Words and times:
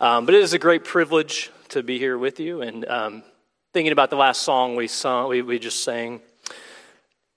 Um, 0.00 0.26
but 0.26 0.34
it 0.36 0.42
is 0.42 0.52
a 0.52 0.60
great 0.60 0.84
privilege 0.84 1.50
to 1.70 1.82
be 1.82 1.98
here 1.98 2.16
with 2.16 2.38
you. 2.38 2.62
And 2.62 2.84
um, 2.86 3.22
thinking 3.72 3.90
about 3.90 4.10
the 4.10 4.16
last 4.16 4.42
song 4.42 4.76
we, 4.76 4.86
sung, 4.86 5.28
we, 5.28 5.42
we 5.42 5.58
just 5.58 5.82
sang, 5.82 6.20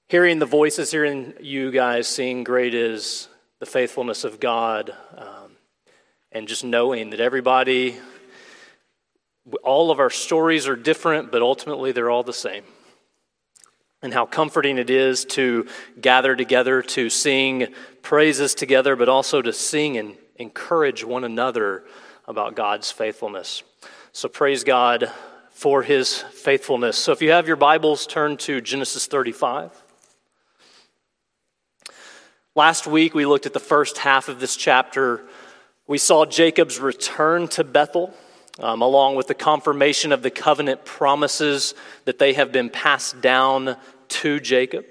hearing 0.10 0.38
the 0.38 0.46
voices, 0.46 0.92
hearing 0.92 1.34
you 1.40 1.72
guys 1.72 2.08
sing, 2.08 2.44
Great 2.44 2.76
is 2.76 3.30
the 3.60 3.66
faithfulness 3.66 4.24
of 4.24 4.40
God, 4.40 4.94
um, 5.18 5.54
and 6.32 6.48
just 6.48 6.64
knowing 6.64 7.10
that 7.10 7.20
everybody, 7.20 7.98
all 9.64 9.90
of 9.90 10.00
our 10.00 10.12
stories 10.12 10.68
are 10.68 10.76
different, 10.76 11.32
but 11.32 11.42
ultimately 11.42 11.92
they're 11.92 12.12
all 12.12 12.24
the 12.24 12.32
same 12.32 12.64
and 14.04 14.14
how 14.14 14.28
comforting 14.28 14.78
it 14.78 14.92
is 14.92 15.26
to 15.26 15.68
gather 16.00 16.36
together 16.36 16.84
to 16.84 17.10
sing 17.10 17.68
praises 18.04 18.54
together, 18.54 18.96
but 18.96 19.10
also 19.10 19.42
to 19.42 19.54
sing 19.54 19.98
and 19.98 20.16
encourage 20.38 21.04
one 21.04 21.24
another 21.24 21.84
about 22.32 22.56
God's 22.56 22.90
faithfulness. 22.90 23.62
So 24.14 24.28
praise 24.28 24.64
God 24.64 25.12
for 25.52 25.84
his 25.84 26.18
faithfulness. 26.18 26.98
So 26.98 27.12
if 27.12 27.22
you 27.22 27.32
have 27.32 27.46
your 27.46 27.58
Bibles, 27.58 28.08
turn 28.08 28.38
to 28.38 28.62
Genesis 28.62 29.06
35. 29.06 29.72
Last 32.56 32.88
week, 32.88 33.14
we 33.14 33.26
looked 33.26 33.46
at 33.46 33.54
the 33.54 33.60
first 33.60 34.00
half 34.00 34.30
of 34.30 34.40
this 34.40 34.56
chapter. 34.56 35.22
We 35.88 35.98
saw 35.98 36.26
Jacob's 36.26 36.80
return 36.80 37.48
to 37.50 37.64
Bethel. 37.64 38.14
Um, 38.60 38.82
along 38.82 39.16
with 39.16 39.28
the 39.28 39.34
confirmation 39.34 40.12
of 40.12 40.24
the 40.24 40.30
covenant 40.30 40.84
promises 40.84 41.74
that 42.04 42.20
they 42.20 42.34
have 42.34 42.52
been 42.52 42.70
passed 42.70 43.22
down 43.22 43.78
to 44.10 44.42
Jacob. 44.42 44.86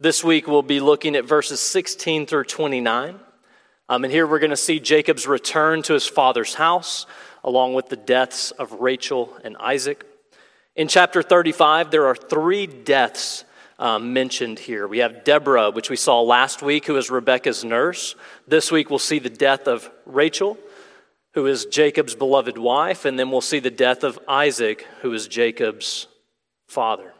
This 0.00 0.24
week 0.24 0.48
we'll 0.48 0.62
be 0.62 0.80
looking 0.80 1.14
at 1.14 1.26
verses 1.26 1.60
16 1.60 2.26
through 2.26 2.44
29. 2.44 3.20
Um, 3.88 4.02
and 4.02 4.12
here 4.12 4.26
we're 4.26 4.40
going 4.40 4.50
to 4.50 4.56
see 4.56 4.80
Jacob's 4.80 5.28
return 5.28 5.80
to 5.82 5.92
his 5.92 6.08
father's 6.08 6.54
house, 6.54 7.06
along 7.44 7.74
with 7.74 7.88
the 7.88 7.96
deaths 7.96 8.50
of 8.50 8.72
Rachel 8.80 9.36
and 9.44 9.56
Isaac. 9.58 10.04
In 10.74 10.88
chapter 10.88 11.22
35, 11.22 11.92
there 11.92 12.06
are 12.06 12.16
three 12.16 12.66
deaths 12.66 13.44
um, 13.78 14.12
mentioned 14.12 14.58
here. 14.58 14.88
We 14.88 14.98
have 14.98 15.22
Deborah, 15.22 15.70
which 15.70 15.88
we 15.88 15.94
saw 15.94 16.20
last 16.20 16.62
week, 16.62 16.86
who 16.86 16.96
is 16.96 17.10
Rebekah's 17.10 17.64
nurse. 17.64 18.16
This 18.48 18.72
week 18.72 18.90
we'll 18.90 18.98
see 18.98 19.20
the 19.20 19.30
death 19.30 19.68
of 19.68 19.88
Rachel, 20.04 20.58
who 21.34 21.46
is 21.46 21.66
Jacob's 21.66 22.16
beloved 22.16 22.58
wife, 22.58 23.04
and 23.04 23.16
then 23.16 23.30
we'll 23.30 23.40
see 23.40 23.60
the 23.60 23.70
death 23.70 24.02
of 24.02 24.18
Isaac, 24.26 24.84
who 25.02 25.12
is 25.12 25.28
Jacob's 25.28 26.08
father. 26.66 27.12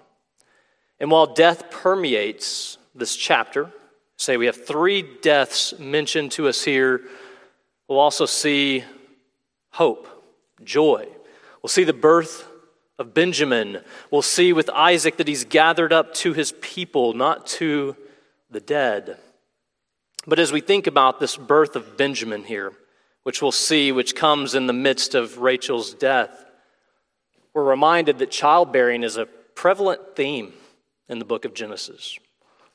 And 0.98 1.12
while 1.12 1.33
death 1.33 1.70
permeates 1.70 2.78
this 2.92 3.14
chapter, 3.14 3.70
say 4.17 4.36
we 4.36 4.47
have 4.47 4.67
three 4.67 5.03
deaths 5.20 5.78
mentioned 5.78 6.33
to 6.33 6.48
us 6.48 6.64
here, 6.64 7.03
we'll 7.89 7.98
also 7.98 8.27
see 8.27 8.84
hope, 9.70 10.08
joy. 10.64 11.06
We'll 11.62 11.69
see 11.69 11.84
the 11.84 11.92
birth 11.92 12.48
of 12.98 13.12
Benjamin. 13.12 13.83
We'll 14.11 14.23
see 14.23 14.53
with 14.53 14.70
Isaac 14.70 15.19
that 15.19 15.28
he's 15.28 15.45
gathered 15.45 15.92
up 15.92 16.14
to 16.14 16.33
his 16.33 16.53
people, 16.61 17.12
not 17.12 17.47
to 17.48 17.97
the 18.50 18.61
dead. 18.61 19.19
But 20.27 20.39
as 20.39 20.51
we 20.51 20.61
think 20.61 20.86
about 20.86 21.20
this 21.20 21.36
birth 21.36 21.77
of 21.77 21.97
Benjamin 21.97 22.45
here, 22.45 22.73
which 23.23 23.42
we'll 23.42 23.53
see, 23.53 23.92
which 23.92 24.17
comes 24.17 24.55
in 24.55 24.67
the 24.67 24.73
midst 24.73 25.14
of 25.14 25.39
Rachel's 25.39 25.92
death, 25.92 26.45
we're 27.53 27.64
reminded 27.64 28.19
that 28.19 28.30
childbearing 28.30 29.03
is 29.03 29.17
a 29.17 29.27
prevalent 29.27 30.17
theme 30.17 30.53
in 31.08 31.19
the 31.19 31.25
book 31.25 31.45
of 31.45 31.55
Genesis. 31.55 32.19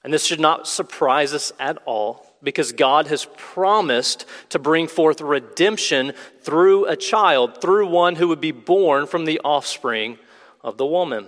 And 0.04 0.12
this 0.12 0.26
should 0.26 0.40
not 0.40 0.68
surprise 0.68 1.34
us 1.34 1.52
at 1.60 1.78
all 1.86 2.26
because 2.44 2.72
God 2.72 3.08
has 3.08 3.28
promised 3.38 4.26
to 4.50 4.60
bring 4.60 4.88
forth 4.88 5.22
redemption 5.22 6.14
through 6.42 6.86
a 6.86 6.96
child, 6.96 7.62
through 7.62 7.88
one 7.88 8.16
who 8.16 8.28
would 8.28 8.42
be 8.42 8.52
born 8.52 9.06
from 9.06 9.26
the 9.26 9.40
offspring 9.44 10.18
of 10.64 10.78
the 10.78 10.86
woman. 10.86 11.28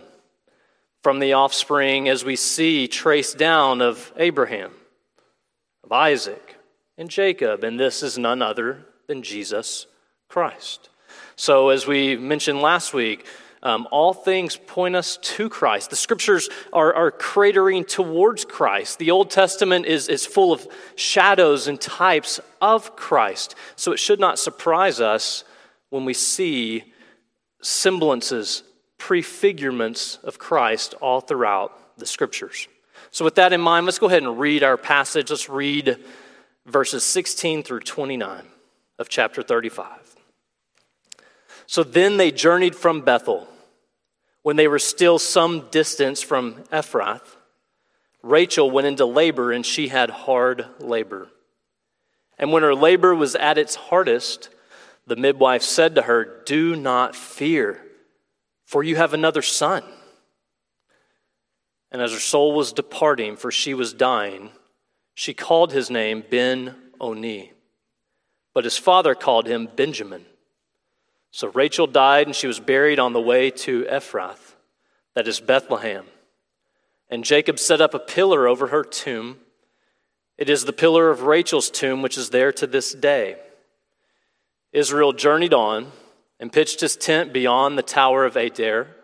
From 1.04 1.20
the 1.20 1.34
offspring, 1.34 2.08
as 2.08 2.24
we 2.24 2.36
see 2.36 2.88
traced 2.88 3.38
down 3.38 3.82
of 3.82 4.12
Abraham, 4.16 4.72
of 5.84 5.92
Isaac, 5.92 6.56
and 6.98 7.10
Jacob. 7.10 7.64
And 7.64 7.80
this 7.80 8.02
is 8.02 8.18
none 8.18 8.42
other 8.42 8.86
than 9.08 9.22
Jesus 9.22 9.86
Christ. 10.30 10.90
So, 11.36 11.70
as 11.70 11.86
we 11.86 12.16
mentioned 12.16 12.62
last 12.62 12.94
week, 12.94 13.26
um, 13.64 13.88
all 13.92 14.14
things 14.14 14.58
point 14.58 14.96
us 14.96 15.18
to 15.18 15.50
Christ. 15.50 15.90
The 15.90 15.96
scriptures 15.96 16.50
are, 16.74 16.94
are 16.94 17.12
cratering 17.12 17.88
towards 17.88 18.44
Christ. 18.44 19.00
The 19.00 19.12
Old 19.12 19.32
Testament 19.32 19.86
is, 19.86 20.10
is 20.10 20.26
full 20.26 20.52
of 20.52 20.68
shadows 20.96 21.68
and 21.68 21.80
types 21.80 22.42
of 22.62 22.96
Christ. 22.98 23.56
So 23.78 23.94
it 23.94 24.00
should 24.00 24.20
not 24.20 24.38
surprise 24.38 25.00
us 25.00 25.46
when 25.90 26.04
we 26.04 26.14
see 26.14 26.84
semblances, 27.62 28.64
prefigurements 29.00 30.22
of 30.24 30.38
Christ 30.38 30.94
all 31.02 31.22
throughout 31.22 31.98
the 31.98 32.06
scriptures. 32.06 32.68
So, 33.12 33.24
with 33.24 33.36
that 33.36 33.54
in 33.54 33.62
mind, 33.62 33.86
let's 33.86 34.00
go 34.00 34.08
ahead 34.08 34.24
and 34.24 34.40
read 34.40 34.64
our 34.64 34.78
passage. 34.78 35.30
Let's 35.30 35.48
read 35.48 35.98
verses 36.66 37.04
16 37.04 37.64
through 37.64 37.82
29 37.82 38.44
of 39.00 39.10
chapter 39.10 39.44
35. 39.44 40.16
So 41.66 41.84
then 41.84 42.18
they 42.18 42.32
journeyed 42.32 42.76
from 42.76 43.02
Bethel 43.02 43.48
when 44.44 44.58
they 44.58 44.68
were 44.68 44.80
still 44.80 45.18
some 45.18 45.68
distance 45.72 46.22
from 46.22 46.56
Ephrath, 46.66 47.38
Rachel 48.22 48.70
went 48.70 48.88
into 48.88 49.06
labor 49.06 49.52
and 49.52 49.66
she 49.66 49.88
had 49.88 50.10
hard 50.10 50.66
labor. 50.80 51.30
And 52.38 52.52
when 52.52 52.64
her 52.64 52.76
labor 52.76 53.16
was 53.16 53.36
at 53.36 53.58
its 53.58 53.76
hardest, 53.76 54.50
the 55.08 55.16
midwife 55.16 55.64
said 55.64 55.96
to 55.96 56.04
her, 56.04 56.42
Do 56.46 56.76
not 56.76 57.16
fear, 57.16 57.82
for 58.66 58.84
you 58.84 58.96
have 58.96 59.14
another 59.14 59.42
son. 59.42 59.84
And 61.92 62.02
as 62.02 62.12
her 62.12 62.20
soul 62.20 62.54
was 62.54 62.74
departing, 62.74 63.36
for 63.36 63.52
she 63.52 63.74
was 63.74 63.94
dying, 63.94 64.50
she 65.14 65.34
called 65.34 65.72
his 65.72 65.90
name 65.90 66.24
Ben 66.30 66.76
Oni. 67.00 67.52
But 68.54 68.64
his 68.64 68.78
father 68.78 69.16
called 69.16 69.48
him 69.48 69.70
Benjamin. 69.76 70.26
So 71.36 71.48
Rachel 71.48 71.88
died, 71.88 72.28
and 72.28 72.36
she 72.36 72.46
was 72.46 72.60
buried 72.60 73.00
on 73.00 73.12
the 73.12 73.20
way 73.20 73.50
to 73.50 73.86
Ephrath, 73.86 74.54
that 75.16 75.28
is 75.28 75.40
Bethlehem. 75.40 76.06
And 77.10 77.24
Jacob 77.24 77.58
set 77.58 77.82
up 77.82 77.96
a 77.96 78.00
pillar 78.00 78.48
over 78.48 78.68
her 78.68 78.84
tomb. 78.84 79.40
It 80.38 80.48
is 80.48 80.66
the 80.66 80.72
pillar 80.72 81.10
of 81.10 81.24
Rachel's 81.24 81.72
tomb, 81.72 82.04
which 82.04 82.20
is 82.20 82.30
there 82.30 82.52
to 82.54 82.68
this 82.68 82.94
day. 82.94 83.38
Israel 84.72 85.12
journeyed 85.12 85.56
on 85.56 85.92
and 86.40 86.54
pitched 86.54 86.82
his 86.82 86.96
tent 86.96 87.34
beyond 87.34 87.80
the 87.80 87.82
tower 87.82 88.26
of 88.26 88.36
Adair. 88.36 88.96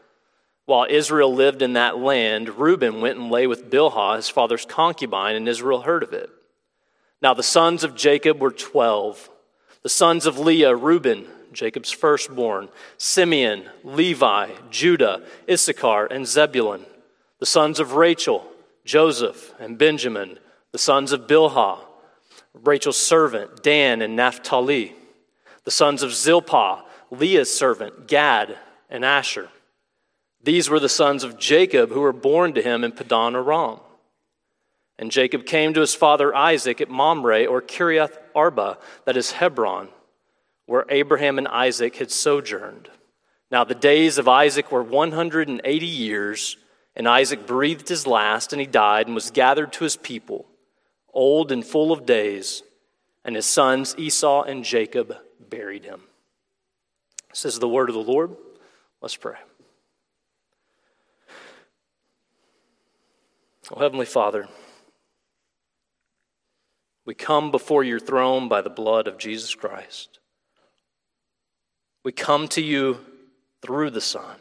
While 0.66 0.85
Israel 0.88 1.34
lived 1.34 1.63
in 1.63 1.73
that 1.73 1.97
land, 1.97 2.59
Reuben 2.59 3.01
went 3.01 3.18
and 3.18 3.31
lay 3.31 3.47
with 3.47 3.72
Bilhah, 3.72 4.18
his 4.18 4.29
father's 4.29 4.68
concubine, 4.68 5.35
and 5.35 5.50
Israel 5.50 5.81
heard 5.81 6.03
of 6.03 6.13
it. 6.13 6.29
Now 7.23 7.34
the 7.34 7.41
sons 7.41 7.84
of 7.84 7.95
Jacob 7.95 8.39
were 8.39 8.51
twelve. 8.51 9.31
The 9.81 9.89
sons 9.89 10.28
of 10.28 10.38
Leah, 10.38 10.75
Reuben, 10.75 11.25
Jacob's 11.53 11.91
firstborn, 11.91 12.69
Simeon, 12.97 13.65
Levi, 13.83 14.51
Judah, 14.69 15.23
Issachar, 15.49 16.05
and 16.05 16.27
Zebulun, 16.27 16.85
the 17.39 17.45
sons 17.45 17.79
of 17.79 17.93
Rachel, 17.93 18.45
Joseph, 18.85 19.53
and 19.59 19.77
Benjamin, 19.77 20.39
the 20.71 20.77
sons 20.77 21.11
of 21.11 21.27
Bilhah, 21.27 21.79
Rachel's 22.53 22.97
servant, 22.97 23.63
Dan 23.63 24.01
and 24.01 24.15
Naphtali, 24.15 24.95
the 25.63 25.71
sons 25.71 26.03
of 26.03 26.13
Zilpah, 26.13 26.83
Leah's 27.11 27.53
servant, 27.53 28.07
Gad, 28.07 28.57
and 28.89 29.05
Asher. 29.05 29.49
These 30.41 30.69
were 30.69 30.79
the 30.79 30.89
sons 30.89 31.23
of 31.23 31.38
Jacob 31.38 31.89
who 31.91 32.01
were 32.01 32.13
born 32.13 32.53
to 32.53 32.61
him 32.61 32.83
in 32.83 32.91
Padan 32.91 33.35
Aram. 33.35 33.79
And 34.97 35.11
Jacob 35.11 35.45
came 35.45 35.73
to 35.73 35.81
his 35.81 35.95
father 35.95 36.35
Isaac 36.35 36.81
at 36.81 36.89
Mamre 36.89 37.45
or 37.45 37.61
Kiriath 37.61 38.17
Arba, 38.35 38.77
that 39.05 39.17
is 39.17 39.31
Hebron 39.31 39.89
where 40.69 40.85
Abraham 40.90 41.40
and 41.40 41.47
Isaac 41.47 41.95
had 41.95 42.12
sojourned. 42.12 42.92
Now, 43.50 43.63
the 43.63 43.74
days 43.74 44.19
of 44.19 44.27
Isaac 44.27 44.71
were 44.71 44.83
180 44.83 45.86
years, 45.88 46.57
and 46.95 47.07
Isaac 47.07 47.48
breathed 47.48 47.89
his 47.89 48.06
last, 48.06 48.54
and 48.54 48.60
he 48.60 48.68
died 48.68 49.07
and 49.07 49.16
was 49.16 49.31
gathered 49.31 49.74
to 49.74 49.83
his 49.83 49.98
people, 49.98 50.45
old 51.12 51.51
and 51.51 51.66
full 51.66 51.92
of 51.92 52.06
days, 52.06 52.62
and 53.25 53.36
his 53.36 53.48
sons 53.48 53.95
Esau 53.98 54.44
and 54.44 54.63
Jacob 54.63 55.18
buried 55.39 55.86
him. 55.86 56.01
This 57.31 57.45
is 57.45 57.57
the 57.57 57.68
word 57.68 57.89
of 57.89 57.95
the 57.95 58.04
Lord. 58.04 58.36
Let's 59.01 59.18
pray. 59.18 59.38
Oh, 63.72 63.80
Heavenly 63.80 64.06
Father, 64.06 64.48
we 67.07 67.15
come 67.15 67.50
before 67.50 67.83
your 67.83 68.00
throne 68.00 68.48
by 68.48 68.62
the 68.62 68.69
blood 68.69 69.07
of 69.07 69.18
Jesus 69.18 69.56
Christ. 69.56 70.19
We 72.04 72.12
come 72.12 72.48
to 72.50 72.62
you 72.62 73.00
through 73.62 73.90
the 73.90 74.01
Son, 74.01 74.38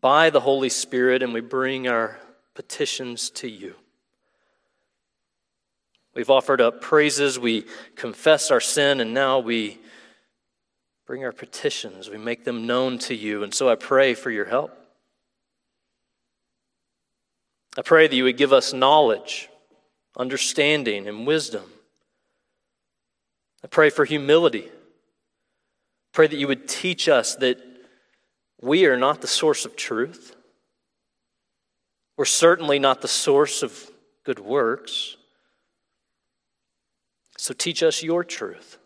by 0.00 0.30
the 0.30 0.40
Holy 0.40 0.68
Spirit, 0.68 1.22
and 1.22 1.34
we 1.34 1.40
bring 1.40 1.88
our 1.88 2.18
petitions 2.54 3.30
to 3.30 3.48
you. 3.48 3.74
We've 6.14 6.30
offered 6.30 6.60
up 6.60 6.80
praises, 6.80 7.38
we 7.38 7.66
confess 7.96 8.50
our 8.50 8.60
sin, 8.60 9.00
and 9.00 9.12
now 9.12 9.40
we 9.40 9.78
bring 11.06 11.24
our 11.24 11.32
petitions, 11.32 12.08
we 12.08 12.18
make 12.18 12.44
them 12.44 12.66
known 12.66 12.98
to 12.98 13.14
you. 13.14 13.42
And 13.42 13.52
so 13.52 13.68
I 13.68 13.74
pray 13.74 14.14
for 14.14 14.30
your 14.30 14.46
help. 14.46 14.76
I 17.76 17.82
pray 17.82 18.06
that 18.06 18.16
you 18.16 18.24
would 18.24 18.38
give 18.38 18.52
us 18.52 18.72
knowledge, 18.72 19.50
understanding, 20.16 21.06
and 21.06 21.26
wisdom. 21.26 21.64
I 23.62 23.66
pray 23.66 23.90
for 23.90 24.04
humility. 24.04 24.70
Pray 26.16 26.26
that 26.26 26.38
you 26.38 26.48
would 26.48 26.66
teach 26.66 27.10
us 27.10 27.34
that 27.36 27.62
we 28.62 28.86
are 28.86 28.96
not 28.96 29.20
the 29.20 29.26
source 29.26 29.66
of 29.66 29.76
truth. 29.76 30.34
We're 32.16 32.24
certainly 32.24 32.78
not 32.78 33.02
the 33.02 33.06
source 33.06 33.62
of 33.62 33.90
good 34.24 34.38
works. 34.38 35.18
So 37.36 37.52
teach 37.52 37.82
us 37.82 38.02
your 38.02 38.24
truth. 38.24 38.78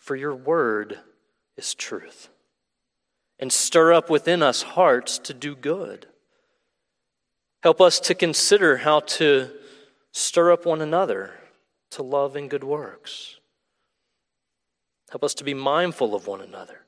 For 0.00 0.16
your 0.16 0.34
word 0.34 0.98
is 1.56 1.76
truth. 1.76 2.28
And 3.38 3.52
stir 3.52 3.92
up 3.92 4.10
within 4.10 4.42
us 4.42 4.62
hearts 4.62 5.18
to 5.18 5.32
do 5.32 5.54
good. 5.54 6.08
Help 7.62 7.80
us 7.80 8.00
to 8.00 8.16
consider 8.16 8.78
how 8.78 8.98
to 8.98 9.48
stir 10.10 10.50
up 10.50 10.66
one 10.66 10.80
another 10.80 11.34
to 11.92 12.02
love 12.02 12.34
and 12.34 12.50
good 12.50 12.64
works. 12.64 13.37
Help 15.10 15.24
us 15.24 15.34
to 15.34 15.44
be 15.44 15.54
mindful 15.54 16.14
of 16.14 16.26
one 16.26 16.40
another 16.40 16.84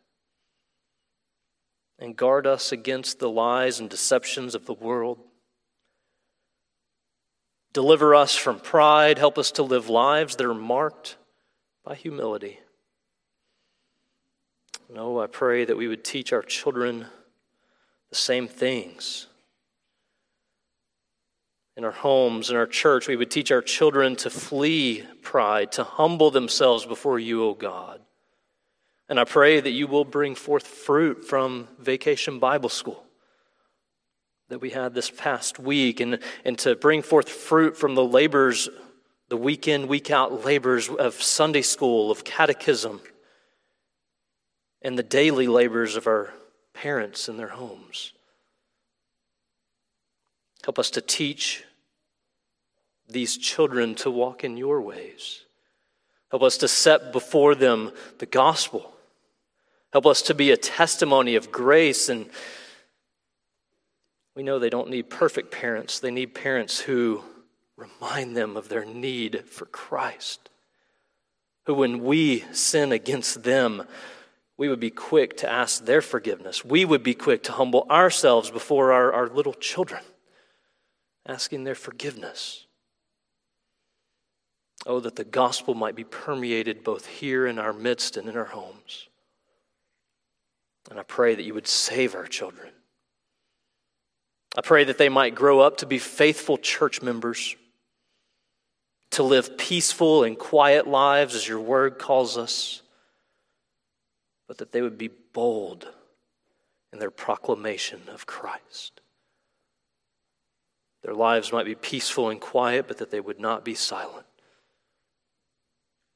and 1.99 2.17
guard 2.17 2.47
us 2.47 2.73
against 2.73 3.19
the 3.19 3.31
lies 3.31 3.81
and 3.81 3.89
deceptions 3.89 4.55
of 4.55 4.67
the 4.67 4.75
world. 4.75 5.19
Deliver 7.73 8.15
us 8.15 8.35
from 8.35 8.59
pride. 8.59 9.19
Help 9.19 9.39
us 9.39 9.53
to 9.53 9.63
live 9.63 9.89
lives 9.89 10.37
that 10.37 10.47
are 10.47 10.55
marked 10.55 11.17
by 11.85 11.95
humility. 11.95 12.59
No, 14.93 15.21
I 15.21 15.27
pray 15.27 15.65
that 15.65 15.77
we 15.77 15.87
would 15.87 16.03
teach 16.03 16.33
our 16.33 16.43
children 16.43 17.07
the 18.09 18.17
same 18.17 18.49
things. 18.49 19.29
In 21.77 21.85
our 21.85 21.93
homes, 21.93 22.51
in 22.51 22.57
our 22.57 22.67
church, 22.67 23.07
we 23.07 23.17
would 23.17 23.31
teach 23.31 23.53
our 23.53 23.63
children 23.63 24.17
to 24.17 24.31
flee 24.31 25.07
pride, 25.23 25.73
to 25.73 25.85
humble 25.85 26.31
themselves 26.31 26.85
before 26.85 27.19
you, 27.19 27.45
O 27.45 27.55
God. 27.55 28.01
And 29.11 29.19
I 29.19 29.25
pray 29.25 29.59
that 29.59 29.73
you 29.73 29.89
will 29.89 30.05
bring 30.05 30.37
forth 30.37 30.69
fruit 30.69 31.25
from 31.25 31.67
Vacation 31.81 32.39
Bible 32.39 32.69
School 32.69 33.05
that 34.51 34.61
we 34.61 34.71
had 34.71 34.95
this 34.95 35.11
past 35.11 35.59
week 35.59 35.99
and, 35.99 36.21
and 36.45 36.57
to 36.61 36.77
bring 36.77 37.03
forth 37.03 37.29
fruit 37.29 37.77
from 37.77 37.97
the 37.97 38.05
labors, 38.05 38.69
the 39.29 39.37
week 39.37 39.67
in, 39.67 39.89
week 39.89 40.13
out 40.13 40.45
labors 40.45 40.89
of 40.89 41.15
Sunday 41.21 41.63
school, 41.63 42.13
of 42.13 42.23
catechism, 42.23 43.01
and 44.81 44.97
the 44.97 45.03
daily 45.03 45.49
labors 45.49 45.97
of 45.97 46.07
our 46.07 46.33
parents 46.73 47.29
in 47.29 47.37
their 47.37 47.49
homes. 47.49 48.13
Help 50.65 50.79
us 50.79 50.91
to 50.91 51.01
teach 51.01 51.65
these 53.09 53.37
children 53.37 53.97
to 53.97 54.11
walk 54.11 54.45
in 54.45 54.57
your 54.57 54.81
ways. 54.81 55.45
Help 56.31 56.45
us 56.45 56.57
to 56.59 56.69
set 56.69 57.13
before 57.13 57.57
them 57.57 57.91
the 58.19 58.27
gospel 58.27 58.93
Help 59.93 60.07
us 60.07 60.23
to 60.23 60.35
be 60.35 60.51
a 60.51 60.57
testimony 60.57 61.35
of 61.35 61.51
grace. 61.51 62.09
And 62.09 62.31
we 64.37 64.43
know 64.43 64.59
they 64.59 64.71
don't 64.71 64.91
need 64.91 65.11
perfect 65.11 65.51
parents, 65.51 65.99
they 65.99 66.11
need 66.11 66.35
parents 66.35 66.81
who 66.81 67.23
remind 67.77 68.37
them 68.37 68.57
of 68.57 68.69
their 68.69 68.85
need 68.85 69.45
for 69.47 69.67
Christ. 69.67 70.51
Who, 71.67 71.75
when 71.75 72.05
we 72.05 72.45
sin 72.53 72.93
against 72.93 73.43
them, 73.43 73.85
we 74.57 74.69
would 74.69 74.81
be 74.81 74.91
quick 74.91 75.39
to 75.39 75.51
ask 75.51 75.85
their 75.85 76.03
forgiveness. 76.03 76.65
We 76.65 76.85
would 76.85 77.03
be 77.03 77.15
quick 77.15 77.43
to 77.45 77.53
humble 77.53 77.87
ourselves 77.91 78.51
before 78.51 78.93
our, 78.93 79.13
our 79.13 79.29
little 79.29 79.55
children, 79.55 80.03
asking 81.27 81.65
their 81.65 81.75
forgiveness. 81.75 82.67
Oh, 84.87 85.01
that 85.01 85.17
the 85.17 85.25
gospel 85.25 85.75
might 85.75 85.95
be 85.95 86.05
permeated 86.05 86.85
both 86.85 87.07
here 87.07 87.47
in 87.47 87.59
our 87.59 87.73
midst 87.73 88.17
and 88.17 88.29
in 88.29 88.37
our 88.37 88.47
homes. 88.47 89.10
And 90.89 90.99
I 90.99 91.03
pray 91.03 91.35
that 91.35 91.43
you 91.43 91.55
would 91.55 91.67
save 91.67 92.15
our 92.15 92.27
children. 92.27 92.71
I 94.57 94.63
pray 94.63 94.85
that 94.85 94.99
they 94.99 95.09
might 95.09 95.35
grow 95.35 95.61
up 95.61 95.79
to 95.79 95.87
be 95.87 95.99
faithful 95.99 96.57
church 96.57 97.03
members, 97.03 97.57
to 99.13 99.23
live 99.23 99.59
peaceful 99.59 100.25
and 100.25 100.39
quiet 100.39 100.87
lives 100.87 101.35
as 101.35 101.47
your 101.47 101.61
word 101.61 101.99
calls 101.99 102.39
us, 102.39 102.83
but 104.49 104.59
that 104.59 104.73
they 104.73 104.83
would 104.83 104.99
be 104.99 105.11
bold 105.33 105.87
in 106.93 106.99
their 106.99 107.11
proclamation 107.11 108.01
of 108.13 108.27
Christ. 108.27 109.01
Their 111.03 111.15
lives 111.15 111.53
might 111.53 111.67
be 111.67 111.77
peaceful 111.77 112.29
and 112.29 112.41
quiet, 112.41 112.89
but 112.89 112.99
that 112.99 113.11
they 113.11 113.21
would 113.21 113.41
not 113.41 113.65
be 113.65 113.75
silent. 113.75 114.27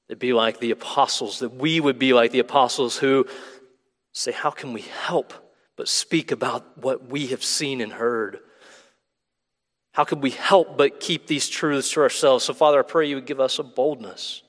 They'd 0.09 0.19
be 0.19 0.33
like 0.33 0.59
the 0.59 0.73
apostles, 0.73 1.39
that 1.39 1.55
we 1.55 1.81
would 1.81 1.99
be 1.99 2.13
like 2.13 2.33
the 2.33 2.41
apostles 2.41 2.99
who 2.99 3.27
say, 4.15 4.33
How 4.33 4.51
can 4.51 4.73
we 4.73 4.81
help 4.81 5.35
but 5.77 5.89
speak 5.89 6.31
about 6.31 6.79
what 6.79 7.09
we 7.11 7.27
have 7.27 7.45
seen 7.45 7.81
and 7.81 7.93
heard? 7.93 8.39
How 9.93 10.05
can 10.05 10.21
we 10.21 10.31
help 10.31 10.79
but 10.79 10.99
keep 10.99 11.27
these 11.27 11.49
truths 11.49 11.93
to 11.93 12.01
ourselves? 12.01 12.45
So, 12.45 12.55
Father, 12.55 12.81
I 12.81 12.83
pray 12.83 13.09
you 13.09 13.17
would 13.17 13.27
give 13.27 13.41
us 13.41 13.59
a 13.59 13.63
boldness 13.63 14.43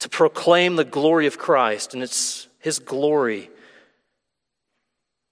to 0.00 0.08
proclaim 0.08 0.76
the 0.76 0.84
glory 0.84 1.26
of 1.26 1.38
Christ, 1.38 1.94
and 1.94 2.02
it's 2.02 2.48
His 2.58 2.78
glory 2.78 3.50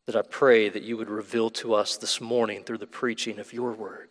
that 0.06 0.16
I 0.16 0.22
pray 0.22 0.68
that 0.68 0.82
you 0.82 0.96
would 0.96 1.08
reveal 1.08 1.50
to 1.50 1.74
us 1.74 1.96
this 1.96 2.20
morning 2.20 2.64
through 2.64 2.78
the 2.78 2.86
preaching 2.86 3.38
of 3.38 3.52
your 3.52 3.72
word. 3.72 4.08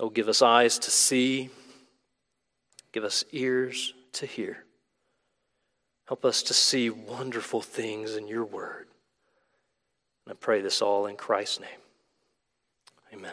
Oh, 0.00 0.08
give 0.08 0.28
us 0.28 0.42
eyes 0.42 0.78
to 0.80 0.90
see, 0.90 1.50
give 2.92 3.04
us 3.04 3.24
ears 3.32 3.94
to 4.12 4.26
hear. 4.26 4.64
Help 6.12 6.26
us 6.26 6.42
to 6.42 6.52
see 6.52 6.90
wonderful 6.90 7.62
things 7.62 8.16
in 8.16 8.28
your 8.28 8.44
word. 8.44 8.86
And 10.26 10.34
I 10.34 10.36
pray 10.38 10.60
this 10.60 10.82
all 10.82 11.06
in 11.06 11.16
Christ's 11.16 11.60
name. 11.60 11.70
Amen. 13.14 13.32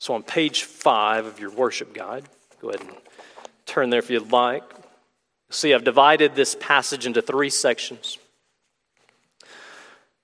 So 0.00 0.14
on 0.14 0.24
page 0.24 0.64
five 0.64 1.24
of 1.24 1.38
your 1.38 1.52
worship 1.52 1.94
guide, 1.94 2.24
go 2.60 2.70
ahead 2.70 2.80
and 2.80 2.96
turn 3.66 3.90
there 3.90 4.00
if 4.00 4.10
you'd 4.10 4.32
like. 4.32 4.64
See, 5.48 5.72
I've 5.72 5.84
divided 5.84 6.34
this 6.34 6.56
passage 6.58 7.06
into 7.06 7.22
three 7.22 7.50
sections. 7.50 8.18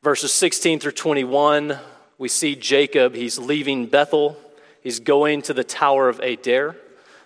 Verses 0.02 0.32
16 0.32 0.80
through 0.80 0.90
21, 0.90 1.78
we 2.18 2.28
see 2.28 2.56
Jacob. 2.56 3.14
He's 3.14 3.38
leaving 3.38 3.86
Bethel, 3.86 4.36
he's 4.82 4.98
going 4.98 5.42
to 5.42 5.54
the 5.54 5.62
Tower 5.62 6.08
of 6.08 6.18
Adair. 6.18 6.74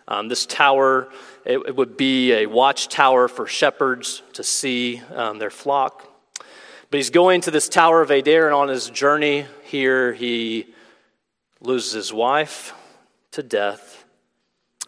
Um, 0.08 0.28
this 0.28 0.44
tower, 0.44 1.08
it, 1.44 1.58
it, 1.66 1.76
would 1.76 1.96
be 1.96 2.32
a 2.32 2.46
watchtower 2.46 3.28
for 3.28 3.46
shepherds 3.46 4.22
to 4.34 4.42
see 4.42 5.02
um, 5.14 5.38
their 5.38 5.50
flock. 5.50 6.08
But 6.90 6.98
he's 6.98 7.10
going 7.10 7.40
to 7.42 7.50
this 7.50 7.68
Tower 7.68 8.02
of 8.02 8.10
Adair, 8.10 8.46
and 8.46 8.54
on 8.54 8.68
his 8.68 8.90
journey 8.90 9.46
here, 9.64 10.12
he 10.12 10.66
loses 11.60 11.92
his 11.92 12.12
wife 12.12 12.74
to 13.32 13.42
death, 13.42 14.04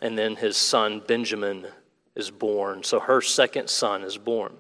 and 0.02 0.18
then 0.18 0.37
his 0.37 0.56
son 0.56 1.02
Benjamin 1.06 1.66
is 2.14 2.30
born. 2.30 2.84
So 2.84 3.00
her 3.00 3.20
second 3.20 3.70
son 3.70 4.02
is 4.02 4.18
born. 4.18 4.52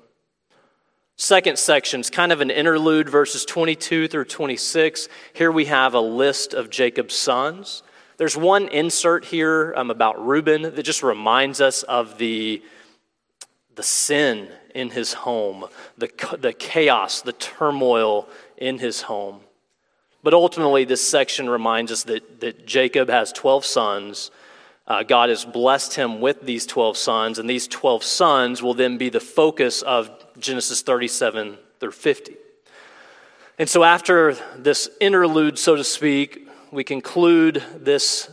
Second 1.16 1.58
section 1.58 2.00
is 2.00 2.10
kind 2.10 2.32
of 2.32 2.40
an 2.40 2.50
interlude, 2.50 3.08
verses 3.08 3.44
22 3.44 4.08
through 4.08 4.24
26. 4.24 5.08
Here 5.32 5.52
we 5.52 5.66
have 5.66 5.94
a 5.94 6.00
list 6.00 6.54
of 6.54 6.70
Jacob's 6.70 7.14
sons. 7.14 7.84
There's 8.16 8.36
one 8.36 8.68
insert 8.68 9.24
here 9.24 9.74
um, 9.76 9.90
about 9.90 10.24
Reuben 10.24 10.62
that 10.62 10.82
just 10.82 11.02
reminds 11.02 11.60
us 11.60 11.82
of 11.82 12.18
the, 12.18 12.62
the 13.74 13.82
sin 13.82 14.48
in 14.74 14.90
his 14.90 15.12
home, 15.12 15.66
the, 15.98 16.10
the 16.40 16.52
chaos, 16.52 17.22
the 17.22 17.32
turmoil 17.32 18.28
in 18.56 18.78
his 18.78 19.02
home. 19.02 19.40
But 20.22 20.32
ultimately, 20.32 20.84
this 20.84 21.06
section 21.06 21.50
reminds 21.50 21.92
us 21.92 22.04
that, 22.04 22.40
that 22.40 22.66
Jacob 22.66 23.10
has 23.10 23.32
12 23.32 23.64
sons. 23.64 24.30
Uh, 24.86 25.02
God 25.02 25.28
has 25.28 25.44
blessed 25.44 25.94
him 25.94 26.20
with 26.20 26.42
these 26.42 26.66
12 26.66 26.96
sons, 26.96 27.38
and 27.38 27.48
these 27.48 27.66
12 27.66 28.02
sons 28.04 28.62
will 28.62 28.74
then 28.74 28.96
be 28.96 29.08
the 29.08 29.20
focus 29.20 29.82
of 29.82 30.10
Genesis 30.38 30.82
37 30.82 31.58
through 31.80 31.92
50. 31.92 32.36
And 33.58 33.68
so, 33.68 33.84
after 33.84 34.34
this 34.56 34.88
interlude, 35.00 35.58
so 35.58 35.76
to 35.76 35.84
speak, 35.84 36.48
we 36.74 36.82
conclude 36.82 37.62
this 37.76 38.28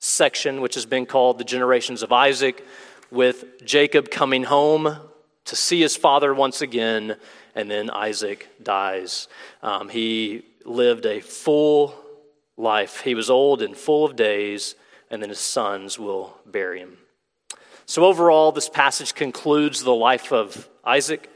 section, 0.00 0.60
which 0.60 0.74
has 0.74 0.86
been 0.86 1.06
called 1.06 1.38
the 1.38 1.44
generations 1.44 2.02
of 2.02 2.10
Isaac, 2.10 2.66
with 3.12 3.64
Jacob 3.64 4.10
coming 4.10 4.42
home 4.42 4.96
to 5.44 5.56
see 5.56 5.80
his 5.80 5.96
father 5.96 6.34
once 6.34 6.62
again, 6.62 7.16
and 7.54 7.70
then 7.70 7.88
Isaac 7.88 8.48
dies. 8.60 9.28
Um, 9.62 9.88
he 9.88 10.42
lived 10.64 11.06
a 11.06 11.20
full 11.20 11.94
life. 12.56 13.02
He 13.02 13.14
was 13.14 13.30
old 13.30 13.62
and 13.62 13.76
full 13.76 14.04
of 14.04 14.16
days, 14.16 14.74
and 15.08 15.22
then 15.22 15.28
his 15.28 15.38
sons 15.38 15.96
will 15.96 16.36
bury 16.44 16.80
him. 16.80 16.98
So, 17.86 18.04
overall, 18.04 18.50
this 18.50 18.68
passage 18.68 19.14
concludes 19.14 19.84
the 19.84 19.94
life 19.94 20.32
of 20.32 20.68
Isaac 20.84 21.30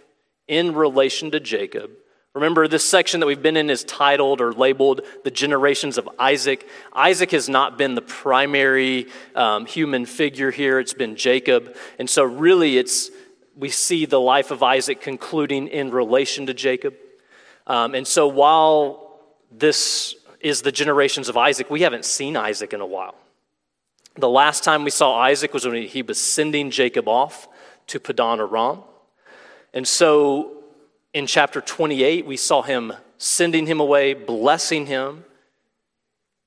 in 0.49 0.75
relation 0.75 1.31
to 1.31 1.39
Jacob. 1.39 1.93
Remember, 2.35 2.67
this 2.67 2.85
section 2.85 3.21
that 3.21 3.27
we've 3.27 3.43
been 3.43 3.57
in 3.57 3.71
is 3.71 3.85
titled 3.85 4.41
or 4.41 4.53
labeled 4.53 5.03
The 5.23 5.31
Generations 5.31 5.99
of 5.99 6.09
Isaac. 6.19 6.69
Isaac 6.93 7.31
has 7.31 7.49
not 7.49 7.79
been 7.79 7.95
the 7.95 8.03
primary 8.03 9.07
um, 9.37 9.67
human 9.67 10.05
figure 10.05 10.51
here, 10.51 10.81
it's 10.81 10.95
been 10.95 11.15
Jacob. 11.15 11.77
And 11.97 12.11
so, 12.11 12.25
really, 12.25 12.77
it's, 12.77 13.13
we 13.55 13.69
see 13.69 14.05
the 14.05 14.21
life 14.21 14.51
of 14.51 14.65
Isaac 14.65 15.01
concluding 15.01 15.69
in 15.69 15.93
relation 15.93 16.47
to 16.47 16.55
Jacob. 16.55 16.97
Um, 17.69 17.95
and 17.95 18.05
so, 18.05 18.27
while 18.27 19.21
this 19.53 20.17
is 20.41 20.63
the 20.63 20.73
generations 20.73 21.29
of 21.29 21.37
Isaac, 21.37 21.71
we 21.71 21.83
haven't 21.83 22.05
seen 22.05 22.37
Isaac 22.37 22.73
in 22.73 22.81
a 22.81 22.87
while. 22.87 23.15
The 24.17 24.29
last 24.29 24.65
time 24.65 24.83
we 24.83 24.91
saw 24.91 25.15
Isaac 25.15 25.55
was 25.55 25.67
when 25.67 25.85
he 25.85 26.03
was 26.03 26.19
sending 26.19 26.73
Jacob 26.73 27.07
off 27.07 27.47
to 27.87 28.01
Padan 28.01 28.41
Aram. 28.41 28.81
And 29.73 29.87
so, 29.87 30.54
in 31.15 31.29
chapter 31.29 31.61
28, 31.61 32.27
we 32.27 32.37
saw 32.37 32.61
him 32.61 32.93
sending 33.19 33.67
him 33.67 33.79
away, 33.79 34.15
blessing 34.15 34.87
him. 34.87 35.25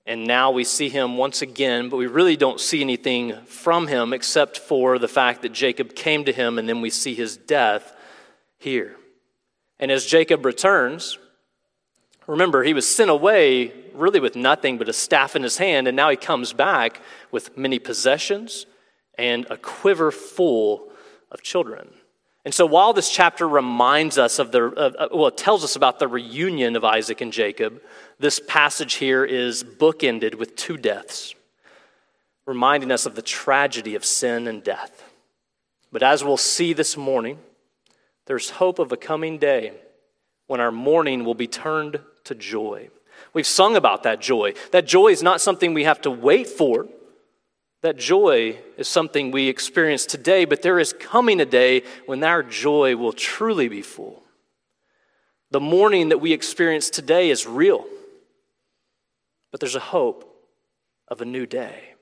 And 0.05 0.25
now 0.25 0.51
we 0.51 0.65
see 0.65 0.89
him 0.89 1.17
once 1.17 1.41
again, 1.41 1.89
but 1.89 1.97
we 1.97 2.07
really 2.07 2.35
don't 2.35 2.59
see 2.59 2.81
anything 2.81 3.41
from 3.45 3.87
him 3.87 4.13
except 4.13 4.59
for 4.59 4.99
the 4.99 5.07
fact 5.07 5.41
that 5.41 5.53
Jacob 5.53 5.95
came 5.95 6.25
to 6.25 6.33
him, 6.33 6.59
and 6.59 6.67
then 6.67 6.81
we 6.81 6.89
see 6.89 7.15
his 7.15 7.37
death 7.37 7.95
here. 8.57 8.95
And 9.79 9.89
as 9.89 10.05
Jacob 10.05 10.45
returns, 10.45 11.17
remember, 12.25 12.63
he 12.63 12.73
was 12.73 12.87
sent 12.87 13.09
away 13.09 13.71
really 13.93 14.19
with 14.19 14.35
nothing 14.35 14.77
but 14.77 14.89
a 14.89 14.93
staff 14.93 15.35
in 15.35 15.43
his 15.43 15.57
hand, 15.57 15.87
and 15.87 15.95
now 15.95 16.09
he 16.09 16.17
comes 16.17 16.53
back 16.53 17.01
with 17.31 17.57
many 17.57 17.79
possessions 17.79 18.65
and 19.17 19.45
a 19.49 19.57
quiver 19.57 20.11
full 20.11 20.89
of 21.31 21.41
children. 21.41 21.89
And 22.47 22.53
so, 22.53 22.65
while 22.65 22.93
this 22.93 23.09
chapter 23.09 23.45
reminds 23.45 24.17
us 24.17 24.39
of 24.39 24.53
the, 24.53 25.09
well, 25.11 25.27
it 25.27 25.35
tells 25.35 25.65
us 25.65 25.75
about 25.75 25.99
the 25.99 26.07
reunion 26.07 26.77
of 26.77 26.85
Isaac 26.85 27.19
and 27.19 27.33
Jacob, 27.33 27.81
this 28.19 28.39
passage 28.39 28.93
here 28.93 29.25
is 29.25 29.65
bookended 29.65 30.35
with 30.35 30.55
two 30.55 30.77
deaths, 30.77 31.35
reminding 32.45 32.89
us 32.89 33.05
of 33.05 33.15
the 33.15 33.21
tragedy 33.21 33.95
of 33.95 34.05
sin 34.05 34.47
and 34.47 34.63
death. 34.63 35.03
But 35.91 36.03
as 36.03 36.23
we'll 36.23 36.37
see 36.37 36.71
this 36.71 36.95
morning, 36.95 37.37
there's 38.27 38.51
hope 38.51 38.79
of 38.79 38.93
a 38.93 38.97
coming 38.97 39.39
day 39.39 39.73
when 40.45 40.61
our 40.61 40.71
mourning 40.71 41.25
will 41.25 41.35
be 41.35 41.47
turned 41.47 41.99
to 42.23 42.33
joy. 42.33 42.89
We've 43.33 43.45
sung 43.45 43.75
about 43.75 44.03
that 44.03 44.21
joy. 44.21 44.53
That 44.71 44.87
joy 44.87 45.09
is 45.09 45.21
not 45.21 45.41
something 45.41 45.73
we 45.73 45.83
have 45.83 45.99
to 46.03 46.11
wait 46.11 46.47
for, 46.47 46.87
that 47.81 47.97
joy 47.97 48.57
is 48.77 48.87
something 48.87 49.31
we 49.31 49.47
experience 49.47 50.05
today, 50.05 50.45
but 50.45 50.61
there 50.61 50.79
is 50.79 50.93
coming 50.93 51.39
a 51.39 51.45
day 51.45 51.83
when 52.05 52.23
our 52.23 52.41
joy 52.43 52.95
will 52.95 53.13
truly 53.13 53.67
be 53.67 53.81
full. 53.81 54.23
The 55.51 55.59
mourning 55.59 56.09
that 56.09 56.19
we 56.19 56.33
experience 56.33 56.89
today 56.89 57.29
is 57.29 57.47
real, 57.47 57.85
but 59.51 59.59
there's 59.59 59.75
a 59.75 59.79
hope 59.79 60.23
of 61.07 61.21
a 61.21 61.25
new 61.25 61.45
day. 61.45 61.93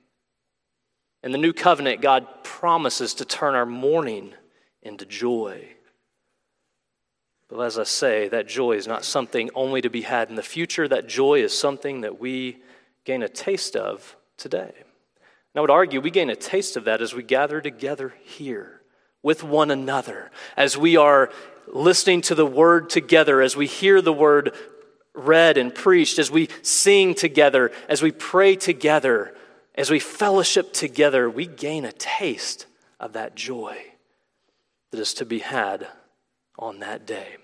In 1.22 1.32
the 1.32 1.38
new 1.38 1.52
covenant, 1.52 2.00
God 2.00 2.26
promises 2.42 3.14
to 3.14 3.24
turn 3.24 3.54
our 3.54 3.66
mourning 3.66 4.32
into 4.82 5.04
joy. 5.04 5.68
But 7.48 7.60
as 7.60 7.78
I 7.78 7.84
say, 7.84 8.28
that 8.28 8.48
joy 8.48 8.72
is 8.72 8.88
not 8.88 9.04
something 9.04 9.50
only 9.54 9.80
to 9.80 9.90
be 9.90 10.02
had 10.02 10.30
in 10.30 10.36
the 10.36 10.42
future. 10.42 10.88
That 10.88 11.06
joy 11.06 11.40
is 11.40 11.56
something 11.56 12.00
that 12.00 12.18
we 12.18 12.58
gain 13.04 13.22
a 13.22 13.28
taste 13.28 13.76
of 13.76 14.16
today. 14.36 14.72
And 15.56 15.60
I 15.60 15.62
would 15.62 15.70
argue 15.70 16.02
we 16.02 16.10
gain 16.10 16.28
a 16.28 16.36
taste 16.36 16.76
of 16.76 16.84
that 16.84 17.00
as 17.00 17.14
we 17.14 17.22
gather 17.22 17.62
together 17.62 18.12
here 18.22 18.82
with 19.22 19.42
one 19.42 19.70
another, 19.70 20.30
as 20.54 20.76
we 20.76 20.98
are 20.98 21.30
listening 21.66 22.20
to 22.20 22.34
the 22.34 22.44
word 22.44 22.90
together, 22.90 23.40
as 23.40 23.56
we 23.56 23.66
hear 23.66 24.02
the 24.02 24.12
word 24.12 24.54
read 25.14 25.56
and 25.56 25.74
preached, 25.74 26.18
as 26.18 26.30
we 26.30 26.50
sing 26.60 27.14
together, 27.14 27.72
as 27.88 28.02
we 28.02 28.12
pray 28.12 28.54
together, 28.54 29.34
as 29.74 29.90
we 29.90 29.98
fellowship 29.98 30.74
together, 30.74 31.30
we 31.30 31.46
gain 31.46 31.86
a 31.86 31.92
taste 31.92 32.66
of 33.00 33.14
that 33.14 33.34
joy 33.34 33.78
that 34.90 35.00
is 35.00 35.14
to 35.14 35.24
be 35.24 35.38
had 35.38 35.88
on 36.58 36.80
that 36.80 37.06
day. 37.06 37.38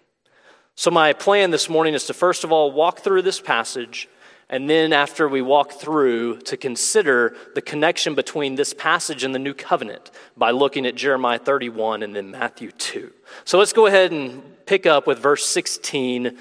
So, 0.74 0.90
my 0.90 1.14
plan 1.14 1.50
this 1.50 1.70
morning 1.70 1.94
is 1.94 2.04
to 2.08 2.12
first 2.12 2.44
of 2.44 2.52
all 2.52 2.72
walk 2.72 2.98
through 3.00 3.22
this 3.22 3.40
passage 3.40 4.06
and 4.52 4.68
then, 4.68 4.92
after 4.92 5.26
we 5.26 5.40
walk 5.40 5.72
through, 5.72 6.40
to 6.40 6.58
consider 6.58 7.34
the 7.54 7.62
connection 7.62 8.14
between 8.14 8.54
this 8.54 8.74
passage 8.74 9.24
and 9.24 9.34
the 9.34 9.38
new 9.38 9.54
covenant 9.54 10.10
by 10.36 10.50
looking 10.50 10.84
at 10.84 10.94
Jeremiah 10.94 11.38
31 11.38 12.02
and 12.02 12.14
then 12.14 12.30
Matthew 12.30 12.70
2. 12.70 13.10
So 13.44 13.58
let's 13.58 13.72
go 13.72 13.86
ahead 13.86 14.12
and 14.12 14.42
pick 14.66 14.84
up 14.84 15.06
with 15.06 15.18
verse 15.18 15.46
16 15.46 16.36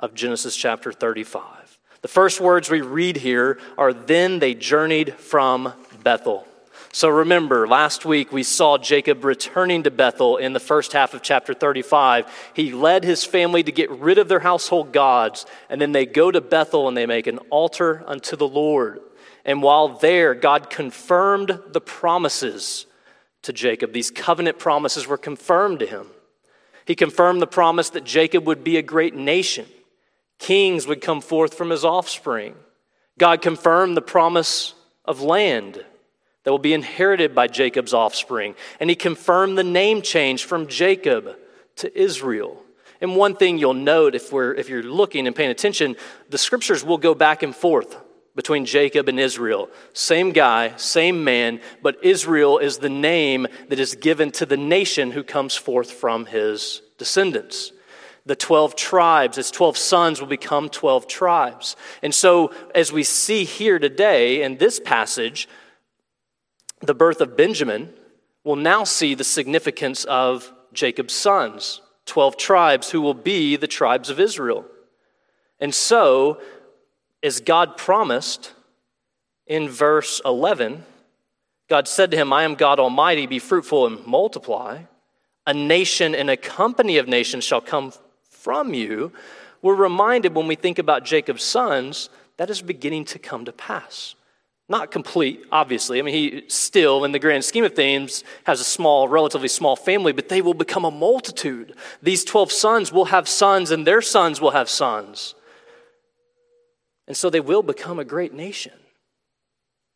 of 0.00 0.12
Genesis 0.12 0.56
chapter 0.56 0.92
35. 0.92 1.78
The 2.02 2.08
first 2.08 2.40
words 2.40 2.68
we 2.68 2.80
read 2.80 3.16
here 3.16 3.60
are 3.78 3.92
Then 3.92 4.40
they 4.40 4.54
journeyed 4.54 5.14
from 5.14 5.72
Bethel. 6.02 6.48
So 6.96 7.10
remember, 7.10 7.68
last 7.68 8.06
week 8.06 8.32
we 8.32 8.42
saw 8.42 8.78
Jacob 8.78 9.22
returning 9.22 9.82
to 9.82 9.90
Bethel 9.90 10.38
in 10.38 10.54
the 10.54 10.58
first 10.58 10.94
half 10.94 11.12
of 11.12 11.20
chapter 11.20 11.52
35. 11.52 12.24
He 12.54 12.72
led 12.72 13.04
his 13.04 13.22
family 13.22 13.62
to 13.62 13.70
get 13.70 13.90
rid 13.90 14.16
of 14.16 14.28
their 14.28 14.40
household 14.40 14.94
gods, 14.94 15.44
and 15.68 15.78
then 15.78 15.92
they 15.92 16.06
go 16.06 16.30
to 16.30 16.40
Bethel 16.40 16.88
and 16.88 16.96
they 16.96 17.04
make 17.04 17.26
an 17.26 17.36
altar 17.50 18.02
unto 18.06 18.34
the 18.34 18.48
Lord. 18.48 19.00
And 19.44 19.62
while 19.62 19.88
there, 19.88 20.34
God 20.34 20.70
confirmed 20.70 21.60
the 21.68 21.82
promises 21.82 22.86
to 23.42 23.52
Jacob. 23.52 23.92
These 23.92 24.10
covenant 24.10 24.58
promises 24.58 25.06
were 25.06 25.18
confirmed 25.18 25.80
to 25.80 25.86
him. 25.86 26.06
He 26.86 26.94
confirmed 26.94 27.42
the 27.42 27.46
promise 27.46 27.90
that 27.90 28.04
Jacob 28.04 28.46
would 28.46 28.64
be 28.64 28.78
a 28.78 28.82
great 28.82 29.14
nation, 29.14 29.66
kings 30.38 30.86
would 30.86 31.02
come 31.02 31.20
forth 31.20 31.52
from 31.52 31.68
his 31.68 31.84
offspring. 31.84 32.54
God 33.18 33.42
confirmed 33.42 33.98
the 33.98 34.00
promise 34.00 34.72
of 35.04 35.20
land 35.20 35.84
that 36.46 36.52
will 36.52 36.58
be 36.60 36.74
inherited 36.74 37.34
by 37.34 37.48
Jacob's 37.48 37.92
offspring. 37.92 38.54
And 38.78 38.88
he 38.88 38.94
confirmed 38.94 39.58
the 39.58 39.64
name 39.64 40.00
change 40.00 40.44
from 40.44 40.68
Jacob 40.68 41.34
to 41.74 42.00
Israel. 42.00 42.62
And 43.00 43.16
one 43.16 43.34
thing 43.34 43.58
you'll 43.58 43.74
note 43.74 44.14
if, 44.14 44.32
we're, 44.32 44.54
if 44.54 44.68
you're 44.68 44.84
looking 44.84 45.26
and 45.26 45.34
paying 45.34 45.50
attention, 45.50 45.96
the 46.30 46.38
scriptures 46.38 46.84
will 46.84 46.98
go 46.98 47.16
back 47.16 47.42
and 47.42 47.52
forth 47.54 47.96
between 48.36 48.64
Jacob 48.64 49.08
and 49.08 49.18
Israel. 49.18 49.68
Same 49.92 50.30
guy, 50.30 50.76
same 50.76 51.24
man, 51.24 51.60
but 51.82 51.96
Israel 52.04 52.58
is 52.58 52.78
the 52.78 52.88
name 52.88 53.48
that 53.68 53.80
is 53.80 53.96
given 53.96 54.30
to 54.30 54.46
the 54.46 54.56
nation 54.56 55.10
who 55.10 55.24
comes 55.24 55.56
forth 55.56 55.90
from 55.90 56.26
his 56.26 56.80
descendants. 56.96 57.72
The 58.24 58.36
12 58.36 58.76
tribes, 58.76 59.36
his 59.36 59.50
12 59.50 59.76
sons 59.76 60.20
will 60.20 60.28
become 60.28 60.68
12 60.68 61.08
tribes. 61.08 61.74
And 62.04 62.14
so, 62.14 62.52
as 62.72 62.92
we 62.92 63.02
see 63.02 63.42
here 63.42 63.80
today 63.80 64.42
in 64.42 64.58
this 64.58 64.78
passage, 64.78 65.48
the 66.86 66.94
birth 66.94 67.20
of 67.20 67.36
Benjamin, 67.36 67.92
will 68.44 68.56
now 68.56 68.84
see 68.84 69.14
the 69.14 69.24
significance 69.24 70.04
of 70.04 70.52
Jacob's 70.72 71.14
sons, 71.14 71.80
12 72.06 72.36
tribes 72.36 72.90
who 72.90 73.00
will 73.00 73.14
be 73.14 73.56
the 73.56 73.66
tribes 73.66 74.10
of 74.10 74.20
Israel. 74.20 74.64
And 75.58 75.74
so, 75.74 76.40
as 77.22 77.40
God 77.40 77.76
promised 77.76 78.52
in 79.46 79.68
verse 79.68 80.20
11, 80.24 80.84
God 81.68 81.88
said 81.88 82.10
to 82.10 82.16
him, 82.16 82.32
I 82.32 82.44
am 82.44 82.54
God 82.54 82.78
Almighty, 82.78 83.26
be 83.26 83.38
fruitful 83.38 83.86
and 83.86 84.06
multiply. 84.06 84.82
A 85.46 85.54
nation 85.54 86.14
and 86.14 86.28
a 86.28 86.36
company 86.36 86.98
of 86.98 87.08
nations 87.08 87.44
shall 87.44 87.60
come 87.60 87.92
from 88.30 88.74
you. 88.74 89.12
We're 89.62 89.74
reminded 89.74 90.34
when 90.34 90.46
we 90.46 90.56
think 90.56 90.78
about 90.78 91.04
Jacob's 91.04 91.44
sons, 91.44 92.10
that 92.36 92.50
is 92.50 92.60
beginning 92.60 93.04
to 93.06 93.18
come 93.18 93.44
to 93.44 93.52
pass. 93.52 94.15
Not 94.68 94.90
complete, 94.90 95.44
obviously. 95.52 96.00
I 96.00 96.02
mean, 96.02 96.14
he 96.14 96.44
still, 96.48 97.04
in 97.04 97.12
the 97.12 97.20
grand 97.20 97.44
scheme 97.44 97.64
of 97.64 97.74
things, 97.74 98.24
has 98.44 98.60
a 98.60 98.64
small, 98.64 99.06
relatively 99.06 99.48
small 99.48 99.76
family, 99.76 100.12
but 100.12 100.28
they 100.28 100.42
will 100.42 100.54
become 100.54 100.84
a 100.84 100.90
multitude. 100.90 101.76
These 102.02 102.24
12 102.24 102.50
sons 102.50 102.92
will 102.92 103.04
have 103.06 103.28
sons, 103.28 103.70
and 103.70 103.86
their 103.86 104.02
sons 104.02 104.40
will 104.40 104.50
have 104.50 104.68
sons. 104.68 105.36
And 107.06 107.16
so 107.16 107.30
they 107.30 107.40
will 107.40 107.62
become 107.62 108.00
a 108.00 108.04
great 108.04 108.34
nation. 108.34 108.72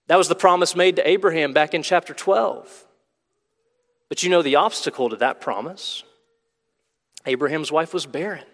That 0.07 0.19
was 0.19 0.29
the 0.29 0.37
promise 0.37 0.77
made 0.77 0.97
to 0.97 1.09
Abraham 1.09 1.53
back 1.53 1.75
in 1.75 1.83
chapter 1.83 2.15
12. 2.15 2.87
But 4.09 4.23
you 4.23 4.31
know 4.31 4.43
the 4.43 4.57
obstacle 4.57 5.09
to 5.09 5.17
that 5.17 5.41
promise? 5.41 6.05
Abraham's 7.27 7.73
wife 7.73 7.93
was 7.93 8.07
barren, 8.07 8.47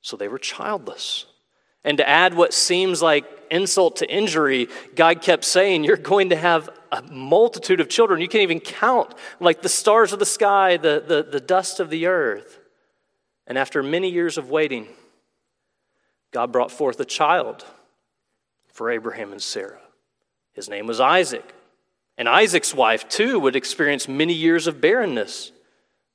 so 0.00 0.16
they 0.16 0.28
were 0.28 0.38
childless. 0.38 1.26
And 1.88 1.96
to 1.96 2.06
add 2.06 2.34
what 2.34 2.52
seems 2.52 3.00
like 3.00 3.24
insult 3.50 3.96
to 3.96 4.10
injury, 4.14 4.68
God 4.94 5.22
kept 5.22 5.42
saying, 5.42 5.84
You're 5.84 5.96
going 5.96 6.28
to 6.28 6.36
have 6.36 6.68
a 6.92 7.00
multitude 7.00 7.80
of 7.80 7.88
children. 7.88 8.20
You 8.20 8.28
can't 8.28 8.42
even 8.42 8.60
count, 8.60 9.14
like 9.40 9.62
the 9.62 9.70
stars 9.70 10.12
of 10.12 10.18
the 10.18 10.26
sky, 10.26 10.76
the, 10.76 11.02
the, 11.06 11.22
the 11.22 11.40
dust 11.40 11.80
of 11.80 11.88
the 11.88 12.04
earth. 12.04 12.60
And 13.46 13.56
after 13.56 13.82
many 13.82 14.10
years 14.10 14.36
of 14.36 14.50
waiting, 14.50 14.86
God 16.30 16.52
brought 16.52 16.70
forth 16.70 17.00
a 17.00 17.06
child 17.06 17.64
for 18.66 18.90
Abraham 18.90 19.32
and 19.32 19.40
Sarah. 19.42 19.80
His 20.52 20.68
name 20.68 20.86
was 20.86 21.00
Isaac. 21.00 21.54
And 22.18 22.28
Isaac's 22.28 22.74
wife, 22.74 23.08
too, 23.08 23.40
would 23.40 23.56
experience 23.56 24.06
many 24.06 24.34
years 24.34 24.66
of 24.66 24.82
barrenness. 24.82 25.52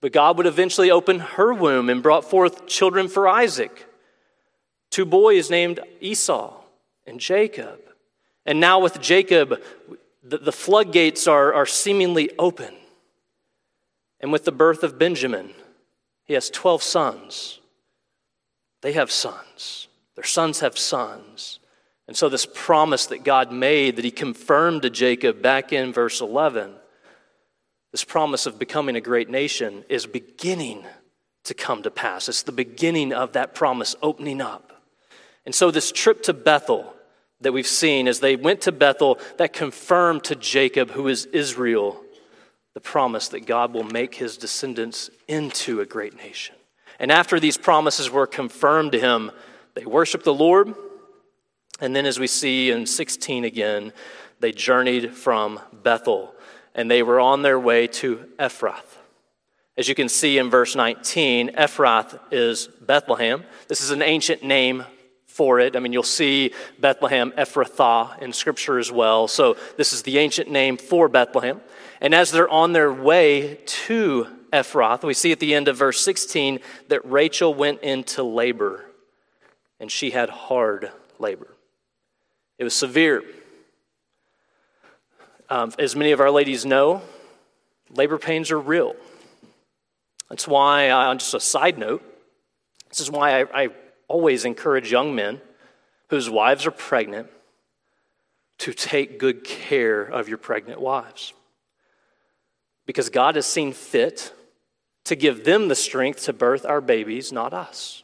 But 0.01 0.13
God 0.13 0.37
would 0.37 0.45
eventually 0.45 0.91
open 0.91 1.17
her 1.17 1.51
womb 1.51 1.89
and 1.89 2.03
brought 2.03 2.29
forth 2.29 2.67
children 2.67 3.07
for 3.07 3.27
Isaac. 3.27 3.87
Two 4.93 5.05
boys 5.05 5.49
named 5.49 5.79
Esau 6.01 6.53
and 7.07 7.19
Jacob. 7.19 7.79
And 8.45 8.59
now 8.59 8.77
with 8.77 9.01
Jacob, 9.01 9.59
the, 10.21 10.37
the 10.37 10.51
floodgates 10.51 11.25
are, 11.25 11.51
are 11.51 11.65
seemingly 11.65 12.29
open. 12.37 12.75
And 14.19 14.31
with 14.31 14.45
the 14.45 14.51
birth 14.51 14.83
of 14.83 14.99
Benjamin, 14.99 15.49
he 16.25 16.35
has 16.35 16.51
12 16.51 16.83
sons. 16.83 17.59
They 18.83 18.91
have 18.91 19.11
sons. 19.11 19.87
Their 20.13 20.25
sons 20.25 20.59
have 20.59 20.77
sons. 20.77 21.57
And 22.07 22.15
so, 22.15 22.29
this 22.29 22.45
promise 22.45 23.07
that 23.07 23.23
God 23.23 23.51
made, 23.51 23.95
that 23.95 24.05
He 24.05 24.11
confirmed 24.11 24.83
to 24.83 24.91
Jacob 24.91 25.41
back 25.41 25.73
in 25.73 25.91
verse 25.91 26.21
11, 26.21 26.71
this 27.91 28.03
promise 28.03 28.45
of 28.45 28.59
becoming 28.59 28.95
a 28.95 29.01
great 29.01 29.29
nation 29.31 29.85
is 29.89 30.05
beginning 30.05 30.85
to 31.45 31.55
come 31.55 31.81
to 31.81 31.89
pass. 31.89 32.29
It's 32.29 32.43
the 32.43 32.51
beginning 32.51 33.11
of 33.11 33.31
that 33.31 33.55
promise 33.55 33.95
opening 34.03 34.39
up. 34.39 34.72
And 35.45 35.53
so, 35.53 35.71
this 35.71 35.91
trip 35.91 36.23
to 36.23 36.33
Bethel 36.33 36.93
that 37.41 37.51
we've 37.51 37.67
seen, 37.67 38.07
as 38.07 38.19
they 38.19 38.35
went 38.35 38.61
to 38.61 38.71
Bethel, 38.71 39.19
that 39.37 39.53
confirmed 39.53 40.23
to 40.25 40.35
Jacob, 40.35 40.91
who 40.91 41.07
is 41.07 41.25
Israel, 41.25 42.01
the 42.73 42.79
promise 42.79 43.27
that 43.29 43.45
God 43.45 43.73
will 43.73 43.83
make 43.83 44.15
his 44.15 44.37
descendants 44.37 45.09
into 45.27 45.81
a 45.81 45.85
great 45.85 46.15
nation. 46.15 46.55
And 46.99 47.11
after 47.11 47.39
these 47.39 47.57
promises 47.57 48.09
were 48.09 48.27
confirmed 48.27 48.93
to 48.93 48.99
him, 48.99 49.31
they 49.75 49.85
worshiped 49.85 50.23
the 50.23 50.33
Lord 50.33 50.73
and 51.79 51.95
then, 51.95 52.05
as 52.05 52.19
we 52.19 52.27
see 52.27 52.71
in 52.71 52.85
16 52.85 53.43
again, 53.43 53.93
they 54.39 54.51
journeyed 54.51 55.13
from 55.13 55.59
Bethel 55.71 56.33
and 56.75 56.89
they 56.89 57.03
were 57.03 57.19
on 57.19 57.41
their 57.41 57.59
way 57.59 57.87
to 57.87 58.25
Ephrath. 58.39 58.97
As 59.75 59.89
you 59.89 59.95
can 59.95 60.07
see 60.07 60.37
in 60.37 60.49
verse 60.49 60.75
19, 60.75 61.49
Ephrath 61.49 62.19
is 62.31 62.67
Bethlehem. 62.67 63.43
This 63.67 63.81
is 63.81 63.89
an 63.89 64.01
ancient 64.01 64.43
name 64.43 64.85
for 65.33 65.59
it. 65.59 65.75
I 65.75 65.79
mean, 65.79 65.93
you'll 65.93 66.03
see 66.03 66.53
Bethlehem, 66.79 67.31
Ephrathah 67.31 68.21
in 68.21 68.31
Scripture 68.33 68.77
as 68.77 68.91
well. 68.91 69.27
So, 69.27 69.57
this 69.77 69.91
is 69.91 70.03
the 70.03 70.19
ancient 70.19 70.49
name 70.49 70.77
for 70.77 71.09
Bethlehem. 71.09 71.59
And 71.99 72.13
as 72.13 72.31
they're 72.31 72.49
on 72.49 72.73
their 72.73 72.93
way 72.93 73.59
to 73.65 74.27
Ephrath, 74.51 75.03
we 75.03 75.13
see 75.13 75.31
at 75.31 75.39
the 75.39 75.55
end 75.55 75.67
of 75.67 75.77
verse 75.77 75.99
16 76.01 76.59
that 76.89 77.03
Rachel 77.03 77.53
went 77.53 77.81
into 77.81 78.23
labor 78.23 78.85
and 79.79 79.91
she 79.91 80.11
had 80.11 80.29
hard 80.29 80.91
labor. 81.17 81.47
It 82.59 82.63
was 82.63 82.75
severe. 82.75 83.23
Um, 85.49 85.73
as 85.79 85.95
many 85.95 86.11
of 86.11 86.19
our 86.19 86.31
ladies 86.31 86.65
know, 86.65 87.01
labor 87.89 88.17
pains 88.17 88.51
are 88.51 88.59
real. 88.59 88.95
That's 90.29 90.47
why, 90.47 90.89
uh, 90.89 90.97
on 91.09 91.17
just 91.17 91.33
a 91.33 91.39
side 91.39 91.77
note, 91.77 92.03
this 92.89 92.99
is 92.99 93.09
why 93.09 93.41
I, 93.41 93.63
I 93.63 93.69
always 94.13 94.45
encourage 94.45 94.91
young 94.91 95.15
men 95.15 95.41
whose 96.09 96.29
wives 96.29 96.67
are 96.67 96.71
pregnant 96.71 97.27
to 98.59 98.71
take 98.71 99.17
good 99.17 99.43
care 99.43 100.03
of 100.03 100.29
your 100.29 100.37
pregnant 100.37 100.79
wives. 100.79 101.33
Because 102.85 103.09
God 103.09 103.35
has 103.35 103.47
seen 103.47 103.73
fit 103.73 104.31
to 105.05 105.15
give 105.15 105.45
them 105.45 105.67
the 105.67 105.75
strength 105.75 106.25
to 106.25 106.33
birth 106.33 106.63
our 106.63 106.79
babies, 106.79 107.31
not 107.31 107.53
us. 107.53 108.03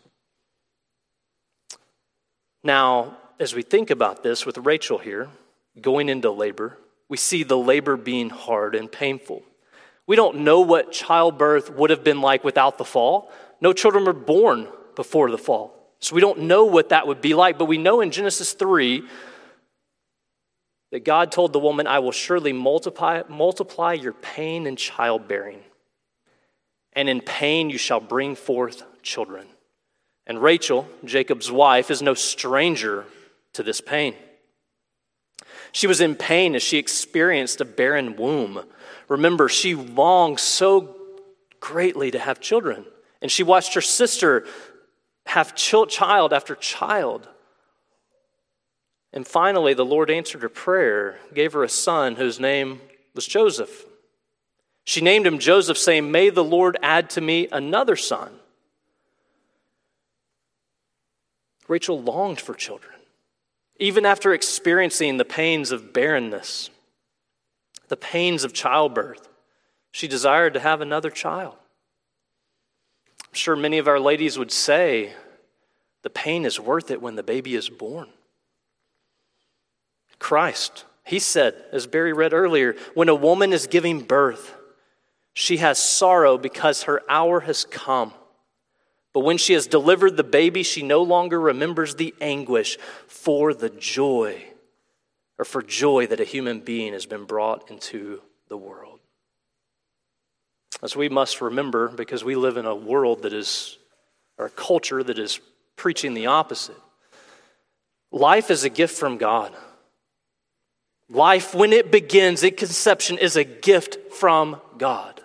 Now, 2.63 3.18
as 3.39 3.54
we 3.54 3.62
think 3.62 3.92
about 3.92 4.24
this 4.24 4.48
with 4.48 4.58
Rachel 4.58 4.98
here, 4.98 5.30
going 5.80 6.10
into 6.10 6.32
labor, 6.32 6.80
we 7.08 7.18
see 7.18 7.44
the 7.44 7.58
labor 7.58 7.96
being 7.96 8.32
hard 8.32 8.74
and 8.74 8.92
painful. 8.92 9.44
We 10.08 10.16
don't 10.16 10.39
know 10.39 10.62
what 10.62 10.92
childbirth 10.92 11.70
would 11.70 11.92
have 11.92 12.04
been 12.04 12.20
like 12.20 12.44
without 12.44 12.80
the 12.80 12.84
fall. 12.84 13.32
No 13.62 13.74
children 13.74 14.06
were 14.06 14.13
born 14.13 14.67
before 14.95 15.30
the 15.30 15.38
fall. 15.38 15.79
So 16.01 16.15
we 16.15 16.21
don't 16.21 16.41
know 16.41 16.65
what 16.65 16.89
that 16.89 17.07
would 17.07 17.21
be 17.21 17.33
like, 17.33 17.57
but 17.57 17.65
we 17.65 17.77
know 17.77 18.01
in 18.01 18.12
Genesis 18.12 18.53
3 18.53 19.03
that 20.91 21.03
God 21.03 21.31
told 21.31 21.53
the 21.53 21.59
woman, 21.59 21.88
I 21.88 21.99
will 21.99 22.12
surely 22.12 22.53
multiply, 22.53 23.21
multiply 23.27 23.93
your 23.93 24.13
pain 24.13 24.65
in 24.65 24.75
childbearing, 24.75 25.59
and 26.93 27.09
in 27.09 27.21
pain 27.21 27.69
you 27.69 27.77
shall 27.77 27.99
bring 27.99 28.35
forth 28.35 28.83
children. 29.03 29.47
And 30.25 30.41
Rachel, 30.41 30.88
Jacob's 31.05 31.51
wife, 31.51 31.91
is 31.91 32.01
no 32.01 32.13
stranger 32.13 33.05
to 33.53 33.63
this 33.63 33.81
pain. 33.81 34.15
She 35.71 35.88
was 35.88 36.01
in 36.01 36.15
pain 36.15 36.55
as 36.55 36.63
she 36.63 36.77
experienced 36.77 37.62
a 37.62 37.65
barren 37.65 38.15
womb. 38.15 38.63
Remember, 39.07 39.49
she 39.49 39.75
longed 39.75 40.39
so 40.39 40.95
greatly 41.59 42.12
to 42.12 42.19
have 42.19 42.39
children, 42.39 42.85
and 43.21 43.31
she 43.31 43.43
watched 43.43 43.73
her 43.73 43.81
sister 43.81 44.45
have 45.30 45.54
child 45.54 46.34
after 46.34 46.56
child. 46.56 47.28
And 49.13 49.28
finally, 49.28 49.74
the 49.74 49.86
Lord 49.86 50.10
answered 50.10 50.42
her 50.42 50.50
prayer, 50.50 51.20
gave 51.34 51.54
her 51.54 51.63
a 51.63 51.70
son 51.70 52.15
whose 52.15 52.39
name 52.39 52.82
was 53.13 53.28
Joseph. 53.28 53.86
She 54.86 55.02
named 55.02 55.28
him 55.28 55.38
Joseph, 55.38 55.78
saying, 55.78 56.12
May 56.12 56.32
the 56.32 56.44
Lord 56.44 56.78
add 56.82 57.12
to 57.12 57.22
me 57.22 57.48
another 57.52 57.96
son. 57.96 58.39
Rachel 61.68 62.02
longed 62.02 62.42
for 62.42 62.56
children. 62.56 62.96
Even 63.80 64.06
after 64.06 64.34
experiencing 64.34 65.18
the 65.18 65.26
pains 65.26 65.72
of 65.72 65.94
barrenness, 65.94 66.72
the 67.88 67.98
pains 67.98 68.44
of 68.44 68.52
childbirth, 68.52 69.30
she 69.92 70.08
desired 70.08 70.56
to 70.56 70.60
have 70.60 70.82
another 70.82 71.12
child. 71.12 71.56
Sure 73.39 73.56
many 73.56 73.78
of 73.78 73.88
our 73.88 74.02
ladies 74.02 74.38
would 74.38 74.52
say 74.52 75.13
the 76.02 76.10
pain 76.10 76.43
is 76.43 76.60
worth 76.60 76.91
it 76.91 77.02
when 77.02 77.15
the 77.15 77.23
baby 77.23 77.56
is 77.56 77.69
born. 77.69 78.10
Christ, 80.19 80.84
he 81.06 81.19
said, 81.19 81.56
as 81.71 81.88
Barry 81.88 82.12
read 82.12 82.34
earlier, 82.34 82.75
when 82.95 83.08
a 83.08 83.15
woman 83.15 83.54
is 83.54 83.65
giving 83.65 84.02
birth, 84.02 84.56
she 85.34 85.56
has 85.56 85.78
sorrow 85.78 86.38
because 86.38 86.84
her 86.84 87.02
hour 87.10 87.39
has 87.39 87.63
come. 87.63 88.13
But 89.13 89.21
when 89.21 89.38
she 89.38 89.54
has 89.54 89.67
delivered 89.67 90.17
the 90.17 90.23
baby, 90.25 90.62
she 90.62 90.84
no 90.84 91.02
longer 91.02 91.39
remembers 91.39 91.95
the 91.95 92.13
anguish 92.19 92.78
for 93.08 93.54
the 93.54 93.69
joy, 93.69 94.43
or 95.38 95.45
for 95.45 95.62
joy 95.62 96.08
that 96.08 96.19
a 96.19 96.25
human 96.25 96.60
being 96.60 96.91
has 96.91 97.06
been 97.06 97.23
brought 97.23 97.71
into 97.71 98.21
the 98.49 98.58
world. 98.58 98.88
As 100.82 100.95
we 100.95 101.10
must 101.10 101.41
remember, 101.41 101.89
because 101.89 102.23
we 102.23 102.36
live 102.36 102.58
in 102.58 102.65
a 102.65 102.75
world 102.75 103.23
that 103.23 103.34
is, 103.34 103.77
or 104.38 104.45
a 104.45 104.49
culture 104.49 105.03
that 105.03 105.19
is 105.19 105.39
preaching 105.75 106.13
the 106.13 106.27
opposite. 106.27 106.77
Life 108.12 108.49
is 108.49 108.63
a 108.63 108.69
gift 108.69 108.97
from 108.97 109.17
God. 109.17 109.53
Life, 111.10 111.55
when 111.55 111.73
it 111.73 111.91
begins 111.91 112.43
in 112.43 112.55
conception, 112.55 113.17
is 113.17 113.36
a 113.36 113.43
gift 113.43 114.13
from 114.13 114.62
God. 114.77 115.21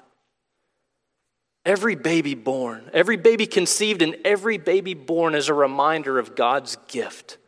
Every 1.64 1.94
baby 1.94 2.35
born, 2.35 2.90
every 2.92 3.16
baby 3.16 3.46
conceived, 3.46 4.02
and 4.02 4.16
every 4.24 4.59
baby 4.59 4.94
born 4.94 5.35
is 5.35 5.48
a 5.48 5.54
reminder 5.54 6.18
of 6.18 6.35
God's 6.35 6.76
gift, 6.88 7.38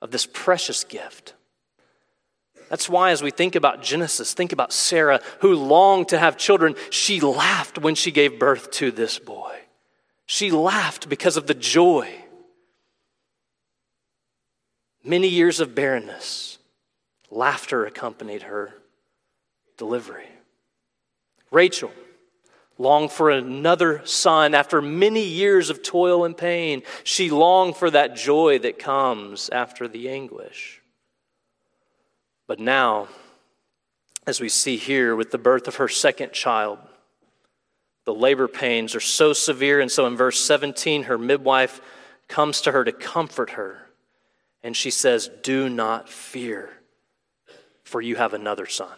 of 0.00 0.10
this 0.10 0.26
precious 0.26 0.84
gift. 0.84 1.34
That's 2.68 2.88
why, 2.88 3.10
as 3.10 3.22
we 3.22 3.30
think 3.30 3.54
about 3.54 3.82
Genesis, 3.82 4.34
think 4.34 4.52
about 4.52 4.72
Sarah, 4.72 5.20
who 5.40 5.54
longed 5.54 6.08
to 6.08 6.18
have 6.18 6.36
children. 6.36 6.74
She 6.90 7.20
laughed 7.20 7.78
when 7.78 7.94
she 7.94 8.10
gave 8.10 8.38
birth 8.38 8.70
to 8.72 8.90
this 8.90 9.18
boy. 9.18 9.56
She 10.26 10.50
laughed 10.50 11.08
because 11.08 11.36
of 11.36 11.46
the 11.46 11.54
joy. 11.54 12.10
Many 15.04 15.28
years 15.28 15.60
of 15.60 15.74
barrenness, 15.74 16.58
laughter 17.30 17.84
accompanied 17.84 18.42
her 18.44 18.74
delivery. 19.76 20.28
Rachel, 21.50 21.92
longed 22.78 23.12
for 23.12 23.30
another 23.30 24.00
son 24.06 24.54
after 24.54 24.80
many 24.80 25.24
years 25.24 25.70
of 25.70 25.82
toil 25.82 26.24
and 26.24 26.36
pain. 26.36 26.82
She 27.04 27.30
longed 27.30 27.76
for 27.76 27.90
that 27.90 28.16
joy 28.16 28.58
that 28.60 28.78
comes 28.78 29.50
after 29.50 29.86
the 29.86 30.08
anguish. 30.08 30.80
But 32.46 32.60
now, 32.60 33.08
as 34.26 34.40
we 34.40 34.48
see 34.48 34.76
here 34.76 35.16
with 35.16 35.30
the 35.30 35.38
birth 35.38 35.68
of 35.68 35.76
her 35.76 35.88
second 35.88 36.32
child, 36.32 36.78
the 38.04 38.14
labor 38.14 38.48
pains 38.48 38.94
are 38.94 39.00
so 39.00 39.32
severe. 39.32 39.80
And 39.80 39.90
so 39.90 40.06
in 40.06 40.16
verse 40.16 40.40
17, 40.40 41.04
her 41.04 41.18
midwife 41.18 41.80
comes 42.28 42.60
to 42.62 42.72
her 42.72 42.84
to 42.84 42.92
comfort 42.92 43.50
her. 43.50 43.88
And 44.62 44.76
she 44.76 44.90
says, 44.90 45.30
Do 45.42 45.68
not 45.68 46.08
fear, 46.08 46.70
for 47.82 48.00
you 48.00 48.16
have 48.16 48.34
another 48.34 48.66
son. 48.66 48.96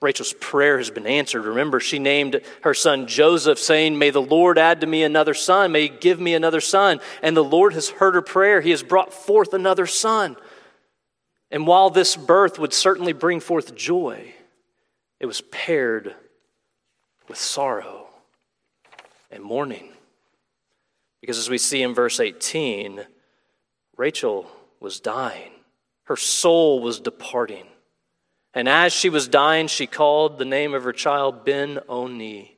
Rachel's 0.00 0.32
prayer 0.32 0.78
has 0.78 0.90
been 0.90 1.06
answered. 1.06 1.44
Remember, 1.44 1.78
she 1.78 1.98
named 1.98 2.40
her 2.62 2.72
son 2.72 3.06
Joseph, 3.06 3.58
saying, 3.58 3.98
May 3.98 4.10
the 4.10 4.22
Lord 4.22 4.56
add 4.56 4.80
to 4.80 4.86
me 4.86 5.02
another 5.02 5.34
son. 5.34 5.72
May 5.72 5.82
he 5.82 5.88
give 5.90 6.18
me 6.18 6.34
another 6.34 6.62
son. 6.62 7.00
And 7.22 7.36
the 7.36 7.44
Lord 7.44 7.74
has 7.74 7.90
heard 7.90 8.14
her 8.14 8.22
prayer. 8.22 8.62
He 8.62 8.70
has 8.70 8.82
brought 8.82 9.12
forth 9.12 9.52
another 9.52 9.86
son. 9.86 10.36
And 11.50 11.66
while 11.66 11.90
this 11.90 12.16
birth 12.16 12.58
would 12.58 12.72
certainly 12.72 13.12
bring 13.12 13.40
forth 13.40 13.74
joy, 13.74 14.34
it 15.18 15.26
was 15.26 15.40
paired 15.40 16.14
with 17.28 17.38
sorrow 17.38 18.08
and 19.30 19.42
mourning. 19.42 19.92
Because 21.20 21.38
as 21.38 21.50
we 21.50 21.58
see 21.58 21.82
in 21.82 21.94
verse 21.94 22.20
18, 22.20 23.04
Rachel 23.96 24.50
was 24.80 25.00
dying, 25.00 25.52
her 26.04 26.16
soul 26.16 26.80
was 26.80 27.00
departing. 27.00 27.66
And 28.54 28.68
as 28.68 28.92
she 28.92 29.08
was 29.08 29.28
dying, 29.28 29.68
she 29.68 29.86
called 29.86 30.38
the 30.38 30.44
name 30.44 30.74
of 30.74 30.82
her 30.82 30.92
child 30.92 31.44
Ben 31.44 31.78
Oni. 31.88 32.56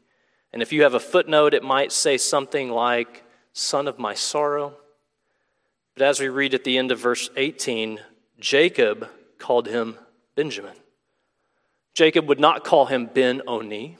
And 0.53 0.63
if 0.63 0.73
you 0.73 0.85
have 0.85 0.95
a 0.95 1.01
footnote, 1.01 1.53
it 1.53 1.63
might 1.63 1.93
say 1.93 2.17
something 2.17 2.71
like, 2.71 3.25
Son 3.53 3.87
of 3.87 3.99
my 3.99 4.15
sorrow. 4.15 4.75
But 5.95 6.05
as 6.05 6.21
we 6.21 6.29
read 6.29 6.55
at 6.55 6.65
the 6.65 6.79
end 6.79 6.91
of 6.91 6.99
verse 6.99 7.29
18, 7.37 8.01
Jacob 8.43 9.09
called 9.39 9.69
him 9.69 9.97
Benjamin. 10.35 10.75
Jacob 11.95 12.29
would 12.29 12.41
not 12.41 12.65
call 12.65 12.87
him 12.87 13.07
Ben 13.07 13.41
Oni. 13.47 13.99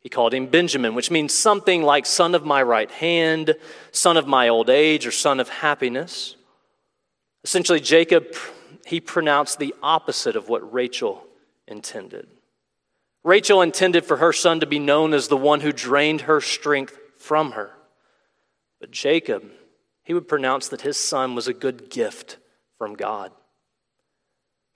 He 0.00 0.10
called 0.10 0.34
him 0.34 0.48
Benjamin, 0.48 0.94
which 0.94 1.10
means 1.10 1.32
something 1.32 1.82
like 1.82 2.04
son 2.04 2.34
of 2.34 2.44
my 2.44 2.62
right 2.62 2.90
hand, 2.90 3.54
son 3.90 4.18
of 4.18 4.26
my 4.26 4.48
old 4.48 4.68
age, 4.68 5.06
or 5.06 5.10
son 5.10 5.40
of 5.40 5.48
happiness. 5.48 6.36
Essentially, 7.42 7.80
Jacob, 7.80 8.26
he 8.84 9.00
pronounced 9.00 9.58
the 9.58 9.74
opposite 9.82 10.36
of 10.36 10.50
what 10.50 10.72
Rachel 10.72 11.26
intended. 11.66 12.28
Rachel 13.24 13.62
intended 13.62 14.04
for 14.04 14.18
her 14.18 14.34
son 14.34 14.60
to 14.60 14.66
be 14.66 14.78
known 14.78 15.14
as 15.14 15.28
the 15.28 15.38
one 15.38 15.60
who 15.60 15.72
drained 15.72 16.22
her 16.22 16.42
strength 16.42 16.98
from 17.16 17.52
her. 17.52 17.70
But 18.78 18.90
Jacob, 18.90 19.50
he 20.02 20.12
would 20.12 20.28
pronounce 20.28 20.68
that 20.68 20.82
his 20.82 20.98
son 20.98 21.34
was 21.34 21.48
a 21.48 21.54
good 21.54 21.88
gift 21.88 22.36
from 22.76 22.94
God. 22.94 23.32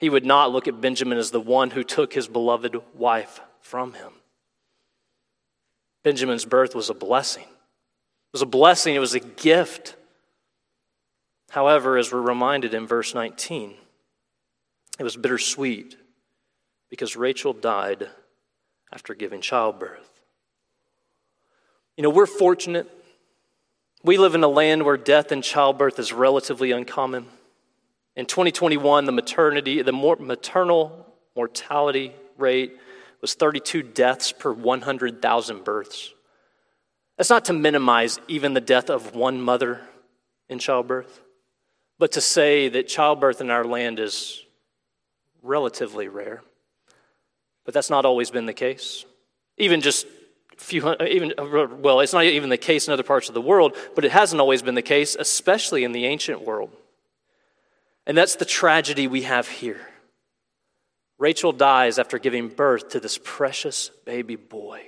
He 0.04 0.10
would 0.10 0.26
not 0.26 0.52
look 0.52 0.68
at 0.68 0.82
Benjamin 0.82 1.16
as 1.16 1.30
the 1.30 1.40
one 1.40 1.70
who 1.70 1.82
took 1.82 2.12
his 2.12 2.28
beloved 2.28 2.76
wife 2.92 3.40
from 3.62 3.94
him. 3.94 4.12
Benjamin's 6.02 6.44
birth 6.44 6.74
was 6.74 6.90
a 6.90 6.94
blessing. 6.94 7.44
It 7.44 8.34
was 8.34 8.42
a 8.42 8.44
blessing, 8.44 8.94
it 8.94 8.98
was 8.98 9.14
a 9.14 9.20
gift. 9.20 9.96
However, 11.48 11.96
as 11.96 12.12
we're 12.12 12.20
reminded 12.20 12.74
in 12.74 12.86
verse 12.86 13.14
19, 13.14 13.76
it 14.98 15.02
was 15.02 15.16
bittersweet 15.16 15.96
because 16.90 17.16
Rachel 17.16 17.54
died 17.54 18.10
after 18.92 19.14
giving 19.14 19.40
childbirth. 19.40 20.20
You 21.96 22.02
know, 22.02 22.10
we're 22.10 22.26
fortunate. 22.26 22.90
We 24.02 24.18
live 24.18 24.34
in 24.34 24.44
a 24.44 24.48
land 24.48 24.84
where 24.84 24.98
death 24.98 25.32
and 25.32 25.42
childbirth 25.42 25.98
is 25.98 26.12
relatively 26.12 26.72
uncommon. 26.72 27.24
In 28.16 28.26
2021, 28.26 29.06
the 29.06 29.12
maternity, 29.12 29.82
the 29.82 29.92
maternal 29.92 31.06
mortality 31.34 32.12
rate 32.38 32.76
was 33.20 33.34
32 33.34 33.82
deaths 33.82 34.32
per 34.32 34.52
100,000 34.52 35.64
births. 35.64 36.12
That's 37.16 37.30
not 37.30 37.46
to 37.46 37.52
minimize 37.52 38.20
even 38.28 38.54
the 38.54 38.60
death 38.60 38.90
of 38.90 39.14
one 39.14 39.40
mother 39.40 39.80
in 40.48 40.58
childbirth, 40.58 41.20
but 41.98 42.12
to 42.12 42.20
say 42.20 42.68
that 42.68 42.88
childbirth 42.88 43.40
in 43.40 43.50
our 43.50 43.64
land 43.64 43.98
is 43.98 44.42
relatively 45.42 46.08
rare. 46.08 46.42
But 47.64 47.74
that's 47.74 47.90
not 47.90 48.04
always 48.04 48.30
been 48.30 48.46
the 48.46 48.52
case. 48.52 49.04
Even 49.56 49.80
just 49.80 50.06
few, 50.56 50.94
even 51.00 51.32
well, 51.38 52.00
it's 52.00 52.12
not 52.12 52.24
even 52.24 52.50
the 52.50 52.56
case 52.56 52.86
in 52.86 52.92
other 52.92 53.02
parts 53.02 53.28
of 53.28 53.34
the 53.34 53.40
world, 53.40 53.76
but 53.94 54.04
it 54.04 54.12
hasn't 54.12 54.40
always 54.40 54.62
been 54.62 54.74
the 54.74 54.82
case, 54.82 55.16
especially 55.18 55.82
in 55.82 55.92
the 55.92 56.04
ancient 56.04 56.42
world. 56.42 56.70
And 58.06 58.16
that's 58.16 58.36
the 58.36 58.44
tragedy 58.44 59.06
we 59.06 59.22
have 59.22 59.48
here. 59.48 59.80
Rachel 61.18 61.52
dies 61.52 61.98
after 61.98 62.18
giving 62.18 62.48
birth 62.48 62.90
to 62.90 63.00
this 63.00 63.18
precious 63.22 63.90
baby 64.04 64.36
boy. 64.36 64.82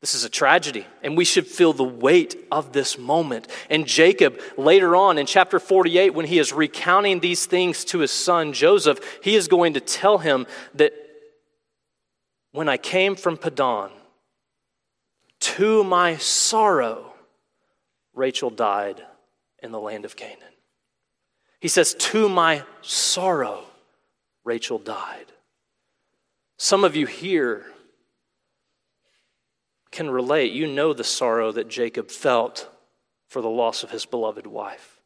This 0.00 0.14
is 0.14 0.24
a 0.24 0.28
tragedy, 0.28 0.86
and 1.02 1.16
we 1.16 1.24
should 1.24 1.46
feel 1.46 1.72
the 1.72 1.82
weight 1.82 2.36
of 2.52 2.74
this 2.74 2.98
moment. 2.98 3.48
And 3.70 3.86
Jacob, 3.86 4.38
later 4.58 4.94
on 4.94 5.16
in 5.16 5.24
chapter 5.24 5.58
48, 5.58 6.10
when 6.10 6.26
he 6.26 6.38
is 6.38 6.52
recounting 6.52 7.20
these 7.20 7.46
things 7.46 7.86
to 7.86 8.00
his 8.00 8.10
son 8.10 8.52
Joseph, 8.52 9.00
he 9.22 9.34
is 9.34 9.48
going 9.48 9.72
to 9.72 9.80
tell 9.80 10.18
him 10.18 10.46
that 10.74 10.92
when 12.52 12.68
I 12.68 12.76
came 12.76 13.16
from 13.16 13.38
Padan, 13.38 13.90
to 15.40 15.84
my 15.84 16.16
sorrow, 16.16 17.14
Rachel 18.14 18.50
died 18.50 19.02
in 19.62 19.72
the 19.72 19.80
land 19.80 20.04
of 20.04 20.16
Canaan. 20.16 20.53
He 21.64 21.68
says, 21.68 21.94
To 21.94 22.28
my 22.28 22.62
sorrow, 22.82 23.64
Rachel 24.44 24.78
died. 24.78 25.32
Some 26.58 26.84
of 26.84 26.94
you 26.94 27.06
here 27.06 27.64
can 29.90 30.10
relate. 30.10 30.52
You 30.52 30.66
know 30.66 30.92
the 30.92 31.04
sorrow 31.04 31.52
that 31.52 31.68
Jacob 31.68 32.10
felt 32.10 32.68
for 33.28 33.40
the 33.40 33.48
loss 33.48 33.82
of 33.82 33.90
his 33.90 34.04
beloved 34.04 34.46
wife. 34.46 35.00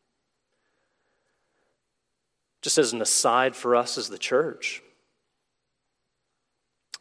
Just 2.61 2.77
as 2.77 2.92
an 2.92 3.01
aside 3.01 3.55
for 3.55 3.77
us 3.77 3.97
as 3.97 4.09
the 4.09 4.18
church, 4.18 4.83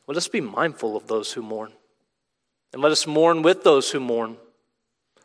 let 0.05 0.17
us 0.17 0.27
be 0.27 0.39
mindful 0.39 0.95
of 0.95 1.07
those 1.07 1.33
who 1.33 1.41
mourn. 1.41 1.71
And 2.73 2.81
let 2.83 2.91
us 2.91 3.07
mourn 3.07 3.41
with 3.41 3.63
those 3.63 3.89
who 3.89 3.99
mourn. 3.99 4.37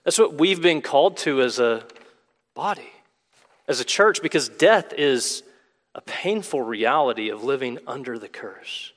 That's 0.05 0.19
what 0.19 0.33
we've 0.33 0.63
been 0.63 0.81
called 0.81 1.19
to 1.19 1.43
as 1.43 1.59
a 1.59 1.85
body 2.55 2.92
as 3.69 3.81
a 3.81 3.85
church 3.85 4.23
because 4.23 4.49
death 4.49 4.93
is 4.93 5.43
a 5.95 6.01
painful 6.01 6.63
reality 6.63 7.29
of 7.29 7.45
living 7.45 7.79
under 7.87 8.19
the 8.19 8.29
curse. 8.29 8.93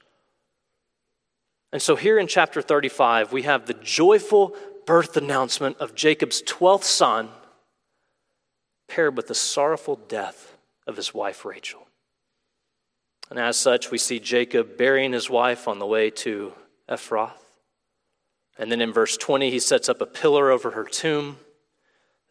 And 1.72 1.82
so, 1.82 1.96
here 1.96 2.18
in 2.18 2.28
chapter 2.28 2.62
35, 2.62 3.34
we 3.34 3.42
have 3.42 3.66
the 3.66 3.74
joyful 3.74 4.56
birth 4.86 5.18
announcement 5.18 5.78
of 5.78 5.96
Jacob's 5.96 6.42
12th 6.44 6.84
son, 6.84 7.30
paired 8.88 9.18
with 9.18 9.28
the 9.28 9.36
sorrowful 9.36 9.98
death 10.08 10.56
of 10.88 10.96
his 10.96 11.14
wife 11.14 11.44
Rachel. 11.44 11.86
And 13.30 13.40
as 13.40 13.58
such, 13.58 13.92
we 13.92 13.98
see 13.98 14.20
Jacob 14.20 14.78
burying 14.78 15.12
his 15.12 15.30
wife 15.30 15.68
on 15.68 15.80
the 15.80 15.86
way 15.86 16.12
to 16.12 16.54
Ephrath. 16.88 17.32
And 18.58 18.72
then 18.72 18.82
in 18.82 18.94
verse 18.94 19.18
20, 19.18 19.50
he 19.50 19.60
sets 19.60 19.90
up 19.90 20.00
a 20.00 20.06
pillar 20.06 20.52
over 20.52 20.72
her 20.72 20.86
tomb. 20.86 21.40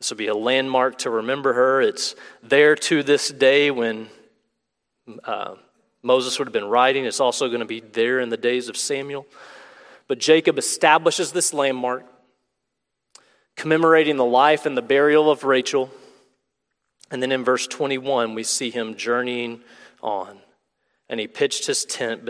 This 0.04 0.10
will 0.10 0.18
be 0.18 0.26
a 0.26 0.34
landmark 0.34 0.98
to 0.98 1.08
remember 1.08 1.54
her. 1.54 1.80
It's 1.80 2.14
there 2.42 2.76
to 2.76 3.02
this 3.02 3.30
day 3.30 3.70
when 3.70 4.10
uh, 5.24 5.54
Moses 6.02 6.38
would 6.38 6.46
have 6.46 6.52
been 6.52 6.68
writing. 6.68 7.06
It's 7.06 7.20
also 7.20 7.48
going 7.48 7.60
to 7.60 7.64
be 7.64 7.80
there 7.80 8.20
in 8.20 8.28
the 8.28 8.36
days 8.36 8.68
of 8.68 8.76
Samuel. 8.76 9.26
But 10.06 10.18
Jacob 10.18 10.58
establishes 10.58 11.32
this 11.32 11.54
landmark, 11.54 12.04
commemorating 13.56 14.18
the 14.18 14.26
life 14.26 14.66
and 14.66 14.76
the 14.76 14.82
burial 14.82 15.30
of 15.30 15.42
Rachel. 15.42 15.90
And 17.10 17.22
then 17.22 17.32
in 17.32 17.42
verse 17.42 17.66
21, 17.66 18.34
we 18.34 18.42
see 18.42 18.68
him 18.68 18.96
journeying 18.96 19.62
on. 20.02 20.36
And 21.08 21.18
he 21.18 21.26
pitched 21.26 21.64
his 21.64 21.86
tent 21.86 22.28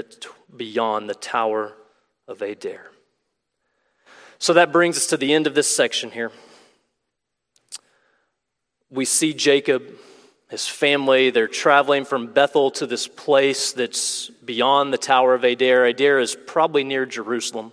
beyond 0.56 1.10
the 1.10 1.14
tower 1.16 1.72
of 2.28 2.40
Adair. 2.40 2.92
So 4.38 4.52
that 4.52 4.70
brings 4.70 4.96
us 4.96 5.08
to 5.08 5.16
the 5.16 5.34
end 5.34 5.48
of 5.48 5.56
this 5.56 5.68
section 5.68 6.12
here 6.12 6.30
we 8.94 9.04
see 9.04 9.34
Jacob, 9.34 9.82
his 10.48 10.68
family, 10.68 11.30
they're 11.30 11.48
traveling 11.48 12.04
from 12.04 12.28
Bethel 12.28 12.70
to 12.72 12.86
this 12.86 13.08
place 13.08 13.72
that's 13.72 14.30
beyond 14.44 14.92
the 14.92 14.98
Tower 14.98 15.34
of 15.34 15.42
Adair. 15.42 15.84
Adair 15.84 16.20
is 16.20 16.36
probably 16.46 16.84
near 16.84 17.04
Jerusalem. 17.04 17.72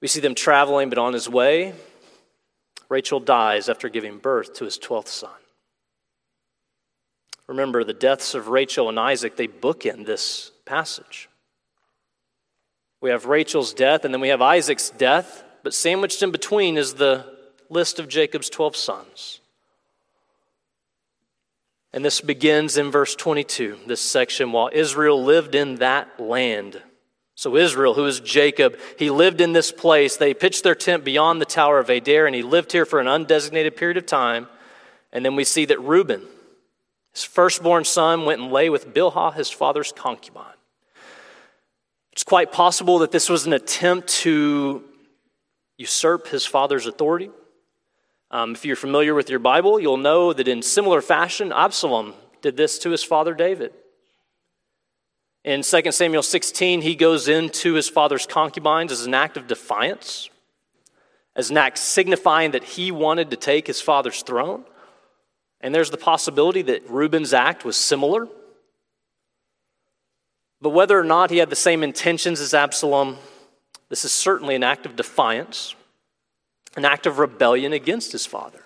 We 0.00 0.06
see 0.06 0.20
them 0.20 0.36
traveling, 0.36 0.88
but 0.88 0.98
on 0.98 1.12
his 1.12 1.28
way, 1.28 1.74
Rachel 2.88 3.18
dies 3.18 3.68
after 3.68 3.88
giving 3.88 4.18
birth 4.18 4.54
to 4.54 4.64
his 4.64 4.78
12th 4.78 5.08
son. 5.08 5.30
Remember, 7.48 7.82
the 7.82 7.94
deaths 7.94 8.34
of 8.34 8.48
Rachel 8.48 8.88
and 8.88 9.00
Isaac, 9.00 9.36
they 9.36 9.48
bookend 9.48 10.06
this 10.06 10.52
passage. 10.64 11.28
We 13.00 13.10
have 13.10 13.26
Rachel's 13.26 13.74
death, 13.74 14.04
and 14.04 14.14
then 14.14 14.20
we 14.20 14.28
have 14.28 14.42
Isaac's 14.42 14.90
death, 14.90 15.42
but 15.64 15.74
sandwiched 15.74 16.22
in 16.22 16.30
between 16.30 16.76
is 16.76 16.94
the 16.94 17.37
list 17.70 17.98
of 17.98 18.08
Jacob's 18.08 18.50
12 18.50 18.76
sons. 18.76 19.40
And 21.92 22.04
this 22.04 22.20
begins 22.20 22.76
in 22.76 22.90
verse 22.90 23.14
22, 23.14 23.78
this 23.86 24.00
section, 24.00 24.52
while 24.52 24.70
Israel 24.72 25.22
lived 25.22 25.54
in 25.54 25.76
that 25.76 26.20
land. 26.20 26.82
So, 27.34 27.56
Israel, 27.56 27.94
who 27.94 28.04
is 28.04 28.20
Jacob, 28.20 28.78
he 28.98 29.10
lived 29.10 29.40
in 29.40 29.52
this 29.52 29.72
place. 29.72 30.16
They 30.16 30.34
pitched 30.34 30.64
their 30.64 30.74
tent 30.74 31.04
beyond 31.04 31.40
the 31.40 31.46
Tower 31.46 31.78
of 31.78 31.88
Adair, 31.88 32.26
and 32.26 32.34
he 32.34 32.42
lived 32.42 32.72
here 32.72 32.84
for 32.84 33.00
an 33.00 33.06
undesignated 33.06 33.76
period 33.76 33.96
of 33.96 34.06
time. 34.06 34.48
And 35.12 35.24
then 35.24 35.36
we 35.36 35.44
see 35.44 35.64
that 35.66 35.80
Reuben, 35.80 36.26
his 37.14 37.24
firstborn 37.24 37.84
son, 37.84 38.24
went 38.24 38.40
and 38.40 38.52
lay 38.52 38.68
with 38.68 38.92
Bilhah, 38.92 39.34
his 39.34 39.50
father's 39.50 39.92
concubine. 39.92 40.46
It's 42.12 42.24
quite 42.24 42.50
possible 42.50 42.98
that 42.98 43.12
this 43.12 43.28
was 43.28 43.46
an 43.46 43.52
attempt 43.52 44.08
to 44.08 44.82
usurp 45.78 46.26
his 46.26 46.44
father's 46.44 46.86
authority. 46.86 47.30
Um, 48.30 48.52
if 48.52 48.64
you're 48.64 48.76
familiar 48.76 49.14
with 49.14 49.30
your 49.30 49.38
Bible, 49.38 49.80
you'll 49.80 49.96
know 49.96 50.32
that 50.32 50.48
in 50.48 50.62
similar 50.62 51.00
fashion, 51.00 51.52
Absalom 51.52 52.14
did 52.42 52.56
this 52.56 52.78
to 52.80 52.90
his 52.90 53.02
father 53.02 53.34
David. 53.34 53.72
In 55.44 55.62
2 55.62 55.92
Samuel 55.92 56.22
16, 56.22 56.82
he 56.82 56.94
goes 56.94 57.26
into 57.26 57.72
his 57.74 57.88
father's 57.88 58.26
concubines 58.26 58.92
as 58.92 59.06
an 59.06 59.14
act 59.14 59.38
of 59.38 59.46
defiance, 59.46 60.28
as 61.34 61.48
an 61.50 61.56
act 61.56 61.78
signifying 61.78 62.50
that 62.50 62.64
he 62.64 62.90
wanted 62.90 63.30
to 63.30 63.36
take 63.36 63.66
his 63.66 63.80
father's 63.80 64.22
throne. 64.22 64.64
And 65.60 65.74
there's 65.74 65.90
the 65.90 65.96
possibility 65.96 66.62
that 66.62 66.88
Reuben's 66.90 67.32
act 67.32 67.64
was 67.64 67.76
similar. 67.76 68.28
But 70.60 70.70
whether 70.70 70.98
or 70.98 71.04
not 71.04 71.30
he 71.30 71.38
had 71.38 71.50
the 71.50 71.56
same 71.56 71.82
intentions 71.82 72.40
as 72.40 72.52
Absalom, 72.52 73.16
this 73.88 74.04
is 74.04 74.12
certainly 74.12 74.54
an 74.54 74.64
act 74.64 74.84
of 74.84 74.96
defiance, 74.96 75.74
an 76.78 76.84
act 76.84 77.06
of 77.06 77.18
rebellion 77.18 77.72
against 77.72 78.12
his 78.12 78.24
father. 78.24 78.60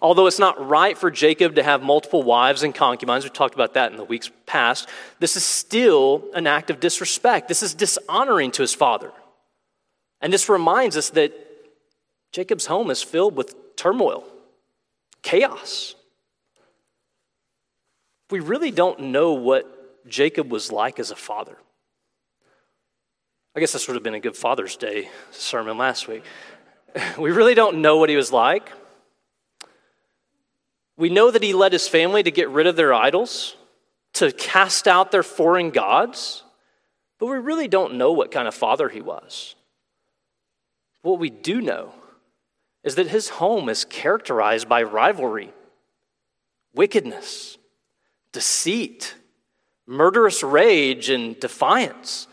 Although 0.00 0.28
it's 0.28 0.38
not 0.38 0.64
right 0.64 0.96
for 0.96 1.10
Jacob 1.10 1.56
to 1.56 1.62
have 1.62 1.82
multiple 1.82 2.22
wives 2.22 2.62
and 2.62 2.72
concubines, 2.72 3.24
we 3.24 3.30
talked 3.30 3.54
about 3.54 3.74
that 3.74 3.90
in 3.90 3.96
the 3.96 4.04
weeks 4.04 4.30
past, 4.46 4.88
this 5.18 5.36
is 5.36 5.44
still 5.44 6.24
an 6.34 6.46
act 6.46 6.70
of 6.70 6.78
disrespect. 6.78 7.48
This 7.48 7.62
is 7.62 7.74
dishonoring 7.74 8.52
to 8.52 8.62
his 8.62 8.74
father. 8.74 9.10
And 10.20 10.32
this 10.32 10.48
reminds 10.48 10.96
us 10.96 11.10
that 11.10 11.32
Jacob's 12.30 12.66
home 12.66 12.90
is 12.90 13.02
filled 13.02 13.36
with 13.36 13.76
turmoil, 13.76 14.24
chaos. 15.22 15.96
We 18.30 18.38
really 18.38 18.70
don't 18.70 19.00
know 19.00 19.32
what 19.32 20.08
Jacob 20.08 20.52
was 20.52 20.70
like 20.70 21.00
as 21.00 21.10
a 21.10 21.16
father. 21.16 21.58
I 23.56 23.60
guess 23.60 23.72
this 23.72 23.88
would 23.88 23.94
have 23.94 24.02
been 24.02 24.14
a 24.14 24.20
good 24.20 24.36
Father's 24.36 24.76
Day 24.76 25.08
sermon 25.32 25.78
last 25.78 26.06
week. 26.06 26.22
We 27.18 27.30
really 27.30 27.54
don't 27.54 27.82
know 27.82 27.98
what 27.98 28.10
he 28.10 28.16
was 28.16 28.32
like. 28.32 28.70
We 30.96 31.10
know 31.10 31.30
that 31.30 31.42
he 31.42 31.52
led 31.52 31.72
his 31.72 31.88
family 31.88 32.22
to 32.22 32.30
get 32.30 32.48
rid 32.48 32.66
of 32.66 32.76
their 32.76 32.94
idols, 32.94 33.56
to 34.14 34.32
cast 34.32 34.88
out 34.88 35.10
their 35.10 35.22
foreign 35.22 35.70
gods, 35.70 36.42
but 37.18 37.26
we 37.26 37.36
really 37.36 37.68
don't 37.68 37.94
know 37.94 38.12
what 38.12 38.30
kind 38.30 38.48
of 38.48 38.54
father 38.54 38.88
he 38.88 39.02
was. 39.02 39.54
What 41.02 41.18
we 41.18 41.30
do 41.30 41.60
know 41.60 41.92
is 42.82 42.94
that 42.94 43.08
his 43.08 43.28
home 43.28 43.68
is 43.68 43.84
characterized 43.84 44.68
by 44.68 44.82
rivalry, 44.82 45.52
wickedness, 46.74 47.58
deceit, 48.32 49.16
murderous 49.86 50.42
rage, 50.42 51.10
and 51.10 51.38
defiance. 51.38 52.26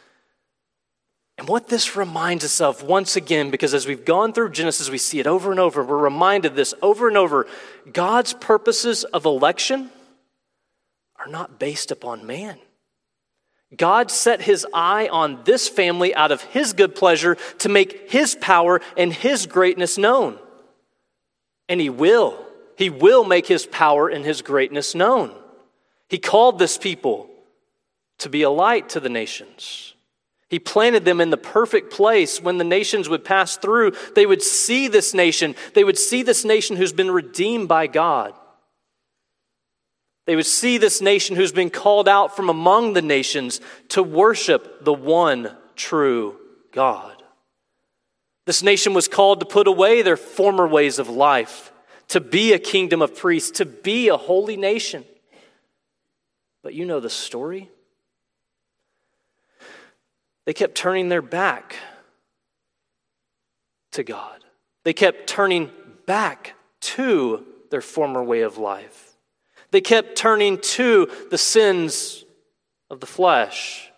And 1.43 1.49
what 1.49 1.67
this 1.67 1.97
reminds 1.97 2.45
us 2.45 2.61
of, 2.61 2.83
once 2.83 3.17
again, 3.17 3.51
because 3.51 3.73
as 3.73 3.85
we've 3.85 4.05
gone 4.05 4.31
through 4.31 4.51
Genesis, 4.51 4.89
we 4.89 4.97
see 4.97 5.19
it 5.19 5.27
over 5.27 5.51
and 5.51 5.59
over, 5.59 5.83
we're 5.83 5.97
reminded 5.97 6.55
this 6.55 6.73
over 6.81 7.09
and 7.09 7.17
over 7.17 7.47
God's 7.91 8.31
purposes 8.31 9.03
of 9.03 9.25
election 9.25 9.89
are 11.17 11.27
not 11.27 11.59
based 11.59 11.91
upon 11.91 12.25
man. 12.25 12.57
God 13.75 14.09
set 14.09 14.41
his 14.41 14.65
eye 14.73 15.09
on 15.11 15.43
this 15.43 15.67
family 15.67 16.15
out 16.15 16.31
of 16.31 16.41
his 16.43 16.71
good 16.71 16.95
pleasure 16.95 17.35
to 17.59 17.67
make 17.67 18.09
his 18.09 18.35
power 18.39 18.79
and 18.95 19.11
his 19.11 19.45
greatness 19.45 19.97
known. 19.97 20.39
And 21.67 21.81
he 21.81 21.89
will. 21.89 22.39
He 22.77 22.89
will 22.89 23.25
make 23.25 23.47
his 23.47 23.65
power 23.65 24.07
and 24.07 24.23
his 24.23 24.41
greatness 24.41 24.95
known. 24.95 25.35
He 26.07 26.19
called 26.19 26.57
this 26.57 26.77
people 26.77 27.29
to 28.19 28.29
be 28.29 28.43
a 28.43 28.49
light 28.49 28.87
to 28.91 29.01
the 29.01 29.09
nations. 29.09 29.92
He 30.49 30.59
planted 30.59 31.05
them 31.05 31.19
in 31.19 31.29
the 31.29 31.37
perfect 31.37 31.91
place 31.91 32.41
when 32.41 32.57
the 32.57 32.63
nations 32.63 33.09
would 33.09 33.25
pass 33.25 33.57
through. 33.57 33.93
They 34.15 34.25
would 34.25 34.41
see 34.41 34.87
this 34.87 35.13
nation. 35.13 35.55
They 35.73 35.83
would 35.83 35.97
see 35.97 36.21
this 36.21 36.45
nation 36.45 36.75
who's 36.75 36.93
been 36.93 37.11
redeemed 37.11 37.67
by 37.67 37.87
God. 37.87 38.33
They 40.25 40.35
would 40.35 40.45
see 40.45 40.77
this 40.77 41.01
nation 41.01 41.35
who's 41.35 41.51
been 41.51 41.69
called 41.69 42.07
out 42.07 42.35
from 42.35 42.49
among 42.49 42.93
the 42.93 43.01
nations 43.01 43.59
to 43.89 44.01
worship 44.03 44.85
the 44.85 44.93
one 44.93 45.55
true 45.75 46.37
God. 46.71 47.23
This 48.45 48.63
nation 48.63 48.93
was 48.93 49.07
called 49.07 49.39
to 49.39 49.45
put 49.45 49.67
away 49.67 50.01
their 50.01 50.17
former 50.17 50.67
ways 50.67 50.99
of 50.99 51.09
life, 51.09 51.71
to 52.09 52.19
be 52.19 52.53
a 52.53 52.59
kingdom 52.59 53.01
of 53.01 53.15
priests, 53.15 53.51
to 53.57 53.65
be 53.65 54.09
a 54.09 54.17
holy 54.17 54.57
nation. 54.57 55.05
But 56.61 56.73
you 56.73 56.85
know 56.85 56.99
the 56.99 57.09
story. 57.09 57.69
They 60.45 60.53
kept 60.53 60.75
turning 60.75 61.09
their 61.09 61.21
back 61.21 61.75
to 63.91 64.03
God. 64.03 64.43
They 64.83 64.93
kept 64.93 65.27
turning 65.27 65.71
back 66.05 66.55
to 66.81 67.45
their 67.71 67.81
former 67.81 68.23
way 68.23 68.41
of 68.41 68.57
life. 68.57 69.15
They 69.71 69.81
kept 69.81 70.15
turning 70.15 70.59
to 70.59 71.09
the 71.31 71.37
sins 71.37 72.25
of 72.89 72.99
the 72.99 73.05
flesh. 73.07 73.91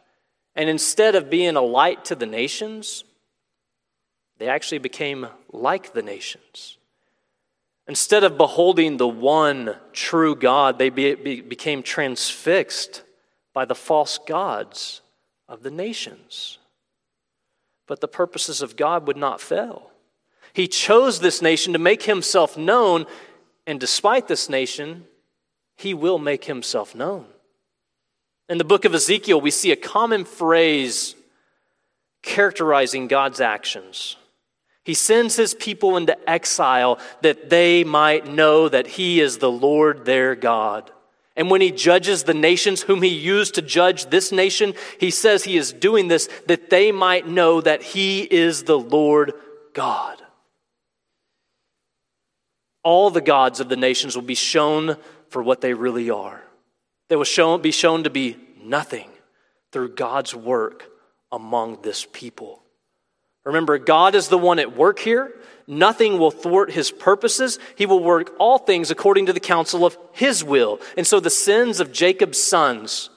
And 0.56 0.70
instead 0.70 1.16
of 1.16 1.30
being 1.30 1.56
a 1.56 1.62
light 1.62 2.06
to 2.06 2.16
the 2.16 2.26
nations, 2.26 3.04
they 4.38 4.48
actually 4.48 4.78
became 4.78 5.28
like 5.52 5.94
the 5.94 6.02
nations. 6.02 6.78
Instead 7.88 8.24
of 8.24 8.38
beholding 8.38 8.98
the 8.98 9.08
one 9.08 9.76
true 9.92 10.36
God, 10.36 10.80
they 10.80 10.90
be, 10.90 11.16
be, 11.16 11.42
became 11.42 11.84
transfixed 11.84 13.04
by 13.54 13.66
the 13.66 13.76
false 13.76 14.18
gods 14.18 15.02
of 15.48 15.64
the 15.64 15.72
nations. 15.72 16.58
But 17.88 18.02
the 18.02 18.08
purposes 18.08 18.62
of 18.62 18.76
God 18.76 19.08
would 19.08 19.18
not 19.18 19.42
fail. 19.42 19.92
He 20.54 20.68
chose 20.68 21.20
this 21.20 21.42
nation 21.42 21.74
to 21.74 21.80
make 21.80 22.04
himself 22.04 22.58
known, 22.58 23.06
and 23.68 23.80
despite 23.80 24.28
this 24.28 24.50
nation, 24.50 25.06
he 25.76 25.94
will 25.94 26.18
make 26.18 26.46
himself 26.46 26.96
known. 26.96 27.26
In 28.48 28.58
the 28.58 28.64
book 28.64 28.86
of 28.86 28.94
Ezekiel, 28.94 29.42
we 29.42 29.52
see 29.52 29.72
a 29.72 29.76
common 29.76 30.24
phrase 30.24 31.16
characterizing 32.22 33.08
God's 33.08 33.42
actions. 33.42 34.18
He 34.84 34.94
sends 34.94 35.36
his 35.36 35.56
people 35.56 35.98
into 35.98 36.18
exile 36.30 37.00
that 37.22 37.50
they 37.50 37.84
might 37.84 38.28
know 38.28 38.70
that 38.70 38.86
he 38.86 39.20
is 39.20 39.40
the 39.40 39.52
Lord 39.52 40.06
their 40.06 40.36
God. 40.36 40.92
And 41.36 41.50
when 41.50 41.62
he 41.62 41.72
judges 41.72 42.24
the 42.24 42.34
nations 42.34 42.84
whom 42.84 43.02
he 43.02 43.10
used 43.10 43.56
to 43.56 43.62
judge 43.62 44.06
this 44.06 44.32
nation, 44.32 44.74
he 45.00 45.12
says 45.12 45.44
he 45.44 45.58
is 45.58 45.74
doing 45.74 46.08
this 46.08 46.30
that 46.48 46.70
they 46.70 46.92
might 46.92 47.28
know 47.28 47.60
that 47.60 47.84
he 47.84 48.22
is 48.22 48.64
the 48.64 48.80
Lord 48.80 49.34
God. 49.74 50.22
All 52.84 53.10
the 53.10 53.22
gods 53.22 53.60
of 53.60 53.68
the 53.68 53.76
nations 53.76 54.16
will 54.16 54.24
be 54.24 54.36
shown 54.36 54.98
for 55.30 55.44
what 55.44 55.60
they 55.60 55.74
really 55.74 56.10
are. 56.10 56.42
They 57.10 57.16
will 57.16 57.58
be 57.58 57.72
shown 57.72 58.04
to 58.04 58.10
be 58.10 58.38
nothing 58.64 59.10
through 59.72 59.96
God's 59.96 60.34
work 60.34 60.86
among 61.32 61.82
this 61.82 62.08
people. 62.14 62.64
Remember, 63.44 63.78
God 63.78 64.16
is 64.16 64.28
the 64.28 64.38
one 64.38 64.60
at 64.60 64.76
work 64.76 65.00
here. 65.00 65.36
Nothing 65.68 66.20
will 66.20 66.32
thwart 66.32 66.72
his 66.72 66.92
purposes. 66.92 67.58
He 67.76 67.86
will 67.86 68.04
work 68.04 68.34
all 68.38 68.60
things 68.60 68.92
according 68.92 69.26
to 69.28 69.34
the 69.34 69.40
counsel 69.40 69.86
of 69.86 69.98
his 70.12 70.44
will. 70.44 70.80
And 70.96 71.08
so 71.08 71.20
the 71.20 71.30
sins 71.30 71.80
of 71.80 71.92
Jacob's 71.92 72.42
sons 72.42 73.10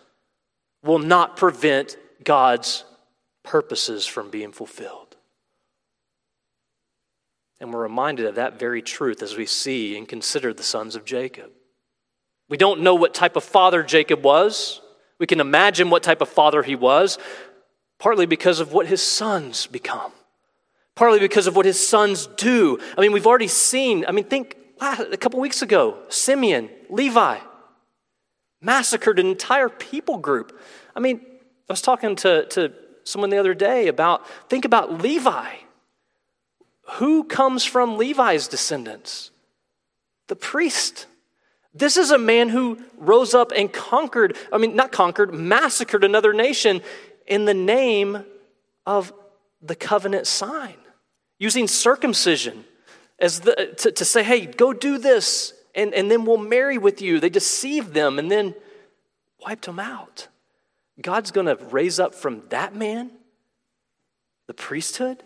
will 0.83 0.99
not 0.99 1.37
prevent 1.37 1.97
God's 2.25 2.85
purposes 3.43 4.07
from 4.07 4.31
being 4.31 4.53
fulfilled. 4.53 5.17
And 7.61 7.73
we're 7.73 7.83
reminded 7.83 8.27
of 8.27 8.37
that 8.37 8.59
very 8.59 8.83
truth 8.83 9.23
as 9.23 9.37
we 9.37 9.45
see 9.47 9.97
and 9.97 10.09
consider 10.09 10.55
the 10.55 10.63
sons 10.63 10.97
of 10.97 11.05
Jacob. 11.05 11.51
We 12.49 12.57
don't 12.57 12.81
know 12.81 12.95
what 12.95 13.15
type 13.15 13.37
of 13.37 13.45
father 13.45 13.83
Jacob 13.83 14.25
was. 14.25 14.81
We 15.19 15.27
can 15.27 15.41
imagine 15.41 15.91
what 15.91 16.03
type 16.03 16.23
of 16.23 16.29
father 16.29 16.63
he 16.63 16.77
was, 16.77 17.19
partly 17.99 18.25
because 18.25 18.61
of 18.61 18.73
what 18.73 18.87
his 18.87 19.03
sons 19.03 19.67
become 19.67 20.13
partly 20.99 21.21
because 21.21 21.47
of 21.47 21.55
what 21.55 21.65
his 21.65 21.79
sons 21.79 22.27
do. 22.37 22.77
I 22.97 23.01
mean, 23.01 23.13
we've 23.13 23.29
already 23.29 23.47
seen, 23.47 24.05
I 24.09 24.11
mean, 24.11 24.25
think 24.25 24.57
a 24.81 25.17
couple 25.17 25.39
weeks 25.39 25.63
ago, 25.63 25.97
Simeon, 26.09 26.69
Levi, 26.91 27.39
massacred 28.61 29.21
an 29.21 29.29
entire 29.29 29.69
people 29.69 30.19
group. 30.19 30.61
I 30.97 30.99
mean, 30.99 31.21
I 31.25 31.73
was 31.73 31.83
talking 31.83 32.17
to, 32.17 32.47
to 32.47 32.73
someone 33.05 33.31
the 33.31 33.39
other 33.39 33.55
day 33.55 33.87
about, 33.87 34.27
think 34.49 34.65
about 34.65 35.01
Levi. 35.01 35.49
Who 36.95 37.23
comes 37.23 37.65
from 37.65 37.97
Levi's 37.97 38.49
descendants? 38.49 39.31
The 40.27 40.35
priest. 40.35 41.07
This 41.73 41.97
is 41.97 42.11
a 42.11 42.19
man 42.19 42.49
who 42.49 42.83
rose 42.97 43.35
up 43.35 43.53
and 43.55 43.73
conquered, 43.73 44.37
I 44.53 44.59
mean, 44.59 44.75
not 44.75 44.91
conquered, 44.91 45.33
massacred 45.33 46.03
another 46.03 46.33
nation 46.33 46.83
in 47.25 47.45
the 47.45 47.55
name 47.55 48.25
of 48.85 49.13
the 49.63 49.77
covenant 49.77 50.27
sign 50.27 50.75
using 51.39 51.69
circumcision 51.69 52.65
as 53.19 53.41
the, 53.41 53.75
to, 53.79 53.93
to 53.93 54.05
say, 54.05 54.23
hey, 54.23 54.47
go 54.47 54.73
do 54.73 54.99
this, 54.99 55.53
and, 55.75 55.95
and 55.95 56.11
then 56.11 56.25
we'll 56.25 56.37
marry 56.37 56.79
with 56.79 57.01
you. 57.01 57.21
They 57.21 57.31
deceived 57.31 57.95
them 57.95 58.19
and 58.19 58.31
then 58.31 58.55
wiped 59.45 59.67
them 59.67 59.79
out. 59.79 60.29
God's 61.01 61.31
going 61.31 61.47
to 61.47 61.57
raise 61.67 62.01
up 62.01 62.15
from 62.15 62.43
that 62.49 62.75
man 62.75 63.11
the 64.47 64.55
priesthood 64.55 65.23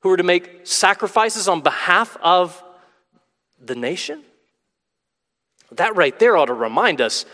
who 0.00 0.10
are 0.10 0.16
to 0.16 0.22
make 0.22 0.66
sacrifices 0.66 1.48
on 1.48 1.60
behalf 1.60 2.16
of 2.20 2.62
the 3.64 3.74
nation. 3.74 4.22
That 5.70 5.96
right 5.96 6.18
there 6.18 6.36
ought 6.36 6.46
to 6.46 6.54
remind 6.54 7.00
us 7.00 7.24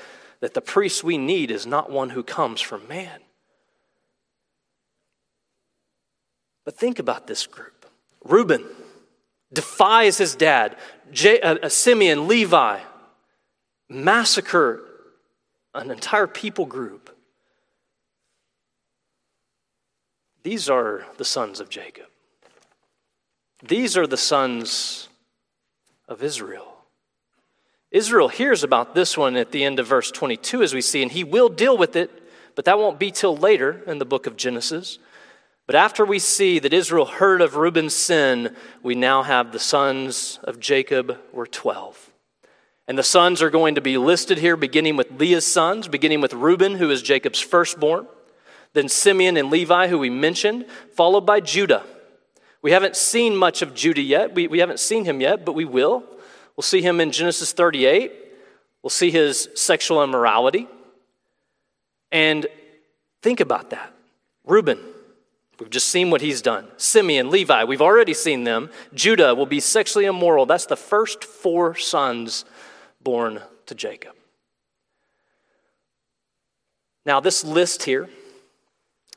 that 0.41 0.55
the 0.55 0.61
priest 0.61 1.03
we 1.03 1.19
need 1.19 1.51
is 1.51 1.67
not 1.67 1.91
one 1.91 2.11
who 2.11 2.23
comes 2.23 2.61
from 2.61 2.87
man. 2.87 3.21
But 6.65 6.77
think 6.77 6.99
about 6.99 7.27
this 7.27 7.47
group 7.47 7.78
Reuben 8.29 8.65
defies 9.53 10.19
his 10.19 10.35
dad, 10.35 10.77
J- 11.11 11.41
uh, 11.41 11.57
uh, 11.63 11.69
Simeon, 11.69 12.29
Levi, 12.29 12.81
massacre 13.89 14.83
an 15.75 15.91
entire 15.91 16.27
people 16.27 16.67
group. 16.67 17.15
These 20.43 20.69
are 20.69 21.05
the 21.17 21.25
sons 21.25 21.61
of 21.61 21.69
Jacob. 21.69 22.07
These 23.63 23.97
are 23.97 24.07
the 24.07 24.17
sons 24.17 25.09
of 26.09 26.23
Israel. 26.23 26.75
Israel 27.91 28.29
hears 28.29 28.63
about 28.63 28.95
this 28.95 29.17
one 29.17 29.37
at 29.37 29.51
the 29.51 29.65
end 29.65 29.81
of 29.81 29.87
verse 29.87 30.11
22, 30.11 30.63
as 30.63 30.75
we 30.75 30.81
see, 30.81 31.03
and 31.03 31.11
he 31.11 31.25
will 31.25 31.49
deal 31.49 31.77
with 31.77 31.97
it, 31.97 32.11
but 32.55 32.65
that 32.67 32.79
won't 32.79 32.99
be 32.99 33.11
till 33.11 33.37
later 33.37 33.83
in 33.87 33.99
the 33.99 34.05
book 34.05 34.27
of 34.27 34.37
Genesis. 34.37 34.99
But 35.69 35.77
after 35.77 36.07
we 36.07 36.19
see 36.19 36.59
that 36.61 36.73
Israel 36.73 37.05
heard 37.05 37.43
of 37.43 37.57
Reuben's 37.57 37.95
sin, 37.95 38.57
we 38.83 38.95
now 38.95 39.23
have 39.23 39.53
the 39.53 39.59
sons 39.59 40.41
of 40.43 40.59
Jacob 40.59 41.19
were 41.31 41.47
12. 41.47 42.11
And 42.89 42.97
the 42.97 43.03
sons 43.03 43.43
are 43.43 43.51
going 43.51 43.75
to 43.75 43.83
be 43.83 43.99
listed 43.99 44.39
here, 44.39 44.57
beginning 44.57 44.97
with 44.97 45.21
Leah's 45.21 45.47
sons, 45.47 45.87
beginning 45.87 46.23
with 46.23 46.33
Reuben, 46.33 46.77
who 46.77 46.91
is 46.91 47.03
Jacob's 47.03 47.39
firstborn, 47.39 48.07
then 48.73 48.89
Simeon 48.89 49.37
and 49.37 49.51
Levi, 49.51 49.89
who 49.89 49.99
we 49.99 50.09
mentioned, 50.09 50.65
followed 50.95 51.27
by 51.27 51.39
Judah. 51.39 51.85
We 52.63 52.71
haven't 52.71 52.97
seen 52.97 53.37
much 53.37 53.61
of 53.61 53.75
Judah 53.75 54.01
yet. 54.01 54.35
We, 54.35 54.47
we 54.47 54.61
haven't 54.61 54.81
seen 54.81 55.05
him 55.05 55.21
yet, 55.21 55.45
but 55.45 55.53
we 55.53 55.67
will. 55.67 56.03
We'll 56.57 56.63
see 56.63 56.81
him 56.81 56.99
in 56.99 57.13
Genesis 57.13 57.53
38. 57.53 58.11
We'll 58.83 58.89
see 58.89 59.11
his 59.11 59.51
sexual 59.55 60.03
immorality. 60.03 60.67
And 62.11 62.47
think 63.21 63.41
about 63.41 63.69
that. 63.69 63.93
Reuben, 64.47 64.79
we've 65.59 65.71
just 65.71 65.89
seen 65.89 66.11
what 66.11 66.21
he's 66.21 66.43
done. 66.43 66.69
Simeon, 66.77 67.31
Levi, 67.31 67.65
we've 67.65 67.83
already 67.83 68.15
seen 68.15 68.45
them. 68.45 68.71
Judah 68.95 69.35
will 69.35 69.47
be 69.47 69.61
sexually 69.61 70.07
immoral. 70.07 70.47
That's 70.47 70.67
the 70.67 70.77
first 70.77 71.25
four 71.25 71.75
sons 71.75 72.45
born 73.01 73.43
to 73.67 73.75
Jacob. 73.75 74.15
Now, 77.05 77.21
this 77.21 77.45
list 77.45 77.85
here 77.85 78.09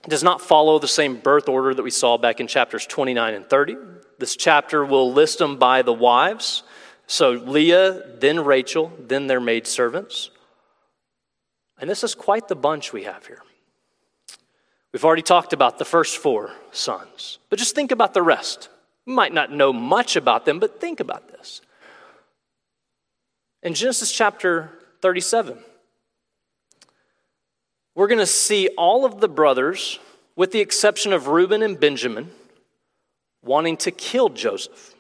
does 0.07 0.23
not 0.23 0.41
follow 0.41 0.79
the 0.79 0.87
same 0.87 1.17
birth 1.17 1.47
order 1.49 1.73
that 1.73 1.83
we 1.83 1.91
saw 1.91 2.17
back 2.17 2.39
in 2.39 2.47
chapters 2.47 2.85
29 2.85 3.33
and 3.33 3.45
30. 3.45 3.75
This 4.17 4.35
chapter 4.35 4.85
will 4.85 5.11
list 5.11 5.39
them 5.39 5.57
by 5.57 5.81
the 5.81 5.93
wives. 5.93 6.63
So 7.07 7.31
Leah, 7.31 8.17
then 8.19 8.43
Rachel, 8.43 8.91
then 8.97 9.27
their 9.27 9.41
maidservants. 9.41 10.29
And 11.79 11.89
this 11.89 12.03
is 12.03 12.15
quite 12.15 12.47
the 12.47 12.55
bunch 12.55 12.93
we 12.93 13.03
have 13.03 13.25
here. 13.25 13.41
We've 14.93 15.05
already 15.05 15.21
talked 15.21 15.53
about 15.53 15.77
the 15.77 15.85
first 15.85 16.17
four 16.17 16.51
sons, 16.71 17.39
but 17.49 17.59
just 17.59 17.75
think 17.75 17.91
about 17.91 18.13
the 18.13 18.21
rest. 18.21 18.69
You 19.05 19.13
might 19.13 19.33
not 19.33 19.51
know 19.51 19.71
much 19.71 20.15
about 20.15 20.45
them, 20.45 20.59
but 20.59 20.81
think 20.81 20.99
about 20.99 21.29
this. 21.29 21.61
In 23.63 23.73
Genesis 23.73 24.11
chapter 24.11 24.71
37, 25.01 25.57
we're 27.95 28.07
going 28.07 28.19
to 28.19 28.25
see 28.25 28.69
all 28.77 29.05
of 29.05 29.21
the 29.21 29.29
brothers, 29.29 29.99
with 30.35 30.51
the 30.51 30.59
exception 30.59 31.13
of 31.13 31.27
Reuben 31.27 31.61
and 31.61 31.79
Benjamin, 31.79 32.31
wanting 33.43 33.77
to 33.77 33.91
kill 33.91 34.29
Joseph. 34.29 34.95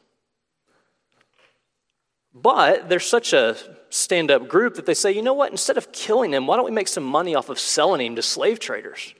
But 2.33 2.87
they're 2.87 2.99
such 2.99 3.33
a 3.33 3.57
stand 3.89 4.31
up 4.31 4.47
group 4.47 4.75
that 4.75 4.85
they 4.85 4.93
say, 4.93 5.11
you 5.11 5.21
know 5.21 5.33
what, 5.33 5.51
instead 5.51 5.77
of 5.77 5.91
killing 5.91 6.31
him, 6.31 6.47
why 6.47 6.55
don't 6.55 6.65
we 6.65 6.71
make 6.71 6.87
some 6.87 7.03
money 7.03 7.35
off 7.35 7.49
of 7.49 7.59
selling 7.59 8.05
him 8.05 8.15
to 8.15 8.21
slave 8.21 8.59
traders? 8.59 9.13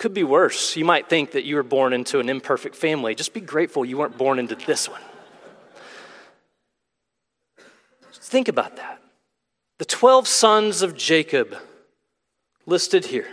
Could 0.00 0.14
be 0.14 0.24
worse. 0.24 0.76
You 0.76 0.86
might 0.86 1.10
think 1.10 1.32
that 1.32 1.44
you 1.44 1.56
were 1.56 1.62
born 1.62 1.92
into 1.92 2.20
an 2.20 2.30
imperfect 2.30 2.74
family. 2.74 3.14
Just 3.14 3.34
be 3.34 3.40
grateful 3.42 3.84
you 3.84 3.98
weren't 3.98 4.16
born 4.16 4.38
into 4.38 4.54
this 4.54 4.88
one. 4.88 5.02
Think 8.14 8.48
about 8.48 8.78
that. 8.78 9.02
The 9.76 9.84
12 9.84 10.26
sons 10.26 10.80
of 10.80 10.96
Jacob 10.96 11.54
listed 12.64 13.04
here 13.04 13.28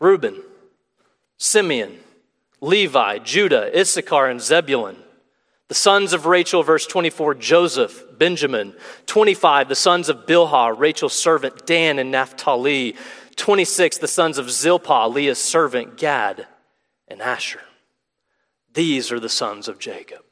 Reuben, 0.00 0.42
Simeon, 1.38 1.98
Levi, 2.60 3.16
Judah, 3.20 3.70
Issachar, 3.74 4.26
and 4.26 4.38
Zebulun. 4.40 4.96
The 5.68 5.74
sons 5.74 6.12
of 6.12 6.26
Rachel, 6.26 6.62
verse 6.62 6.86
24, 6.86 7.36
Joseph, 7.36 8.04
Benjamin. 8.18 8.74
25, 9.06 9.70
the 9.70 9.74
sons 9.74 10.10
of 10.10 10.26
Bilhah, 10.26 10.78
Rachel's 10.78 11.14
servant, 11.14 11.64
Dan 11.64 11.98
and 11.98 12.10
Naphtali. 12.10 12.96
26, 13.36 13.98
the 13.98 14.08
sons 14.08 14.38
of 14.38 14.50
Zilpah, 14.50 15.08
Leah's 15.08 15.38
servant, 15.38 15.96
Gad 15.96 16.46
and 17.08 17.20
Asher. 17.20 17.60
These 18.74 19.12
are 19.12 19.20
the 19.20 19.28
sons 19.28 19.68
of 19.68 19.78
Jacob. 19.78 20.22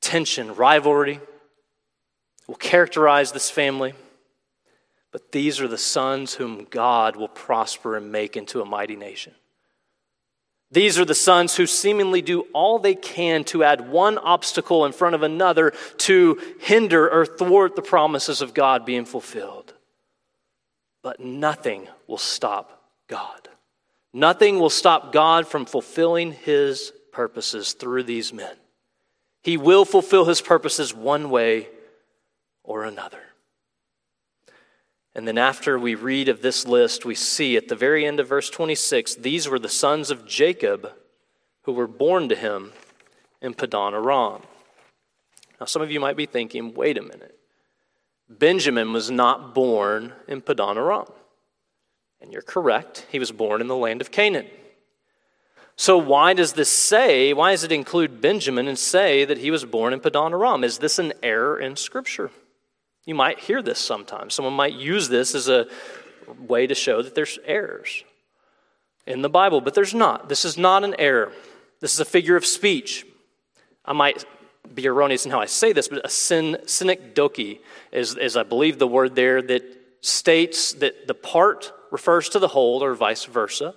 Tension, 0.00 0.54
rivalry 0.54 1.20
will 2.46 2.56
characterize 2.56 3.32
this 3.32 3.50
family. 3.50 3.94
But 5.12 5.30
these 5.30 5.60
are 5.60 5.68
the 5.68 5.78
sons 5.78 6.34
whom 6.34 6.66
God 6.68 7.14
will 7.14 7.28
prosper 7.28 7.96
and 7.96 8.10
make 8.10 8.36
into 8.36 8.60
a 8.60 8.64
mighty 8.64 8.96
nation. 8.96 9.34
These 10.72 10.98
are 10.98 11.04
the 11.04 11.14
sons 11.14 11.54
who 11.54 11.66
seemingly 11.66 12.20
do 12.20 12.46
all 12.52 12.80
they 12.80 12.96
can 12.96 13.44
to 13.44 13.62
add 13.62 13.88
one 13.88 14.18
obstacle 14.18 14.84
in 14.84 14.90
front 14.90 15.14
of 15.14 15.22
another 15.22 15.72
to 15.98 16.40
hinder 16.58 17.08
or 17.08 17.24
thwart 17.24 17.76
the 17.76 17.82
promises 17.82 18.42
of 18.42 18.54
God 18.54 18.84
being 18.84 19.04
fulfilled. 19.04 19.72
But 21.04 21.20
nothing 21.20 21.86
will 22.06 22.18
stop 22.18 22.82
God. 23.08 23.48
Nothing 24.14 24.58
will 24.58 24.70
stop 24.70 25.12
God 25.12 25.46
from 25.46 25.66
fulfilling 25.66 26.32
his 26.32 26.94
purposes 27.12 27.74
through 27.74 28.04
these 28.04 28.32
men. 28.32 28.56
He 29.42 29.58
will 29.58 29.84
fulfill 29.84 30.24
his 30.24 30.40
purposes 30.40 30.94
one 30.94 31.28
way 31.28 31.68
or 32.62 32.84
another. 32.84 33.20
And 35.14 35.28
then, 35.28 35.36
after 35.36 35.78
we 35.78 35.94
read 35.94 36.30
of 36.30 36.40
this 36.40 36.66
list, 36.66 37.04
we 37.04 37.14
see 37.14 37.58
at 37.58 37.68
the 37.68 37.76
very 37.76 38.06
end 38.06 38.18
of 38.18 38.26
verse 38.26 38.48
26 38.48 39.16
these 39.16 39.46
were 39.46 39.58
the 39.58 39.68
sons 39.68 40.10
of 40.10 40.26
Jacob 40.26 40.90
who 41.64 41.72
were 41.72 41.86
born 41.86 42.30
to 42.30 42.34
him 42.34 42.72
in 43.42 43.52
Padan 43.52 43.92
Aram. 43.92 44.40
Now, 45.60 45.66
some 45.66 45.82
of 45.82 45.90
you 45.90 46.00
might 46.00 46.16
be 46.16 46.26
thinking, 46.26 46.72
wait 46.72 46.96
a 46.96 47.02
minute. 47.02 47.33
Benjamin 48.28 48.92
was 48.92 49.10
not 49.10 49.54
born 49.54 50.12
in 50.26 50.40
Padan 50.40 50.78
Aram. 50.78 51.06
And 52.20 52.32
you're 52.32 52.42
correct, 52.42 53.06
he 53.10 53.18
was 53.18 53.32
born 53.32 53.60
in 53.60 53.66
the 53.66 53.76
land 53.76 54.00
of 54.00 54.10
Canaan. 54.10 54.46
So, 55.76 55.98
why 55.98 56.34
does 56.34 56.52
this 56.52 56.70
say, 56.70 57.32
why 57.32 57.50
does 57.50 57.64
it 57.64 57.72
include 57.72 58.20
Benjamin 58.20 58.68
and 58.68 58.78
say 58.78 59.24
that 59.24 59.38
he 59.38 59.50
was 59.50 59.64
born 59.64 59.92
in 59.92 60.00
Padan 60.00 60.32
Aram? 60.32 60.62
Is 60.62 60.78
this 60.78 60.98
an 60.98 61.12
error 61.22 61.58
in 61.58 61.76
Scripture? 61.76 62.30
You 63.04 63.14
might 63.14 63.40
hear 63.40 63.60
this 63.60 63.78
sometimes. 63.78 64.34
Someone 64.34 64.54
might 64.54 64.74
use 64.74 65.08
this 65.08 65.34
as 65.34 65.48
a 65.48 65.66
way 66.38 66.66
to 66.66 66.74
show 66.74 67.02
that 67.02 67.14
there's 67.14 67.38
errors 67.44 68.04
in 69.06 69.22
the 69.22 69.28
Bible, 69.28 69.60
but 69.60 69.74
there's 69.74 69.94
not. 69.94 70.28
This 70.28 70.44
is 70.44 70.56
not 70.56 70.84
an 70.84 70.94
error. 70.98 71.32
This 71.80 71.92
is 71.92 72.00
a 72.00 72.04
figure 72.04 72.36
of 72.36 72.46
speech. 72.46 73.04
I 73.84 73.92
might 73.92 74.24
be 74.72 74.86
erroneous 74.86 75.24
in 75.24 75.30
how 75.30 75.40
I 75.40 75.46
say 75.46 75.72
this, 75.72 75.88
but 75.88 76.04
a 76.04 76.08
syn- 76.08 76.58
synecdoche 76.66 77.58
is, 77.92 78.16
is, 78.16 78.36
I 78.36 78.42
believe, 78.42 78.78
the 78.78 78.86
word 78.86 79.14
there 79.14 79.42
that 79.42 79.62
states 80.00 80.72
that 80.74 81.06
the 81.06 81.14
part 81.14 81.72
refers 81.90 82.28
to 82.30 82.38
the 82.38 82.48
whole 82.48 82.82
or 82.82 82.94
vice 82.94 83.24
versa. 83.24 83.74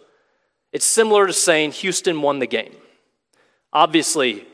It's 0.71 0.85
similar 0.85 1.27
to 1.27 1.33
saying 1.33 1.71
Houston 1.73 2.21
won 2.21 2.39
the 2.39 2.47
game. 2.47 2.75
Obviously, 3.71 4.45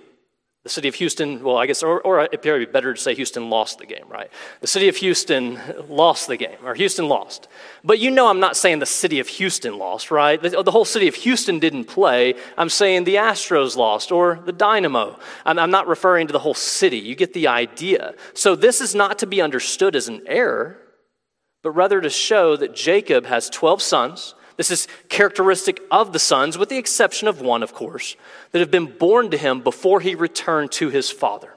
the 0.63 0.69
city 0.69 0.88
of 0.88 0.96
Houston, 0.96 1.44
well, 1.44 1.58
I 1.58 1.65
guess, 1.65 1.83
or, 1.83 2.00
or 2.02 2.21
it'd 2.21 2.42
be 2.42 2.65
better 2.65 2.94
to 2.94 3.00
say 3.00 3.13
Houston 3.15 3.50
lost 3.50 3.79
the 3.79 3.85
game, 3.85 4.06
right? 4.08 4.31
The 4.62 4.67
city 4.67 4.88
of 4.88 4.96
Houston 4.96 5.60
lost 5.90 6.27
the 6.29 6.38
game, 6.38 6.56
or 6.63 6.73
Houston 6.73 7.10
lost. 7.10 7.50
But 7.83 8.00
you 8.00 8.10
know, 8.10 8.27
I'm 8.27 8.40
not 8.40 8.56
saying 8.56 8.79
the 8.79 8.85
city 8.85 9.19
of 9.19 9.27
Houston 9.27 9.77
lost, 9.77 10.10
right? 10.10 10.42
The, 10.42 10.63
the 10.63 10.71
whole 10.71 10.85
city 10.85 11.10
of 11.10 11.15
Houston 11.15 11.60
didn't 11.60 11.85
play. 11.85 12.35
I'm 12.58 12.69
saying 12.69 13.04
the 13.04 13.15
Astros 13.15 13.75
lost, 13.75 14.10
or 14.10 14.40
the 14.46 14.54
Dynamo. 14.54 15.19
I'm, 15.46 15.60
I'm 15.60 15.71
not 15.71 15.88
referring 15.88 16.27
to 16.27 16.33
the 16.33 16.40
whole 16.40 16.54
city. 16.54 16.98
You 16.98 17.15
get 17.15 17.33
the 17.33 17.48
idea. 17.50 18.15
So 18.33 18.56
this 18.56 18.79
is 18.79 18.96
not 18.96 19.19
to 19.19 19.27
be 19.27 19.42
understood 19.42 19.98
as 19.98 20.08
an 20.08 20.21
error, 20.27 20.77
but 21.62 21.71
rather 21.71 22.00
to 22.00 22.10
show 22.10 22.56
that 22.56 22.73
Jacob 22.73 23.25
has 23.25 23.50
12 23.50 23.81
sons 23.81 24.33
this 24.58 24.71
is 24.71 24.87
characteristic 25.10 25.81
of 25.91 26.13
the 26.13 26.19
sons, 26.19 26.58
with 26.58 26.69
the 26.69 26.77
exception 26.77 27.27
of 27.27 27.41
one, 27.41 27.63
of 27.63 27.73
course, 27.73 28.15
that 28.51 28.60
have 28.60 28.71
been 28.71 28.97
born 28.97 29.31
to 29.31 29.37
him 29.37 29.62
before 29.62 29.99
he 29.99 30.15
returned 30.15 30.71
to 30.73 30.89
his 30.89 31.10
father. 31.10 31.54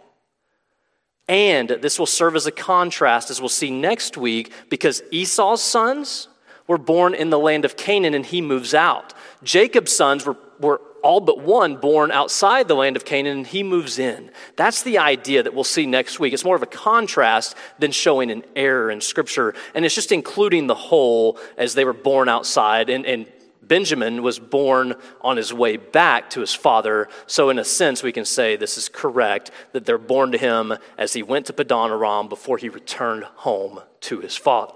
And 1.28 1.68
this 1.68 1.98
will 1.98 2.06
serve 2.06 2.36
as 2.36 2.46
a 2.46 2.52
contrast, 2.52 3.30
as 3.30 3.40
we'll 3.40 3.48
see 3.48 3.70
next 3.70 4.16
week, 4.16 4.52
because 4.68 5.02
Esau's 5.10 5.62
sons 5.62 6.28
were 6.66 6.78
born 6.78 7.14
in 7.14 7.30
the 7.30 7.38
land 7.38 7.64
of 7.64 7.76
Canaan 7.76 8.14
and 8.14 8.26
he 8.26 8.40
moves 8.40 8.74
out. 8.74 9.12
Jacob's 9.42 9.94
sons 9.94 10.24
were, 10.24 10.36
were 10.60 10.80
all 11.06 11.20
but 11.20 11.40
one 11.40 11.76
born 11.76 12.10
outside 12.10 12.66
the 12.66 12.74
land 12.74 12.96
of 12.96 13.04
Canaan, 13.04 13.38
and 13.38 13.46
he 13.46 13.62
moves 13.62 13.98
in. 13.98 14.28
That's 14.56 14.82
the 14.82 14.98
idea 14.98 15.44
that 15.44 15.54
we'll 15.54 15.62
see 15.62 15.86
next 15.86 16.18
week. 16.18 16.34
It's 16.34 16.44
more 16.44 16.56
of 16.56 16.64
a 16.64 16.66
contrast 16.66 17.54
than 17.78 17.92
showing 17.92 18.32
an 18.32 18.42
error 18.56 18.90
in 18.90 19.00
Scripture, 19.00 19.54
and 19.74 19.84
it's 19.84 19.94
just 19.94 20.10
including 20.10 20.66
the 20.66 20.74
whole 20.74 21.38
as 21.56 21.74
they 21.74 21.84
were 21.84 21.92
born 21.92 22.28
outside. 22.28 22.90
And, 22.90 23.06
and 23.06 23.26
Benjamin 23.62 24.22
was 24.22 24.40
born 24.40 24.94
on 25.20 25.36
his 25.36 25.52
way 25.52 25.76
back 25.76 26.30
to 26.30 26.40
his 26.40 26.54
father. 26.54 27.08
So, 27.28 27.50
in 27.50 27.58
a 27.60 27.64
sense, 27.64 28.02
we 28.02 28.12
can 28.12 28.24
say 28.24 28.56
this 28.56 28.76
is 28.76 28.88
correct 28.88 29.52
that 29.72 29.86
they're 29.86 29.98
born 29.98 30.32
to 30.32 30.38
him 30.38 30.74
as 30.98 31.12
he 31.12 31.22
went 31.22 31.46
to 31.46 31.52
Padan 31.52 31.92
Aram 31.92 32.28
before 32.28 32.58
he 32.58 32.68
returned 32.68 33.24
home 33.24 33.80
to 34.00 34.20
his 34.20 34.36
father. 34.36 34.74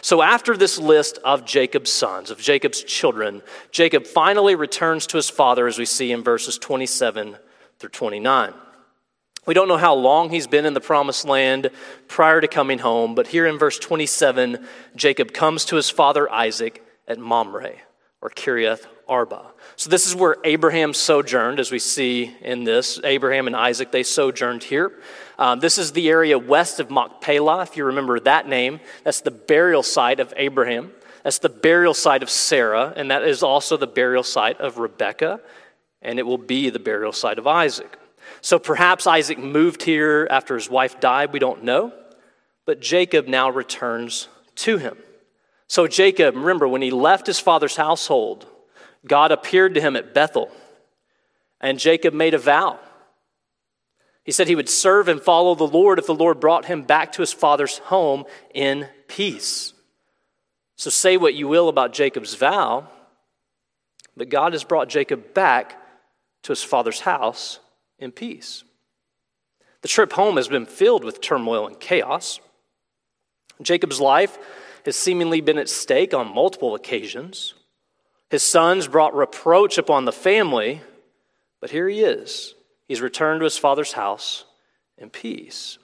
So, 0.00 0.22
after 0.22 0.56
this 0.56 0.78
list 0.78 1.18
of 1.24 1.44
Jacob's 1.44 1.92
sons, 1.92 2.30
of 2.30 2.38
Jacob's 2.38 2.82
children, 2.82 3.42
Jacob 3.70 4.06
finally 4.06 4.54
returns 4.54 5.06
to 5.08 5.16
his 5.16 5.30
father, 5.30 5.66
as 5.66 5.78
we 5.78 5.84
see 5.84 6.12
in 6.12 6.22
verses 6.22 6.58
27 6.58 7.36
through 7.78 7.90
29. 7.90 8.54
We 9.44 9.54
don't 9.54 9.68
know 9.68 9.76
how 9.76 9.94
long 9.94 10.30
he's 10.30 10.46
been 10.46 10.66
in 10.66 10.74
the 10.74 10.80
promised 10.80 11.24
land 11.24 11.70
prior 12.06 12.40
to 12.40 12.48
coming 12.48 12.78
home, 12.78 13.14
but 13.14 13.26
here 13.26 13.46
in 13.46 13.58
verse 13.58 13.78
27, 13.78 14.64
Jacob 14.94 15.32
comes 15.32 15.64
to 15.66 15.76
his 15.76 15.90
father 15.90 16.30
Isaac 16.30 16.84
at 17.08 17.18
Mamre, 17.18 17.74
or 18.20 18.30
Kiriath 18.30 18.86
Arba. 19.08 19.46
So, 19.76 19.90
this 19.90 20.06
is 20.06 20.14
where 20.14 20.36
Abraham 20.44 20.94
sojourned, 20.94 21.58
as 21.58 21.72
we 21.72 21.80
see 21.80 22.34
in 22.40 22.64
this. 22.64 23.00
Abraham 23.02 23.46
and 23.48 23.56
Isaac, 23.56 23.90
they 23.90 24.04
sojourned 24.04 24.62
here. 24.62 24.92
Um, 25.42 25.58
this 25.58 25.76
is 25.76 25.90
the 25.90 26.08
area 26.08 26.38
west 26.38 26.78
of 26.78 26.88
Machpelah, 26.88 27.62
if 27.62 27.76
you 27.76 27.86
remember 27.86 28.20
that 28.20 28.46
name. 28.46 28.78
That's 29.02 29.22
the 29.22 29.32
burial 29.32 29.82
site 29.82 30.20
of 30.20 30.32
Abraham. 30.36 30.92
That's 31.24 31.40
the 31.40 31.48
burial 31.48 31.94
site 31.94 32.22
of 32.22 32.30
Sarah, 32.30 32.92
and 32.94 33.10
that 33.10 33.24
is 33.24 33.42
also 33.42 33.76
the 33.76 33.88
burial 33.88 34.22
site 34.22 34.60
of 34.60 34.78
Rebekah, 34.78 35.40
and 36.00 36.20
it 36.20 36.22
will 36.22 36.38
be 36.38 36.70
the 36.70 36.78
burial 36.78 37.10
site 37.10 37.40
of 37.40 37.48
Isaac. 37.48 37.98
So 38.40 38.60
perhaps 38.60 39.04
Isaac 39.08 39.36
moved 39.36 39.82
here 39.82 40.28
after 40.30 40.54
his 40.54 40.70
wife 40.70 41.00
died, 41.00 41.32
we 41.32 41.40
don't 41.40 41.64
know, 41.64 41.92
but 42.64 42.78
Jacob 42.80 43.26
now 43.26 43.50
returns 43.50 44.28
to 44.54 44.76
him. 44.76 44.96
So 45.66 45.88
Jacob, 45.88 46.36
remember, 46.36 46.68
when 46.68 46.82
he 46.82 46.92
left 46.92 47.26
his 47.26 47.40
father's 47.40 47.74
household, 47.74 48.46
God 49.04 49.32
appeared 49.32 49.74
to 49.74 49.80
him 49.80 49.96
at 49.96 50.14
Bethel, 50.14 50.52
and 51.60 51.80
Jacob 51.80 52.14
made 52.14 52.34
a 52.34 52.38
vow. 52.38 52.78
He 54.24 54.32
said 54.32 54.46
he 54.46 54.54
would 54.54 54.68
serve 54.68 55.08
and 55.08 55.20
follow 55.20 55.54
the 55.54 55.66
Lord 55.66 55.98
if 55.98 56.06
the 56.06 56.14
Lord 56.14 56.38
brought 56.38 56.66
him 56.66 56.82
back 56.82 57.12
to 57.12 57.22
his 57.22 57.32
father's 57.32 57.78
home 57.78 58.24
in 58.54 58.88
peace. 59.08 59.72
So 60.76 60.90
say 60.90 61.16
what 61.16 61.34
you 61.34 61.48
will 61.48 61.68
about 61.68 61.92
Jacob's 61.92 62.34
vow, 62.34 62.88
but 64.16 64.28
God 64.28 64.52
has 64.52 64.64
brought 64.64 64.88
Jacob 64.88 65.34
back 65.34 65.78
to 66.42 66.52
his 66.52 66.62
father's 66.62 67.00
house 67.00 67.58
in 67.98 68.12
peace. 68.12 68.64
The 69.82 69.88
trip 69.88 70.12
home 70.12 70.36
has 70.36 70.48
been 70.48 70.66
filled 70.66 71.04
with 71.04 71.20
turmoil 71.20 71.66
and 71.66 71.78
chaos. 71.78 72.40
Jacob's 73.60 74.00
life 74.00 74.38
has 74.84 74.96
seemingly 74.96 75.40
been 75.40 75.58
at 75.58 75.68
stake 75.68 76.14
on 76.14 76.32
multiple 76.32 76.74
occasions. 76.74 77.54
His 78.30 78.42
sons 78.42 78.86
brought 78.86 79.14
reproach 79.14 79.78
upon 79.78 80.04
the 80.04 80.12
family, 80.12 80.80
but 81.60 81.70
here 81.70 81.88
he 81.88 82.00
is 82.00 82.54
He's 82.92 83.00
returned 83.00 83.40
to 83.40 83.44
his 83.44 83.56
father's 83.56 83.92
house 83.94 84.44
in 84.98 85.08
peace. 85.08 85.78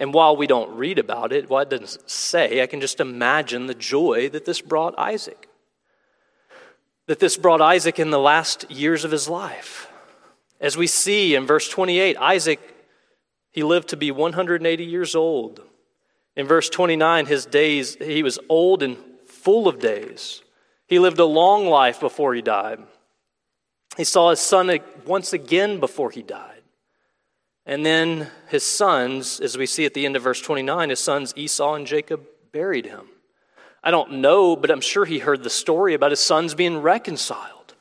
And 0.00 0.12
while 0.12 0.34
we 0.34 0.48
don't 0.48 0.76
read 0.76 0.98
about 0.98 1.32
it, 1.32 1.48
well, 1.48 1.60
it 1.60 1.70
doesn't 1.70 2.10
say, 2.10 2.60
I 2.60 2.66
can 2.66 2.80
just 2.80 2.98
imagine 2.98 3.68
the 3.68 3.74
joy 3.74 4.28
that 4.30 4.44
this 4.44 4.60
brought 4.60 4.98
Isaac. 4.98 5.48
That 7.06 7.20
this 7.20 7.36
brought 7.36 7.60
Isaac 7.60 8.00
in 8.00 8.10
the 8.10 8.18
last 8.18 8.68
years 8.68 9.04
of 9.04 9.12
his 9.12 9.28
life. 9.28 9.92
As 10.60 10.76
we 10.76 10.88
see 10.88 11.36
in 11.36 11.46
verse 11.46 11.68
28, 11.68 12.16
Isaac, 12.16 12.58
he 13.52 13.62
lived 13.62 13.90
to 13.90 13.96
be 13.96 14.10
180 14.10 14.84
years 14.84 15.14
old. 15.14 15.60
In 16.34 16.48
verse 16.48 16.68
29, 16.68 17.26
his 17.26 17.46
days, 17.46 17.94
he 17.94 18.24
was 18.24 18.40
old 18.48 18.82
and 18.82 18.96
full 19.24 19.68
of 19.68 19.78
days. 19.78 20.42
He 20.88 20.98
lived 20.98 21.20
a 21.20 21.24
long 21.24 21.68
life 21.68 22.00
before 22.00 22.34
he 22.34 22.42
died. 22.42 22.80
He 23.96 24.04
saw 24.04 24.30
his 24.30 24.40
son 24.40 24.78
once 25.06 25.32
again 25.32 25.80
before 25.80 26.10
he 26.10 26.22
died. 26.22 26.62
And 27.66 27.86
then 27.86 28.28
his 28.48 28.64
sons, 28.64 29.38
as 29.40 29.56
we 29.56 29.66
see 29.66 29.84
at 29.84 29.94
the 29.94 30.04
end 30.04 30.16
of 30.16 30.22
verse 30.22 30.40
29, 30.40 30.90
his 30.90 30.98
sons 30.98 31.32
Esau 31.36 31.74
and 31.74 31.86
Jacob 31.86 32.24
buried 32.52 32.86
him. 32.86 33.06
I 33.84 33.90
don't 33.90 34.14
know, 34.14 34.56
but 34.56 34.70
I'm 34.70 34.80
sure 34.80 35.04
he 35.04 35.18
heard 35.18 35.42
the 35.42 35.50
story 35.50 35.94
about 35.94 36.10
his 36.10 36.20
sons 36.20 36.54
being 36.54 36.78
reconciled. 36.78 37.74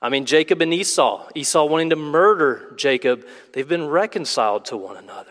I 0.00 0.08
mean, 0.08 0.26
Jacob 0.26 0.60
and 0.60 0.74
Esau, 0.74 1.28
Esau 1.34 1.64
wanting 1.64 1.90
to 1.90 1.96
murder 1.96 2.74
Jacob, 2.76 3.24
they've 3.52 3.68
been 3.68 3.86
reconciled 3.86 4.64
to 4.66 4.76
one 4.76 4.96
another. 4.96 5.30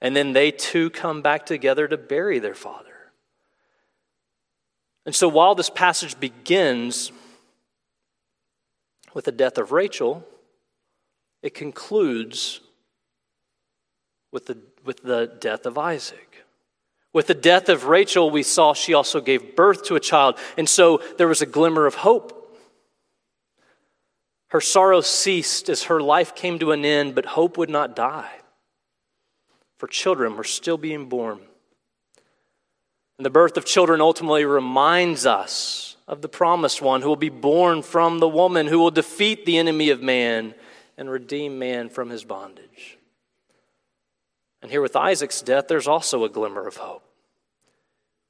And 0.00 0.14
then 0.14 0.32
they 0.32 0.50
too 0.50 0.90
come 0.90 1.20
back 1.22 1.46
together 1.46 1.88
to 1.88 1.96
bury 1.96 2.38
their 2.38 2.54
father. 2.54 3.12
And 5.04 5.14
so 5.14 5.28
while 5.28 5.54
this 5.54 5.70
passage 5.70 6.18
begins 6.18 7.12
with 9.16 9.24
the 9.24 9.32
death 9.32 9.56
of 9.56 9.72
Rachel, 9.72 10.22
it 11.42 11.54
concludes 11.54 12.60
with 14.30 14.44
the, 14.44 14.58
with 14.84 15.02
the 15.02 15.34
death 15.40 15.64
of 15.64 15.78
Isaac. 15.78 16.44
With 17.14 17.26
the 17.26 17.32
death 17.32 17.70
of 17.70 17.86
Rachel, 17.86 18.28
we 18.28 18.42
saw 18.42 18.74
she 18.74 18.92
also 18.92 19.22
gave 19.22 19.56
birth 19.56 19.84
to 19.84 19.96
a 19.96 20.00
child. 20.00 20.38
And 20.58 20.68
so 20.68 21.00
there 21.16 21.28
was 21.28 21.40
a 21.40 21.46
glimmer 21.46 21.86
of 21.86 21.94
hope. 21.94 22.58
Her 24.48 24.60
sorrow 24.60 25.00
ceased 25.00 25.70
as 25.70 25.84
her 25.84 26.02
life 26.02 26.34
came 26.34 26.58
to 26.58 26.72
an 26.72 26.84
end, 26.84 27.14
but 27.14 27.24
hope 27.24 27.56
would 27.56 27.70
not 27.70 27.96
die. 27.96 28.32
For 29.78 29.86
children 29.86 30.36
were 30.36 30.44
still 30.44 30.76
being 30.76 31.08
born. 31.08 31.40
And 33.16 33.24
the 33.24 33.30
birth 33.30 33.56
of 33.56 33.64
children 33.64 34.02
ultimately 34.02 34.44
reminds 34.44 35.24
us 35.24 35.95
of 36.08 36.22
the 36.22 36.28
promised 36.28 36.80
one 36.80 37.02
who 37.02 37.08
will 37.08 37.16
be 37.16 37.28
born 37.28 37.82
from 37.82 38.18
the 38.18 38.28
woman, 38.28 38.66
who 38.66 38.78
will 38.78 38.90
defeat 38.90 39.44
the 39.44 39.58
enemy 39.58 39.90
of 39.90 40.02
man 40.02 40.54
and 40.96 41.10
redeem 41.10 41.58
man 41.58 41.88
from 41.88 42.10
his 42.10 42.24
bondage. 42.24 42.98
And 44.62 44.70
here 44.70 44.82
with 44.82 44.96
Isaac's 44.96 45.42
death, 45.42 45.68
there's 45.68 45.88
also 45.88 46.24
a 46.24 46.28
glimmer 46.28 46.66
of 46.66 46.76
hope. 46.76 47.02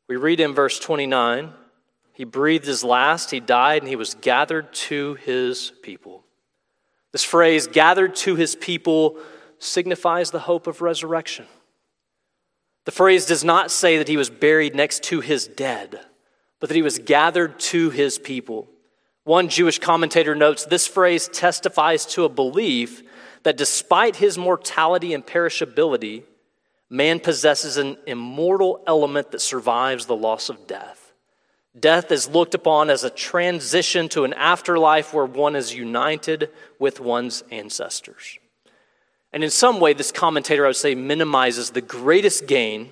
We 0.09 0.16
read 0.16 0.41
in 0.41 0.55
verse 0.55 0.79
29 0.79 1.53
he 2.12 2.24
breathed 2.24 2.64
his 2.64 2.83
last, 2.83 3.31
he 3.31 3.41
died, 3.41 3.83
and 3.83 3.91
he 3.91 3.95
was 3.95 4.14
gathered 4.14 4.72
to 4.72 5.16
his 5.16 5.72
people. 5.83 6.24
This 7.12 7.22
phrase, 7.22 7.66
gathered 7.66 8.16
to 8.16 8.37
his 8.37 8.57
people, 8.57 9.18
signifies 9.59 10.31
the 10.31 10.39
hope 10.39 10.66
of 10.66 10.81
resurrection. 10.81 11.45
The 12.87 12.91
phrase 12.91 13.27
does 13.27 13.45
not 13.45 13.70
say 13.70 13.99
that 13.99 14.09
he 14.09 14.16
was 14.16 14.31
buried 14.31 14.74
next 14.74 15.03
to 15.05 15.20
his 15.20 15.47
dead 15.47 16.01
but 16.61 16.69
that 16.69 16.77
he 16.77 16.83
was 16.83 16.99
gathered 16.99 17.59
to 17.59 17.91
his 17.91 18.19
people. 18.19 18.69
One 19.25 19.49
Jewish 19.49 19.79
commentator 19.79 20.35
notes 20.35 20.65
this 20.65 20.87
phrase 20.87 21.29
testifies 21.29 22.07
to 22.07 22.25
a 22.25 22.29
belief 22.29 23.03
that 23.43 23.57
despite 23.57 24.17
his 24.17 24.39
mortality 24.39 25.13
and 25.15 25.27
perishability, 25.27 26.23
man 26.89 27.21
possesses 27.21 27.77
an 27.77 27.97
immortal 28.07 28.83
element 28.87 29.33
that 29.33 29.41
survives 29.41 30.07
the 30.07 30.17
loss 30.17 30.49
of 30.49 30.67
death. 30.67 31.13
Death 31.79 32.11
is 32.11 32.29
looked 32.29 32.55
upon 32.55 32.89
as 32.89 33.05
a 33.05 33.11
transition 33.11 34.09
to 34.09 34.25
an 34.25 34.33
afterlife 34.33 35.13
where 35.13 35.27
one 35.27 35.55
is 35.55 35.75
united 35.75 36.51
with 36.79 37.01
one's 37.01 37.43
ancestors. 37.51 38.39
And 39.33 39.45
in 39.45 39.51
some 39.51 39.81
way, 39.81 39.93
this 39.93 40.13
commentator, 40.13 40.65
I 40.65 40.69
would 40.69 40.77
say, 40.77 40.95
minimizes 40.95 41.71
the 41.71 41.83
greatest 41.83 42.47
gain 42.47 42.89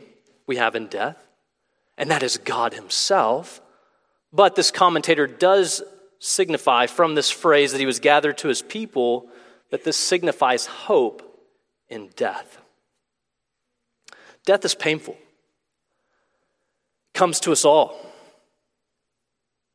we 0.47 0.57
have 0.57 0.75
in 0.75 0.89
death 0.89 1.24
and 1.97 2.11
that 2.11 2.23
is 2.23 2.39
God 2.39 2.75
Himself. 2.75 3.61
But 4.33 4.57
this 4.57 4.71
commentator 4.71 5.27
does 5.27 5.83
signify 6.19 6.87
from 6.87 7.15
this 7.15 7.31
phrase 7.31 7.73
that 7.73 7.79
He 7.79 7.87
was 7.87 8.01
gathered 8.01 8.39
to 8.39 8.49
His 8.49 8.63
people 8.63 9.29
that 9.71 9.85
this 9.85 9.97
signifies 9.97 10.67
hope 10.67 11.23
in 11.89 12.11
death. 12.17 12.59
Death 14.47 14.65
is 14.65 14.75
painful, 14.75 15.15
it 15.15 17.19
comes 17.19 17.41
to 17.41 17.53
us 17.53 17.65
all. 17.65 17.99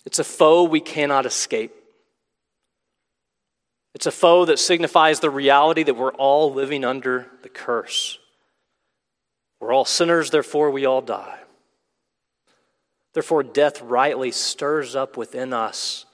It's 0.05 0.19
a 0.19 0.23
foe 0.23 0.63
we 0.63 0.79
cannot 0.79 1.25
escape. 1.25 1.73
It's 3.93 4.05
a 4.05 4.11
foe 4.11 4.45
that 4.45 4.59
signifies 4.59 5.19
the 5.19 5.29
reality 5.29 5.83
that 5.83 5.95
we're 5.95 6.13
all 6.13 6.53
living 6.53 6.85
under 6.85 7.27
the 7.43 7.49
curse. 7.49 8.17
We're 9.59 9.73
all 9.73 9.85
sinners, 9.85 10.31
therefore 10.31 10.71
we 10.71 10.85
all 10.85 11.01
die. 11.01 11.39
Therefore, 13.13 13.43
death 13.43 13.81
rightly 13.81 14.31
stirs 14.31 14.95
up 14.95 15.17
within 15.17 15.53
us 15.53 16.05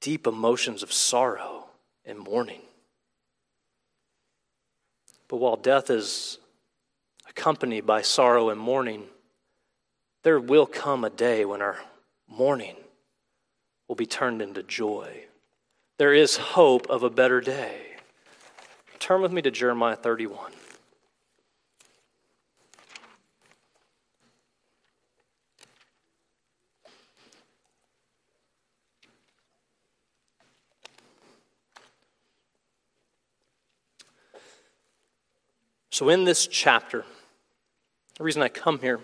deep 0.00 0.26
emotions 0.26 0.82
of 0.82 0.92
sorrow 0.92 1.66
and 2.04 2.18
mourning. 2.18 2.60
But 5.28 5.36
while 5.36 5.56
death 5.56 5.90
is 5.90 6.38
accompanied 7.28 7.86
by 7.86 8.02
sorrow 8.02 8.50
and 8.50 8.60
mourning, 8.60 9.04
there 10.22 10.40
will 10.40 10.66
come 10.66 11.04
a 11.04 11.10
day 11.10 11.44
when 11.44 11.62
our 11.62 11.78
mourning 12.28 12.76
will 13.88 13.94
be 13.96 14.06
turned 14.06 14.42
into 14.42 14.62
joy 14.62 15.24
there 15.96 16.12
is 16.12 16.36
hope 16.36 16.88
of 16.90 17.02
a 17.04 17.10
better 17.10 17.40
day. 17.40 17.80
Turn 18.98 19.22
with 19.22 19.30
me 19.30 19.42
to 19.42 19.50
Jeremiah 19.50 19.96
31. 19.96 20.50
So, 35.94 36.08
in 36.08 36.24
this 36.24 36.48
chapter, 36.48 37.04
the 38.18 38.24
reason 38.24 38.42
I 38.42 38.48
come 38.48 38.80
here 38.80 38.98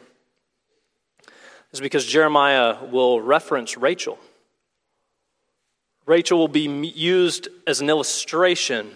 is 1.70 1.80
because 1.80 2.04
Jeremiah 2.04 2.84
will 2.84 3.20
reference 3.20 3.76
Rachel. 3.76 4.18
Rachel 6.04 6.36
will 6.36 6.48
be 6.48 6.62
used 6.62 7.46
as 7.64 7.80
an 7.80 7.88
illustration 7.88 8.90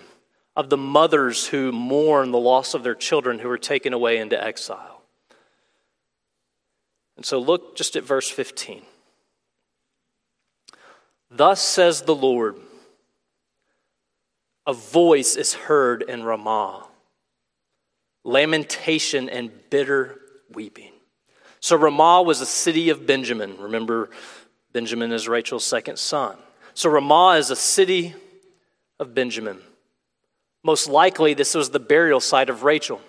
of 0.57 0.71
the 0.71 0.77
mothers 0.77 1.47
who 1.47 1.71
mourn 1.71 2.33
the 2.33 2.39
loss 2.39 2.75
of 2.75 2.83
their 2.83 2.97
children 2.97 3.39
who 3.39 3.47
were 3.47 3.59
taken 3.59 3.93
away 3.93 4.19
into 4.19 4.43
exile. 4.45 5.03
And 7.17 7.25
so 7.25 7.39
look 7.39 7.77
just 7.77 7.95
at 7.95 8.03
verse 8.03 8.29
15. 8.29 8.83
Thus 11.31 11.63
says 11.63 12.03
the 12.03 12.17
Lord, 12.17 12.57
a 14.67 14.73
voice 14.73 15.37
is 15.37 15.55
heard 15.55 16.03
in 16.03 16.25
Ramah, 16.25 16.89
lamentation 18.25 19.29
and 19.29 19.51
bitter 19.71 20.19
weeping. 20.53 20.93
So 21.61 21.77
Ramah 21.77 22.23
was 22.23 22.41
a 22.41 22.47
city 22.47 22.91
of 22.91 23.07
Benjamin. 23.07 23.57
Remember, 23.59 24.11
Benjamin 24.73 25.13
is 25.13 25.29
Rachel's 25.29 25.65
second 25.65 25.99
son. 25.99 26.37
So 26.75 26.91
Ramah 26.91 27.37
is 27.39 27.51
a 27.51 27.57
city 27.57 28.15
of 28.99 29.15
Benjamin. 29.15 29.59
Most 30.63 30.89
likely, 30.89 31.35
this 31.35 31.55
was 31.55 31.71
the 31.71 31.81
burial 31.81 32.21
site 32.21 32.51
of 32.51 32.65
Rachel. 32.65 33.01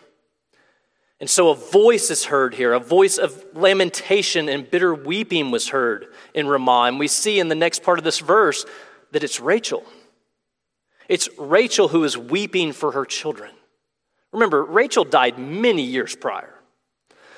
And 1.20 1.30
so 1.30 1.50
a 1.50 1.56
voice 1.56 2.12
is 2.12 2.26
heard 2.26 2.54
here. 2.54 2.74
A 2.74 2.80
voice 2.80 3.18
of 3.18 3.44
lamentation 3.54 4.50
and 4.50 4.70
bitter 4.70 4.94
weeping 4.94 5.50
was 5.50 5.70
heard 5.70 6.08
in 6.34 6.48
Ramah. 6.48 6.84
And 6.84 7.00
we 7.00 7.08
see 7.08 7.40
in 7.40 7.48
the 7.48 7.56
next 7.56 7.84
part 7.84 7.98
of 7.98 8.04
this 8.04 8.20
verse 8.20 8.66
that 9.12 9.24
it's 9.24 9.40
Rachel. 9.40 9.86
It's 11.08 11.30
Rachel 11.38 11.88
who 11.88 12.04
is 12.04 12.18
weeping 12.18 12.74
for 12.74 12.92
her 12.92 13.06
children. 13.06 13.52
Remember, 14.36 14.66
Rachel 14.66 15.06
died 15.06 15.40
many 15.40 15.82
years 15.82 16.14
prior. 16.14 16.54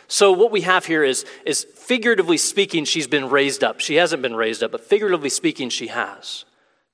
So, 0.07 0.31
what 0.31 0.51
we 0.51 0.61
have 0.61 0.87
here 0.87 1.03
is, 1.03 1.25
is 1.45 1.63
figuratively 1.63 2.37
speaking, 2.37 2.85
she's 2.85 3.05
been 3.05 3.29
raised 3.29 3.63
up. 3.63 3.81
She 3.81 3.95
hasn't 3.95 4.23
been 4.23 4.35
raised 4.35 4.63
up, 4.63 4.71
but 4.71 4.83
figuratively 4.83 5.29
speaking, 5.29 5.69
she 5.69 5.87
has 5.87 6.45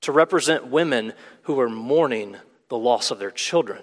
to 0.02 0.12
represent 0.12 0.66
women 0.66 1.14
who 1.44 1.58
are 1.58 1.70
mourning 1.70 2.36
the 2.68 2.76
loss 2.76 3.10
of 3.10 3.18
their 3.18 3.30
children. 3.30 3.82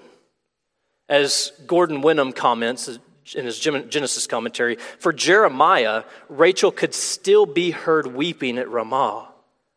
As 1.10 1.54
Gordon 1.66 2.02
Wenham 2.02 2.34
comments 2.34 3.00
in 3.34 3.46
his 3.46 3.60
Genesis 3.60 4.28
commentary, 4.28 4.76
for 5.00 5.12
Jeremiah, 5.12 6.04
Rachel 6.30 6.72
could 6.72 6.94
still 6.94 7.48
be 7.48 7.72
heard 7.72 8.06
weeping 8.06 8.60
at 8.60 8.70
Ramah, 8.70 9.30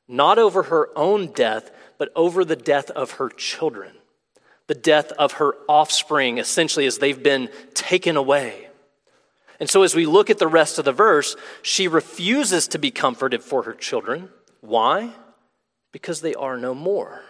not 0.09 0.39
over 0.39 0.65
her 0.65 0.91
own 0.95 1.33
death, 1.33 1.71
but 1.97 2.13
over 2.15 2.45
the 2.45 2.57
death 2.57 2.91
of 2.91 3.13
her 3.13 3.31
children, 3.31 3.93
the 4.67 4.75
death 4.75 5.13
of 5.13 5.33
her 5.33 5.55
offspring, 5.69 6.39
essentially, 6.39 6.87
as 6.87 6.99
they've 6.99 7.23
been 7.23 7.49
taken 7.75 8.17
away. 8.17 8.69
And 9.61 9.71
so, 9.71 9.83
as 9.83 9.95
we 9.95 10.07
look 10.07 10.31
at 10.31 10.39
the 10.39 10.49
rest 10.49 10.79
of 10.79 10.85
the 10.85 10.93
verse, 10.93 11.37
she 11.63 11.87
refuses 11.87 12.67
to 12.69 12.79
be 12.79 12.91
comforted 12.91 13.43
for 13.43 13.63
her 13.63 13.75
children. 13.75 14.31
Why? 14.61 15.11
Because 15.93 16.21
they 16.21 16.35
are 16.35 16.57
no 16.57 16.75
more. 16.75 17.23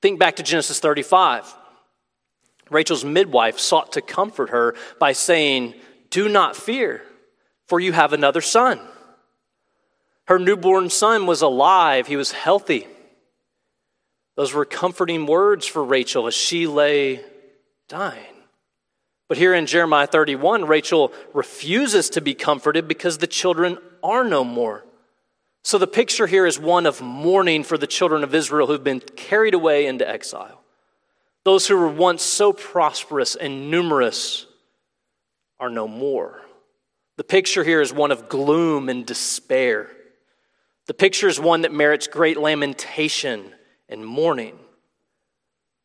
Think 0.00 0.18
back 0.18 0.36
to 0.36 0.42
Genesis 0.42 0.78
35. 0.78 1.54
Rachel's 2.70 3.04
midwife 3.04 3.58
sought 3.58 3.92
to 3.92 4.00
comfort 4.00 4.50
her 4.50 4.76
by 4.98 5.12
saying, 5.12 5.74
Do 6.10 6.28
not 6.28 6.56
fear, 6.56 7.02
for 7.66 7.80
you 7.80 7.92
have 7.92 8.12
another 8.12 8.40
son. 8.40 8.80
Her 10.26 10.38
newborn 10.38 10.88
son 10.90 11.26
was 11.26 11.42
alive, 11.42 12.06
he 12.06 12.16
was 12.16 12.30
healthy. 12.30 12.86
Those 14.36 14.54
were 14.54 14.64
comforting 14.64 15.26
words 15.26 15.66
for 15.66 15.84
Rachel 15.84 16.26
as 16.26 16.34
she 16.34 16.66
lay 16.66 17.24
dying. 17.88 18.24
But 19.28 19.38
here 19.38 19.54
in 19.54 19.66
Jeremiah 19.66 20.06
31, 20.06 20.64
Rachel 20.64 21.12
refuses 21.32 22.10
to 22.10 22.20
be 22.20 22.34
comforted 22.34 22.88
because 22.88 23.18
the 23.18 23.26
children 23.26 23.78
are 24.02 24.24
no 24.24 24.42
more. 24.42 24.84
So 25.62 25.78
the 25.78 25.86
picture 25.86 26.26
here 26.26 26.46
is 26.46 26.58
one 26.58 26.86
of 26.86 27.00
mourning 27.00 27.64
for 27.64 27.76
the 27.76 27.86
children 27.86 28.24
of 28.24 28.34
Israel 28.34 28.66
who've 28.66 28.82
been 28.82 29.00
carried 29.00 29.54
away 29.54 29.86
into 29.86 30.08
exile. 30.08 30.62
Those 31.44 31.66
who 31.66 31.76
were 31.76 31.88
once 31.88 32.22
so 32.22 32.52
prosperous 32.52 33.36
and 33.36 33.70
numerous 33.70 34.46
are 35.58 35.70
no 35.70 35.86
more. 35.86 36.40
The 37.16 37.24
picture 37.24 37.62
here 37.62 37.80
is 37.80 37.92
one 37.92 38.10
of 38.10 38.28
gloom 38.28 38.88
and 38.88 39.04
despair. 39.04 39.90
The 40.86 40.94
picture 40.94 41.28
is 41.28 41.38
one 41.38 41.62
that 41.62 41.72
merits 41.72 42.06
great 42.06 42.38
lamentation 42.38 43.54
and 43.90 44.06
mourning. 44.06 44.58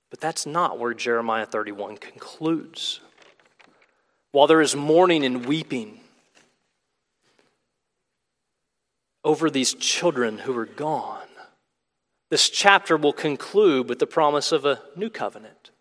But 0.10 0.22
that's 0.22 0.46
not 0.46 0.80
where 0.80 0.94
Jeremiah 0.94 1.46
31 1.46 1.98
concludes. 1.98 3.02
While 4.32 4.48
there 4.48 4.62
is 4.62 4.76
mourning 4.76 5.26
and 5.26 5.46
weeping 5.46 6.00
over 9.24 9.50
these 9.50 9.74
children 9.74 10.38
who 10.38 10.58
are 10.58 10.66
gone, 10.66 11.28
this 12.30 12.50
chapter 12.50 12.96
will 12.96 13.14
conclude 13.14 13.90
with 13.90 14.00
the 14.00 14.08
promise 14.08 14.52
of 14.52 14.66
a 14.66 14.82
new 14.96 15.10
covenant. 15.10 15.72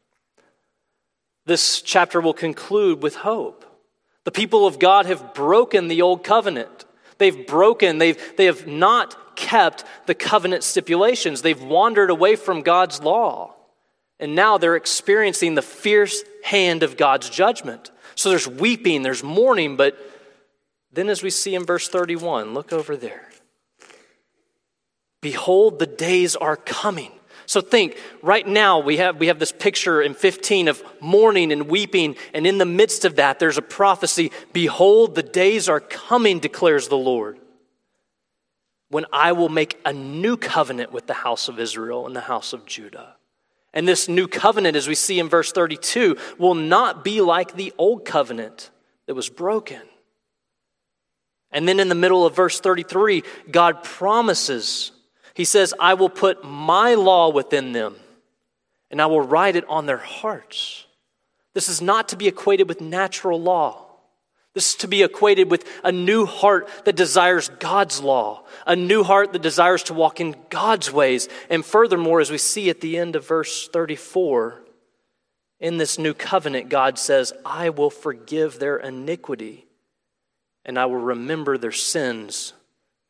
This 1.47 1.83
chapter 1.83 2.21
will 2.21 2.35
conclude 2.35 3.03
with 3.03 3.17
hope. 3.17 3.65
The 4.25 4.31
people 4.31 4.67
of 4.67 4.79
God 4.79 5.07
have 5.07 5.35
broken 5.35 5.89
the 5.89 6.01
old 6.01 6.25
covenant. 6.25 6.84
They've 7.19 7.47
broken, 7.47 7.99
they've, 7.99 8.19
they 8.37 8.47
have 8.47 8.67
not 8.67 9.37
kept 9.37 9.85
the 10.07 10.15
covenant 10.15 10.65
stipulations. 10.65 11.43
They've 11.43 11.63
wandered 11.63 12.11
away 12.11 12.37
from 12.37 12.63
God's 12.63 13.03
law. 13.03 13.55
And 14.21 14.35
now 14.35 14.59
they're 14.59 14.77
experiencing 14.77 15.55
the 15.55 15.63
fierce 15.63 16.23
hand 16.45 16.83
of 16.83 16.97
God's 16.97 17.29
judgment. 17.29 17.91
So 18.15 18.31
there's 18.31 18.49
weeping, 18.49 19.03
there's 19.03 19.25
mourning, 19.25 19.77
but 19.77 19.99
then 20.93 21.09
as 21.09 21.23
we 21.23 21.31
see 21.31 21.55
in 21.55 21.65
verse 21.65 21.89
31, 21.89 22.55
look 22.55 22.73
over 22.73 22.97
there. 22.97 23.29
Behold, 25.21 25.79
the 25.79 25.87
days 25.87 26.37
are 26.37 26.57
coming. 26.57 27.13
So 27.47 27.61
think, 27.61 27.99
right 28.23 28.47
now 28.47 28.79
we 28.79 28.97
have, 28.99 29.19
we 29.19 29.27
have 29.29 29.39
this 29.39 29.53
picture 29.53 30.01
in 30.01 30.15
15 30.15 30.69
of 30.69 30.83
mourning 31.01 31.53
and 31.53 31.69
weeping, 31.69 32.17
and 32.33 32.47
in 32.47 32.59
the 32.59 32.65
midst 32.65 33.05
of 33.05 33.17
that, 33.17 33.39
there's 33.39 33.59
a 33.59 33.63
prophecy 33.63 34.31
Behold, 34.53 35.15
the 35.15 35.23
days 35.23 35.69
are 35.69 35.81
coming, 35.81 36.39
declares 36.39 36.89
the 36.89 36.97
Lord, 36.97 37.39
when 38.89 39.07
I 39.13 39.33
will 39.33 39.49
make 39.49 39.81
a 39.85 39.93
new 39.93 40.37
covenant 40.37 40.93
with 40.93 41.07
the 41.07 41.15
house 41.15 41.49
of 41.49 41.59
Israel 41.59 42.07
and 42.07 42.15
the 42.15 42.21
house 42.21 42.53
of 42.53 42.67
Judah. 42.67 43.17
And 43.73 43.89
this 43.89 44.09
new 44.09 44.29
covenant, 44.29 44.77
as 44.77 44.87
we 44.87 44.95
see 44.95 45.19
in 45.19 45.29
verse 45.29 45.51
32, 45.51 46.17
will 46.39 46.55
not 46.55 47.03
be 47.03 47.21
like 47.21 47.55
the 47.55 47.73
old 47.77 48.05
covenant 48.05 48.71
that 49.07 49.15
was 49.15 49.29
broken. 49.29 49.83
And 51.51 51.69
then 51.69 51.81
in 51.81 51.89
the 51.89 51.95
middle 51.95 52.25
of 52.25 52.35
verse 52.37 52.61
33, 52.61 53.23
God 53.51 53.83
promises, 53.83 54.93
He 55.35 55.45
says, 55.45 55.75
I 55.79 55.95
will 55.95 56.09
put 56.09 56.45
my 56.45 56.95
law 56.95 57.31
within 57.31 57.73
them, 57.73 57.97
and 58.91 59.03
I 59.03 59.07
will 59.07 59.21
write 59.21 59.57
it 59.57 59.69
on 59.69 59.87
their 59.87 59.99
hearts. 59.99 60.87
This 61.55 61.69
is 61.69 61.83
not 61.83 62.09
to 62.09 62.17
be 62.17 62.29
equated 62.29 62.69
with 62.69 62.81
natural 62.81 63.41
law. 63.41 63.81
This 64.55 64.71
is 64.71 64.75
to 64.77 64.89
be 64.89 65.03
equated 65.03 65.51
with 65.51 65.69
a 65.83 65.91
new 65.91 66.27
heart 66.27 66.69
that 66.85 66.95
desires 66.95 67.49
God's 67.59 68.01
law, 68.01 68.45
a 68.65 68.77
new 68.77 69.03
heart 69.03 69.33
that 69.33 69.43
desires 69.43 69.83
to 69.85 69.95
walk 69.95 70.21
in 70.21 70.37
God's 70.49 70.93
ways. 70.93 71.29
And 71.51 71.65
furthermore, 71.65 72.21
as 72.21 72.31
we 72.31 72.39
see 72.39 72.71
at 72.71 72.81
the 72.81 72.97
end 72.97 73.17
of 73.17 73.27
verse 73.27 73.69
34, 73.69 74.61
in 75.59 75.77
this 75.77 75.99
new 75.99 76.15
covenant, 76.15 76.69
God 76.69 76.99
says, 76.99 77.33
I 77.45 77.71
will 77.71 77.91
forgive 77.91 78.61
their 78.61 78.77
iniquity 78.77 79.67
and 80.65 80.79
I 80.79 80.87
will 80.87 80.97
remember 80.97 81.59
their 81.59 81.73
sins 81.73 82.53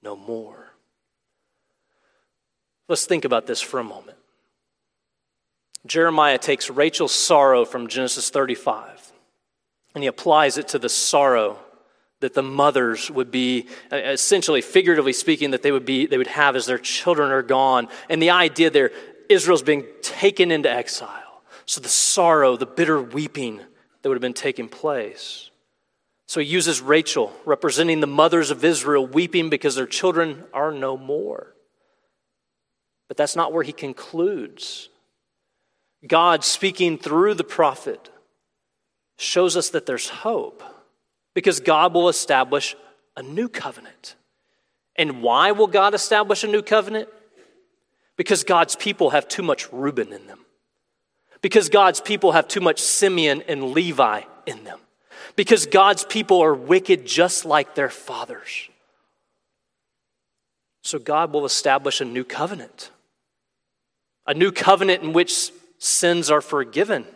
no 0.02 0.16
more. 0.16 0.63
Let's 2.88 3.06
think 3.06 3.24
about 3.24 3.46
this 3.46 3.60
for 3.60 3.80
a 3.80 3.84
moment. 3.84 4.18
Jeremiah 5.86 6.38
takes 6.38 6.70
Rachel's 6.70 7.14
sorrow 7.14 7.64
from 7.64 7.88
Genesis 7.88 8.30
35 8.30 9.12
and 9.94 10.02
he 10.02 10.08
applies 10.08 10.58
it 10.58 10.68
to 10.68 10.78
the 10.78 10.88
sorrow 10.88 11.58
that 12.20 12.34
the 12.34 12.42
mothers 12.42 13.10
would 13.10 13.30
be 13.30 13.68
uh, 13.92 13.96
essentially 13.96 14.62
figuratively 14.62 15.12
speaking 15.12 15.50
that 15.50 15.62
they 15.62 15.72
would 15.72 15.84
be 15.84 16.06
they 16.06 16.16
would 16.16 16.26
have 16.26 16.56
as 16.56 16.64
their 16.64 16.78
children 16.78 17.30
are 17.30 17.42
gone. 17.42 17.88
And 18.08 18.20
the 18.20 18.30
idea 18.30 18.70
there 18.70 18.92
israel's 19.28 19.62
being 19.62 19.84
taken 20.02 20.50
into 20.50 20.70
exile. 20.70 21.42
So 21.66 21.80
the 21.80 21.88
sorrow 21.88 22.56
the 22.56 22.66
bitter 22.66 23.00
weeping 23.00 23.58
that 23.58 24.08
would 24.08 24.16
have 24.16 24.22
been 24.22 24.32
taking 24.32 24.68
place. 24.68 25.50
So 26.26 26.40
he 26.40 26.46
uses 26.46 26.80
rachel 26.80 27.32
representing 27.44 28.00
the 28.00 28.06
mothers 28.06 28.50
of 28.50 28.64
israel 28.64 29.06
weeping 29.06 29.50
because 29.50 29.74
their 29.74 29.86
children 29.86 30.44
are 30.54 30.72
no 30.72 30.96
more 30.96 31.53
But 33.08 33.16
that's 33.16 33.36
not 33.36 33.52
where 33.52 33.62
he 33.62 33.72
concludes. 33.72 34.88
God, 36.06 36.44
speaking 36.44 36.98
through 36.98 37.34
the 37.34 37.44
prophet, 37.44 38.10
shows 39.16 39.56
us 39.56 39.70
that 39.70 39.86
there's 39.86 40.08
hope 40.08 40.62
because 41.34 41.60
God 41.60 41.94
will 41.94 42.08
establish 42.08 42.76
a 43.16 43.22
new 43.22 43.48
covenant. 43.48 44.16
And 44.96 45.22
why 45.22 45.52
will 45.52 45.66
God 45.66 45.94
establish 45.94 46.44
a 46.44 46.48
new 46.48 46.62
covenant? 46.62 47.08
Because 48.16 48.44
God's 48.44 48.76
people 48.76 49.10
have 49.10 49.28
too 49.28 49.42
much 49.42 49.72
Reuben 49.72 50.12
in 50.12 50.26
them. 50.26 50.40
Because 51.42 51.68
God's 51.68 52.00
people 52.00 52.32
have 52.32 52.48
too 52.48 52.60
much 52.60 52.80
Simeon 52.80 53.42
and 53.48 53.72
Levi 53.72 54.22
in 54.46 54.64
them. 54.64 54.78
Because 55.36 55.66
God's 55.66 56.04
people 56.04 56.42
are 56.42 56.54
wicked 56.54 57.06
just 57.06 57.44
like 57.44 57.74
their 57.74 57.90
fathers. 57.90 58.68
So 60.82 60.98
God 60.98 61.32
will 61.32 61.44
establish 61.44 62.00
a 62.00 62.04
new 62.04 62.24
covenant. 62.24 62.90
A 64.26 64.34
new 64.34 64.52
covenant 64.52 65.02
in 65.02 65.12
which 65.12 65.50
sins 65.78 66.30
are 66.30 66.40
forgiven 66.40 67.06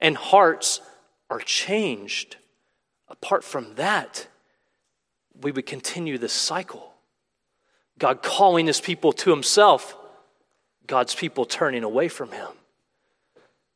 and 0.00 0.16
hearts 0.16 0.80
are 1.28 1.40
changed. 1.40 2.36
Apart 3.08 3.44
from 3.44 3.74
that, 3.76 4.26
we 5.40 5.52
would 5.52 5.66
continue 5.66 6.18
this 6.18 6.32
cycle. 6.32 6.92
God 7.98 8.22
calling 8.22 8.66
his 8.66 8.80
people 8.80 9.12
to 9.12 9.30
himself, 9.30 9.96
God's 10.86 11.14
people 11.14 11.44
turning 11.44 11.84
away 11.84 12.08
from 12.08 12.32
him. 12.32 12.48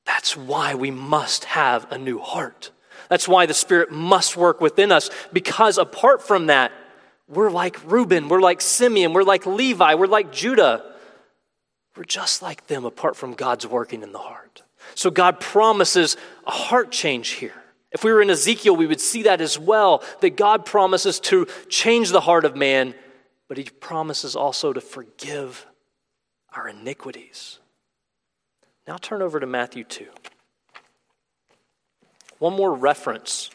That's 0.04 0.36
why 0.36 0.74
we 0.74 0.90
must 0.90 1.44
have 1.44 1.90
a 1.92 1.98
new 1.98 2.18
heart. 2.18 2.70
That's 3.08 3.28
why 3.28 3.46
the 3.46 3.54
Spirit 3.54 3.90
must 3.90 4.36
work 4.36 4.60
within 4.60 4.90
us, 4.92 5.10
because 5.32 5.78
apart 5.78 6.22
from 6.22 6.46
that, 6.46 6.72
we're 7.28 7.50
like 7.50 7.78
Reuben, 7.90 8.28
we're 8.28 8.40
like 8.40 8.60
Simeon, 8.60 9.12
we're 9.12 9.22
like 9.22 9.46
Levi, 9.46 9.94
we're 9.94 10.06
like 10.06 10.32
Judah. 10.32 10.93
We're 11.96 12.04
just 12.04 12.42
like 12.42 12.66
them 12.66 12.84
apart 12.84 13.16
from 13.16 13.34
God's 13.34 13.66
working 13.66 14.02
in 14.02 14.12
the 14.12 14.18
heart. 14.18 14.62
So 14.94 15.10
God 15.10 15.40
promises 15.40 16.16
a 16.46 16.50
heart 16.50 16.90
change 16.90 17.30
here. 17.30 17.54
If 17.92 18.02
we 18.02 18.12
were 18.12 18.20
in 18.20 18.30
Ezekiel, 18.30 18.74
we 18.74 18.86
would 18.86 19.00
see 19.00 19.22
that 19.22 19.40
as 19.40 19.58
well 19.58 20.02
that 20.20 20.36
God 20.36 20.66
promises 20.66 21.20
to 21.20 21.46
change 21.68 22.10
the 22.10 22.20
heart 22.20 22.44
of 22.44 22.56
man, 22.56 22.94
but 23.48 23.56
he 23.56 23.64
promises 23.64 24.34
also 24.34 24.72
to 24.72 24.80
forgive 24.80 25.66
our 26.54 26.68
iniquities. 26.68 27.60
Now 28.88 28.96
turn 28.96 29.22
over 29.22 29.38
to 29.38 29.46
Matthew 29.46 29.84
2. 29.84 30.06
One 32.40 32.54
more 32.54 32.74
reference 32.74 33.50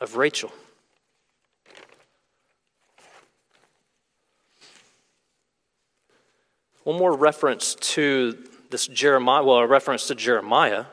of 0.00 0.16
Rachel. 0.16 0.52
One 6.88 6.96
more 6.96 7.14
reference 7.14 7.74
to 7.74 8.38
this 8.70 8.86
Jeremiah, 8.86 9.44
well, 9.44 9.58
a 9.58 9.66
reference 9.66 10.06
to 10.06 10.14
Jeremiah. 10.14 10.86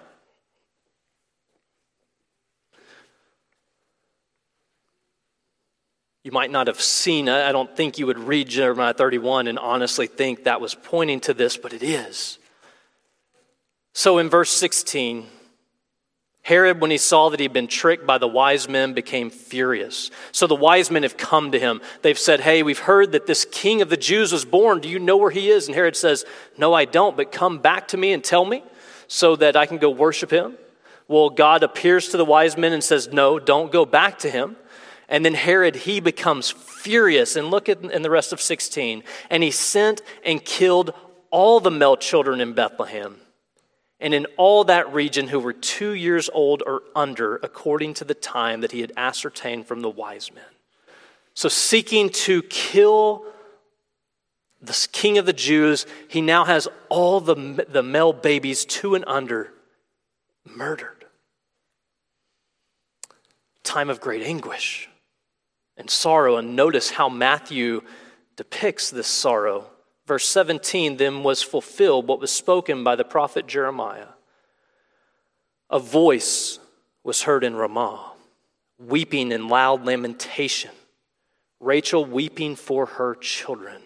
You 6.25 6.33
might 6.33 6.51
not 6.51 6.67
have 6.67 6.81
seen, 6.81 7.29
it. 7.29 7.31
I 7.31 7.53
don't 7.53 7.73
think 7.77 7.97
you 7.97 8.07
would 8.07 8.19
read 8.19 8.49
Jeremiah 8.49 8.93
31 8.93 9.47
and 9.47 9.57
honestly 9.57 10.05
think 10.05 10.43
that 10.43 10.59
was 10.59 10.75
pointing 10.75 11.21
to 11.21 11.33
this, 11.33 11.55
but 11.55 11.71
it 11.71 11.81
is. 11.81 12.39
So 13.93 14.17
in 14.17 14.29
verse 14.29 14.51
16, 14.51 15.27
Herod, 16.45 16.79
when 16.79 16.91
he 16.91 16.99
saw 16.99 17.29
that 17.29 17.39
he'd 17.39 17.53
been 17.53 17.67
tricked 17.67 18.05
by 18.05 18.19
the 18.19 18.27
wise 18.27 18.69
men, 18.69 18.93
became 18.93 19.31
furious. 19.31 20.11
So 20.31 20.45
the 20.45 20.53
wise 20.53 20.91
men 20.91 21.01
have 21.01 21.17
come 21.17 21.51
to 21.51 21.59
him. 21.59 21.81
They've 22.03 22.19
said, 22.19 22.39
Hey, 22.39 22.61
we've 22.61 22.77
heard 22.77 23.13
that 23.13 23.25
this 23.25 23.47
king 23.51 23.81
of 23.81 23.89
the 23.89 23.97
Jews 23.97 24.31
was 24.31 24.45
born. 24.45 24.79
Do 24.79 24.87
you 24.87 24.99
know 24.99 25.17
where 25.17 25.31
he 25.31 25.49
is? 25.49 25.65
And 25.65 25.73
Herod 25.73 25.95
says, 25.95 26.23
No, 26.55 26.71
I 26.71 26.85
don't, 26.85 27.17
but 27.17 27.31
come 27.31 27.57
back 27.57 27.87
to 27.89 27.97
me 27.97 28.13
and 28.13 28.23
tell 28.23 28.45
me 28.45 28.63
so 29.07 29.35
that 29.37 29.55
I 29.55 29.65
can 29.65 29.79
go 29.79 29.89
worship 29.89 30.29
him. 30.29 30.55
Well, 31.07 31.31
God 31.31 31.63
appears 31.63 32.09
to 32.09 32.17
the 32.17 32.25
wise 32.25 32.57
men 32.57 32.73
and 32.73 32.83
says, 32.83 33.11
No, 33.11 33.39
don't 33.39 33.71
go 33.71 33.83
back 33.83 34.19
to 34.19 34.29
him. 34.29 34.55
And 35.09 35.25
then 35.25 35.33
Herod, 35.33 35.75
he 35.75 35.99
becomes 35.99 36.51
furious. 36.51 37.35
And 37.35 37.49
look 37.49 37.69
at 37.69 37.81
in 37.81 38.03
the 38.03 38.11
rest 38.11 38.31
of 38.33 38.39
16. 38.39 39.01
And 39.31 39.41
he 39.41 39.49
sent 39.49 40.03
and 40.23 40.45
killed 40.45 40.93
all 41.31 41.59
the 41.59 41.71
male 41.71 41.97
children 41.97 42.39
in 42.39 42.53
Bethlehem 42.53 43.15
and 43.99 44.13
in 44.13 44.25
all 44.37 44.65
that 44.65 44.93
region 44.93 45.27
who 45.27 45.39
were 45.39 45.53
two 45.53 45.91
years 45.91 46.29
old 46.33 46.61
or 46.65 46.83
under, 46.95 47.37
according 47.37 47.93
to 47.95 48.03
the 48.03 48.13
time 48.13 48.61
that 48.61 48.71
he 48.71 48.81
had 48.81 48.91
ascertained 48.97 49.67
from 49.67 49.81
the 49.81 49.89
wise 49.89 50.33
men. 50.33 50.43
So, 51.33 51.49
seeking 51.49 52.09
to 52.09 52.41
kill 52.43 53.25
the 54.61 54.87
king 54.91 55.17
of 55.17 55.25
the 55.25 55.33
Jews, 55.33 55.85
he 56.07 56.21
now 56.21 56.45
has 56.45 56.67
all 56.89 57.19
the, 57.19 57.65
the 57.67 57.83
male 57.83 58.13
babies, 58.13 58.65
two 58.65 58.95
and 58.95 59.03
under, 59.05 59.53
murdered. 60.45 61.05
Time 63.63 63.89
of 63.89 63.99
great 63.99 64.23
anguish 64.23 64.89
and 65.77 65.89
sorrow. 65.89 66.37
And 66.37 66.55
notice 66.55 66.91
how 66.91 67.09
Matthew 67.09 67.81
depicts 68.35 68.89
this 68.89 69.07
sorrow 69.07 69.67
Verse 70.07 70.27
17 70.27 70.97
then 70.97 71.23
was 71.23 71.41
fulfilled 71.41 72.07
what 72.07 72.19
was 72.19 72.31
spoken 72.31 72.83
by 72.83 72.95
the 72.95 73.03
prophet 73.03 73.47
Jeremiah. 73.47 74.09
A 75.69 75.79
voice 75.79 76.59
was 77.03 77.23
heard 77.23 77.43
in 77.43 77.55
Ramah, 77.55 78.13
weeping 78.77 79.31
in 79.31 79.47
loud 79.47 79.85
lamentation. 79.85 80.71
Rachel 81.59 82.05
weeping 82.05 82.55
for 82.55 82.85
her 82.85 83.15
children. 83.15 83.81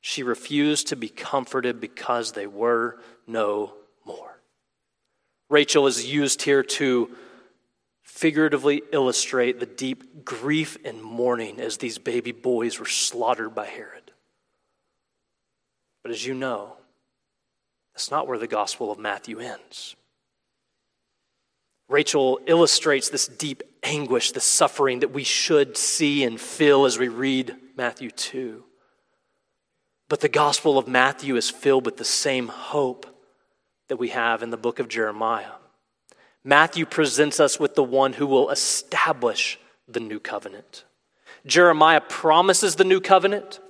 She 0.00 0.22
refused 0.22 0.88
to 0.88 0.96
be 0.96 1.08
comforted 1.08 1.80
because 1.80 2.32
they 2.32 2.46
were 2.46 2.98
no 3.26 3.74
more. 4.06 4.40
Rachel 5.50 5.86
is 5.86 6.06
used 6.06 6.42
here 6.42 6.62
to 6.62 7.10
figuratively 8.02 8.82
illustrate 8.92 9.60
the 9.60 9.66
deep 9.66 10.24
grief 10.24 10.76
and 10.84 11.02
mourning 11.02 11.60
as 11.60 11.78
these 11.78 11.98
baby 11.98 12.32
boys 12.32 12.78
were 12.78 12.86
slaughtered 12.86 13.54
by 13.54 13.66
Herod. 13.66 14.03
But 16.04 16.12
as 16.12 16.24
you 16.24 16.34
know, 16.34 16.74
that's 17.94 18.10
not 18.12 18.28
where 18.28 18.38
the 18.38 18.46
Gospel 18.46 18.92
of 18.92 18.98
Matthew 18.98 19.40
ends. 19.40 19.96
Rachel 21.88 22.38
illustrates 22.46 23.08
this 23.08 23.26
deep 23.26 23.62
anguish, 23.82 24.30
the 24.30 24.40
suffering 24.40 25.00
that 25.00 25.12
we 25.12 25.24
should 25.24 25.76
see 25.76 26.22
and 26.22 26.40
feel 26.40 26.84
as 26.84 26.98
we 26.98 27.08
read 27.08 27.56
Matthew 27.76 28.10
2. 28.10 28.62
But 30.08 30.20
the 30.20 30.28
Gospel 30.28 30.78
of 30.78 30.86
Matthew 30.86 31.36
is 31.36 31.50
filled 31.50 31.86
with 31.86 31.96
the 31.96 32.04
same 32.04 32.48
hope 32.48 33.06
that 33.88 33.96
we 33.96 34.10
have 34.10 34.42
in 34.42 34.50
the 34.50 34.56
book 34.56 34.78
of 34.78 34.88
Jeremiah. 34.88 35.52
Matthew 36.42 36.84
presents 36.84 37.40
us 37.40 37.58
with 37.58 37.74
the 37.74 37.82
one 37.82 38.12
who 38.12 38.26
will 38.26 38.50
establish 38.50 39.58
the 39.88 40.00
new 40.00 40.20
covenant. 40.20 40.84
Jeremiah 41.46 42.02
promises 42.02 42.76
the 42.76 42.84
new 42.84 43.00
covenant. 43.00 43.60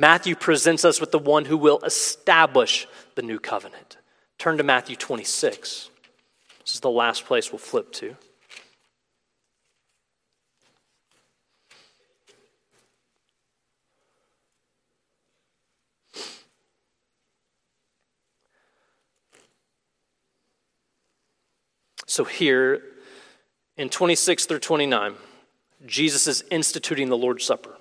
Matthew 0.00 0.34
presents 0.34 0.86
us 0.86 0.98
with 0.98 1.10
the 1.10 1.18
one 1.18 1.44
who 1.44 1.58
will 1.58 1.78
establish 1.80 2.88
the 3.16 3.22
new 3.22 3.38
covenant. 3.38 3.98
Turn 4.38 4.56
to 4.56 4.62
Matthew 4.62 4.96
26. 4.96 5.90
This 6.60 6.74
is 6.74 6.80
the 6.80 6.88
last 6.88 7.26
place 7.26 7.52
we'll 7.52 7.58
flip 7.58 7.92
to. 7.92 8.16
So, 22.06 22.24
here 22.24 22.80
in 23.76 23.90
26 23.90 24.46
through 24.46 24.60
29, 24.60 25.14
Jesus 25.84 26.26
is 26.26 26.42
instituting 26.50 27.10
the 27.10 27.18
Lord's 27.18 27.44
Supper. 27.44 27.79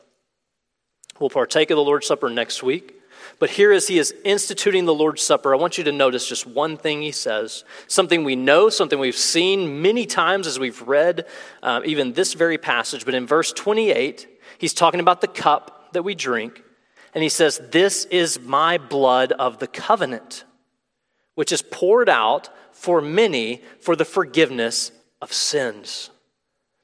We'll 1.20 1.30
partake 1.30 1.70
of 1.72 1.76
the 1.76 1.84
Lord's 1.84 2.08
Supper 2.08 2.30
next 2.30 2.64
week. 2.64 2.96
But 3.38 3.52
here, 3.52 3.72
as 3.72 3.88
he 3.88 4.00
is 4.00 4.14
instituting 4.24 4.86
the 4.86 4.94
Lord's 4.94 5.22
Supper, 5.22 5.54
I 5.54 5.58
want 5.58 5.78
you 5.78 5.84
to 5.86 5.92
notice 5.92 6.28
just 6.28 6.46
one 6.46 6.78
thing 6.78 7.02
he 7.02 7.12
says. 7.12 7.64
Something 7.88 8.24
we 8.24 8.36
know, 8.36 8.70
something 8.70 9.00
we've 9.00 9.16
seen 9.16 9.82
many 9.82 10.06
times 10.06 10.48
as 10.48 10.60
we've 10.60 10.82
read 10.82 11.26
uh, 11.64 11.82
even 11.86 12.14
this 12.14 12.34
very 12.34 12.58
passage. 12.58 13.06
But 13.06 13.14
in 13.14 13.28
verse 13.28 13.54
28, 13.54 14.28
he's 14.58 14.74
talking 14.74 15.00
about 15.00 15.22
the 15.22 15.28
cup 15.28 15.94
that 15.94 16.04
we 16.04 16.16
drink. 16.16 16.64
And 17.14 17.24
he 17.24 17.30
says, 17.30 17.62
This 17.72 18.06
is 18.06 18.40
my 18.40 18.78
blood 18.78 19.32
of 19.34 19.60
the 19.60 19.68
covenant, 19.68 20.44
which 21.36 21.52
is 21.52 21.62
poured 21.62 22.10
out 22.10 22.50
for 22.72 23.02
many 23.02 23.62
for 23.80 23.96
the 23.96 24.06
forgiveness 24.06 24.92
of 25.22 25.34
sins. 25.34 26.10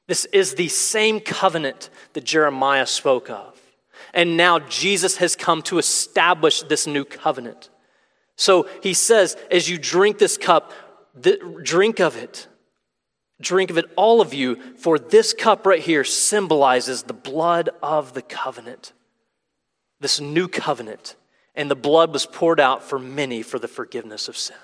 This 0.08 0.26
is 0.26 0.56
the 0.56 0.68
same 0.68 1.20
covenant 1.20 1.90
that 2.14 2.24
Jeremiah 2.24 2.86
spoke 2.86 3.30
of. 3.30 3.55
And 4.16 4.38
now 4.38 4.58
Jesus 4.60 5.18
has 5.18 5.36
come 5.36 5.62
to 5.64 5.78
establish 5.78 6.64
this 6.64 6.88
new 6.88 7.06
covenant. 7.06 7.70
So 8.38 8.68
he 8.82 8.96
says, 8.96 9.38
as 9.52 9.70
you 9.70 9.78
drink 9.78 10.18
this 10.18 10.38
cup, 10.38 10.74
drink 11.62 12.00
of 12.00 12.16
it. 12.16 12.48
Drink 13.42 13.70
of 13.70 13.78
it, 13.78 13.86
all 13.98 14.22
of 14.22 14.34
you, 14.34 14.56
for 14.78 14.98
this 14.98 15.34
cup 15.34 15.66
right 15.66 15.82
here 15.82 16.06
symbolizes 16.06 17.04
the 17.04 17.14
blood 17.14 17.70
of 17.84 18.14
the 18.14 18.22
covenant, 18.22 18.94
this 20.00 20.22
new 20.22 20.48
covenant. 20.48 21.18
and 21.56 21.72
the 21.72 21.76
blood 21.76 22.14
was 22.14 22.26
poured 22.26 22.60
out 22.60 22.84
for 22.84 23.00
many 23.00 23.42
for 23.42 23.58
the 23.58 23.68
forgiveness 23.68 24.28
of 24.28 24.38
sin. 24.38 24.58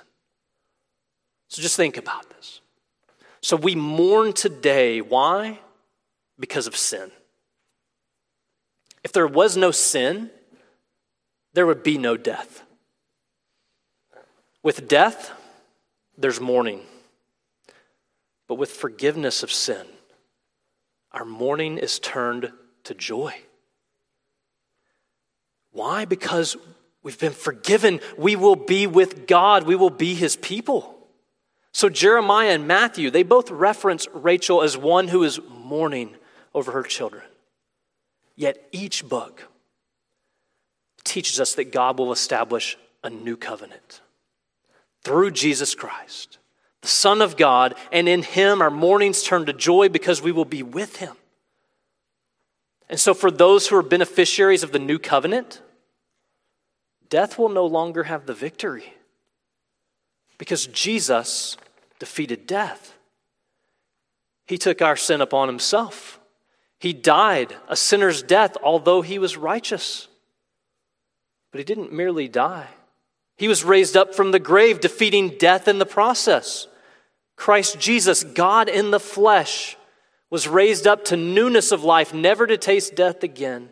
So 1.47 1.61
just 1.61 1.77
think 1.77 1.97
about 1.97 2.29
this. 2.29 2.61
So 3.41 3.55
we 3.55 3.75
mourn 3.75 4.33
today. 4.33 5.01
Why? 5.01 5.59
Because 6.39 6.67
of 6.67 6.75
sin. 6.75 7.11
If 9.03 9.11
there 9.11 9.27
was 9.27 9.57
no 9.57 9.71
sin, 9.71 10.29
there 11.53 11.65
would 11.65 11.83
be 11.83 11.97
no 11.97 12.17
death. 12.17 12.63
With 14.63 14.87
death, 14.87 15.31
there's 16.17 16.39
mourning. 16.39 16.81
But 18.47 18.55
with 18.55 18.71
forgiveness 18.71 19.43
of 19.43 19.51
sin, 19.51 19.85
our 21.11 21.25
mourning 21.25 21.77
is 21.77 21.99
turned 21.99 22.51
to 22.83 22.93
joy. 22.93 23.33
Why? 25.71 26.05
Because 26.05 26.57
we've 27.01 27.19
been 27.19 27.31
forgiven. 27.31 28.01
We 28.17 28.35
will 28.35 28.55
be 28.55 28.87
with 28.87 29.25
God, 29.25 29.65
we 29.65 29.75
will 29.75 29.89
be 29.89 30.13
his 30.13 30.35
people. 30.35 30.97
So, 31.73 31.87
Jeremiah 31.87 32.49
and 32.49 32.67
Matthew, 32.67 33.09
they 33.09 33.23
both 33.23 33.49
reference 33.49 34.05
Rachel 34.13 34.61
as 34.61 34.75
one 34.75 35.07
who 35.07 35.23
is 35.23 35.39
mourning 35.49 36.17
over 36.53 36.73
her 36.73 36.83
children. 36.83 37.23
Yet 38.35 38.67
each 38.71 39.07
book 39.07 39.47
teaches 41.03 41.39
us 41.39 41.55
that 41.55 41.71
God 41.71 41.99
will 41.99 42.11
establish 42.11 42.77
a 43.03 43.09
new 43.09 43.35
covenant 43.35 44.01
through 45.03 45.31
Jesus 45.31 45.75
Christ, 45.75 46.37
the 46.81 46.87
Son 46.87 47.21
of 47.21 47.37
God, 47.37 47.75
and 47.91 48.07
in 48.07 48.23
Him 48.23 48.61
our 48.61 48.69
mournings 48.69 49.23
turn 49.23 49.45
to 49.47 49.53
joy 49.53 49.89
because 49.89 50.21
we 50.21 50.31
will 50.31 50.45
be 50.45 50.63
with 50.63 50.97
Him. 50.97 51.15
And 52.89 52.99
so, 52.99 53.13
for 53.13 53.31
those 53.31 53.67
who 53.67 53.77
are 53.77 53.83
beneficiaries 53.83 54.63
of 54.63 54.71
the 54.71 54.79
new 54.79 54.99
covenant, 54.99 55.61
death 57.09 57.37
will 57.39 57.49
no 57.49 57.65
longer 57.65 58.03
have 58.03 58.25
the 58.25 58.33
victory 58.33 58.93
because 60.37 60.65
Jesus 60.67 61.55
defeated 61.99 62.47
death. 62.47 62.95
He 64.47 64.57
took 64.57 64.81
our 64.81 64.97
sin 64.97 65.21
upon 65.21 65.47
himself. 65.47 66.19
He 66.81 66.93
died 66.93 67.55
a 67.67 67.75
sinner's 67.75 68.23
death, 68.23 68.57
although 68.63 69.03
he 69.03 69.19
was 69.19 69.37
righteous. 69.37 70.07
But 71.51 71.59
he 71.59 71.63
didn't 71.63 71.93
merely 71.93 72.27
die, 72.27 72.69
he 73.37 73.47
was 73.47 73.63
raised 73.63 73.95
up 73.95 74.15
from 74.15 74.31
the 74.31 74.39
grave, 74.39 74.79
defeating 74.79 75.37
death 75.37 75.67
in 75.67 75.77
the 75.77 75.85
process. 75.85 76.67
Christ 77.35 77.79
Jesus, 77.79 78.23
God 78.23 78.67
in 78.67 78.89
the 78.89 78.99
flesh, 78.99 79.77
was 80.31 80.47
raised 80.47 80.87
up 80.87 81.05
to 81.05 81.17
newness 81.17 81.71
of 81.71 81.83
life, 81.83 82.15
never 82.15 82.47
to 82.47 82.57
taste 82.57 82.95
death 82.95 83.23
again. 83.23 83.69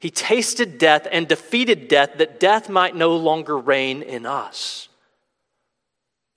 He 0.00 0.10
tasted 0.10 0.78
death 0.78 1.06
and 1.10 1.28
defeated 1.28 1.88
death 1.88 2.16
that 2.18 2.40
death 2.40 2.70
might 2.70 2.96
no 2.96 3.16
longer 3.16 3.58
reign 3.58 4.02
in 4.02 4.24
us. 4.24 4.88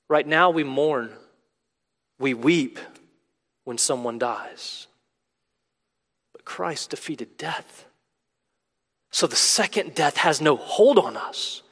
Right 0.10 0.28
now, 0.28 0.50
we 0.50 0.66
mourn, 0.66 1.12
we 2.20 2.34
weep 2.34 2.78
when 3.64 3.78
someone 3.78 4.20
dies. 4.20 4.88
Christ 6.46 6.90
defeated 6.90 7.38
death. 7.38 7.86
So 9.12 9.28
the 9.28 9.36
second 9.36 9.94
death 9.94 10.18
has 10.18 10.42
no 10.42 10.56
hold 10.56 10.98
on 10.98 11.18
us. 11.18 11.64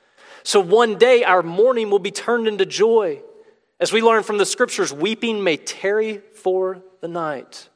So 0.43 0.59
one 0.59 0.97
day, 0.97 1.24
our 1.24 1.43
mourning 1.43 1.89
will 1.89 1.99
be 1.99 2.11
turned 2.11 2.47
into 2.47 2.65
joy. 2.65 3.22
As 3.80 3.93
we 3.93 4.01
learn 4.01 4.24
from 4.24 4.38
the 4.38 4.45
scriptures, 4.45 4.93
weeping 4.93 5.43
may 5.43 5.57
tarry 5.57 6.22
for 6.34 6.82
the 7.01 7.07
night, 7.07 7.70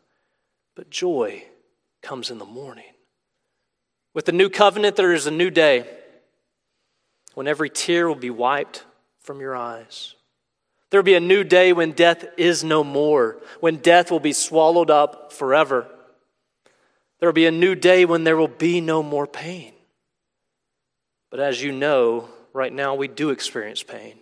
but 0.76 0.90
joy 0.90 1.44
comes 2.02 2.30
in 2.30 2.40
the 2.40 2.46
morning. 2.46 2.86
With 4.14 4.26
the 4.26 4.32
new 4.32 4.50
covenant, 4.50 4.96
there 4.96 5.14
is 5.14 5.28
a 5.28 5.32
new 5.32 5.50
day 5.50 5.88
when 7.34 7.48
every 7.48 7.70
tear 7.70 8.08
will 8.08 8.16
be 8.16 8.30
wiped 8.30 8.84
from 9.22 9.40
your 9.40 9.56
eyes. 9.56 10.16
There 10.90 11.00
will 11.00 11.06
be 11.06 11.16
a 11.16 11.20
new 11.20 11.44
day 11.44 11.74
when 11.74 11.94
death 11.94 12.26
is 12.38 12.64
no 12.64 12.84
more, 12.84 13.38
when 13.62 13.78
death 13.78 14.12
will 14.12 14.20
be 14.20 14.34
swallowed 14.34 14.92
up 14.92 15.34
forever. 15.34 15.88
There 17.24 17.30
will 17.30 17.34
be 17.34 17.46
a 17.46 17.52
new 17.52 17.74
day 17.74 18.04
when 18.04 18.26
there 18.26 18.36
will 18.36 18.50
be 18.50 18.82
no 18.82 19.02
more 19.02 19.26
pain. 19.26 19.72
But 21.32 21.40
as 21.40 21.64
you 21.64 21.72
know, 21.72 22.28
right 22.52 22.74
now 22.74 22.96
we 22.96 23.08
do 23.08 23.30
experience 23.30 23.82
pain. 23.82 24.16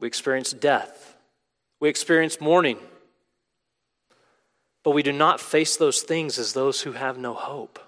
We 0.00 0.08
experience 0.08 0.50
death. 0.50 1.14
We 1.78 1.88
experience 1.88 2.40
mourning. 2.40 2.78
But 4.82 4.90
we 4.90 5.04
do 5.04 5.12
not 5.12 5.40
face 5.40 5.76
those 5.76 6.02
things 6.02 6.36
as 6.36 6.52
those 6.52 6.80
who 6.80 6.94
have 6.94 7.16
no 7.16 7.32
hope. 7.32 7.78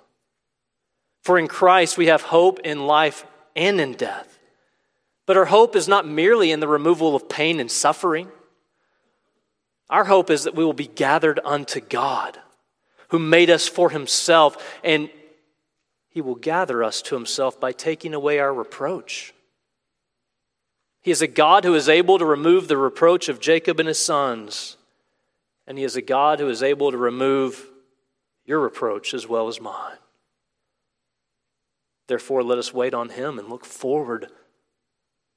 For 1.24 1.36
in 1.36 1.48
Christ 1.48 1.98
we 1.98 2.06
have 2.06 2.22
hope 2.22 2.60
in 2.60 2.86
life 2.86 3.26
and 3.56 3.80
in 3.80 3.94
death. 3.94 4.38
But 5.26 5.36
our 5.36 5.46
hope 5.46 5.74
is 5.74 5.88
not 5.88 6.06
merely 6.06 6.52
in 6.52 6.60
the 6.60 6.68
removal 6.68 7.16
of 7.16 7.28
pain 7.28 7.58
and 7.58 7.72
suffering. 7.72 8.28
Our 9.90 10.04
hope 10.04 10.30
is 10.30 10.44
that 10.44 10.54
we 10.54 10.64
will 10.64 10.72
be 10.72 10.86
gathered 10.86 11.40
unto 11.44 11.80
God, 11.80 12.38
who 13.12 13.18
made 13.18 13.50
us 13.50 13.68
for 13.68 13.90
himself, 13.90 14.56
and 14.82 15.10
he 16.08 16.22
will 16.22 16.34
gather 16.34 16.82
us 16.82 17.02
to 17.02 17.14
himself 17.14 17.60
by 17.60 17.70
taking 17.70 18.14
away 18.14 18.38
our 18.38 18.52
reproach. 18.52 19.34
He 21.02 21.10
is 21.10 21.20
a 21.20 21.26
God 21.26 21.64
who 21.64 21.74
is 21.74 21.90
able 21.90 22.18
to 22.18 22.24
remove 22.24 22.68
the 22.68 22.76
reproach 22.78 23.28
of 23.28 23.38
Jacob 23.38 23.78
and 23.78 23.86
his 23.86 23.98
sons, 23.98 24.78
and 25.66 25.76
he 25.76 25.84
is 25.84 25.94
a 25.94 26.02
God 26.02 26.40
who 26.40 26.48
is 26.48 26.62
able 26.62 26.90
to 26.90 26.96
remove 26.96 27.68
your 28.46 28.60
reproach 28.60 29.12
as 29.12 29.28
well 29.28 29.46
as 29.46 29.60
mine. 29.60 29.98
Therefore, 32.08 32.42
let 32.42 32.58
us 32.58 32.72
wait 32.72 32.94
on 32.94 33.10
him 33.10 33.38
and 33.38 33.50
look 33.50 33.66
forward 33.66 34.28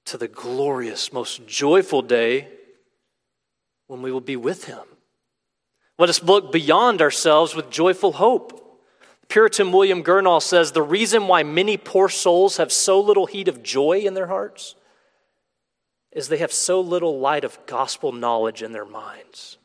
to 0.06 0.18
the 0.18 0.30
glorious, 0.30 1.12
most 1.12 1.46
joyful 1.46 2.02
day 2.02 2.48
when 3.88 4.02
we 4.02 4.14
will 4.14 4.22
be 4.22 4.38
with 4.38 4.66
Him. 4.66 4.86
Let 5.98 6.10
us 6.10 6.24
look 6.24 6.52
beyond 6.52 7.02
ourselves 7.02 7.56
with 7.56 7.70
joyful 7.70 8.14
hope. 8.14 8.62
Puritan 9.28 9.72
William 9.72 10.04
Gurnall 10.04 10.42
says 10.42 10.72
the 10.72 10.82
reason 10.82 11.28
why 11.28 11.44
many 11.44 11.78
poor 11.78 12.10
souls 12.10 12.58
have 12.58 12.72
so 12.72 13.00
little 13.00 13.26
heat 13.26 13.48
of 13.48 13.64
joy 13.64 14.00
in 14.00 14.14
their 14.14 14.28
hearts 14.28 14.76
is 16.12 16.28
they 16.28 16.38
have 16.38 16.52
so 16.54 16.80
little 16.80 17.20
light 17.20 17.44
of 17.44 17.60
gospel 17.66 18.12
knowledge 18.12 18.62
in 18.62 18.72
their 18.72 18.86
minds. 18.86 19.58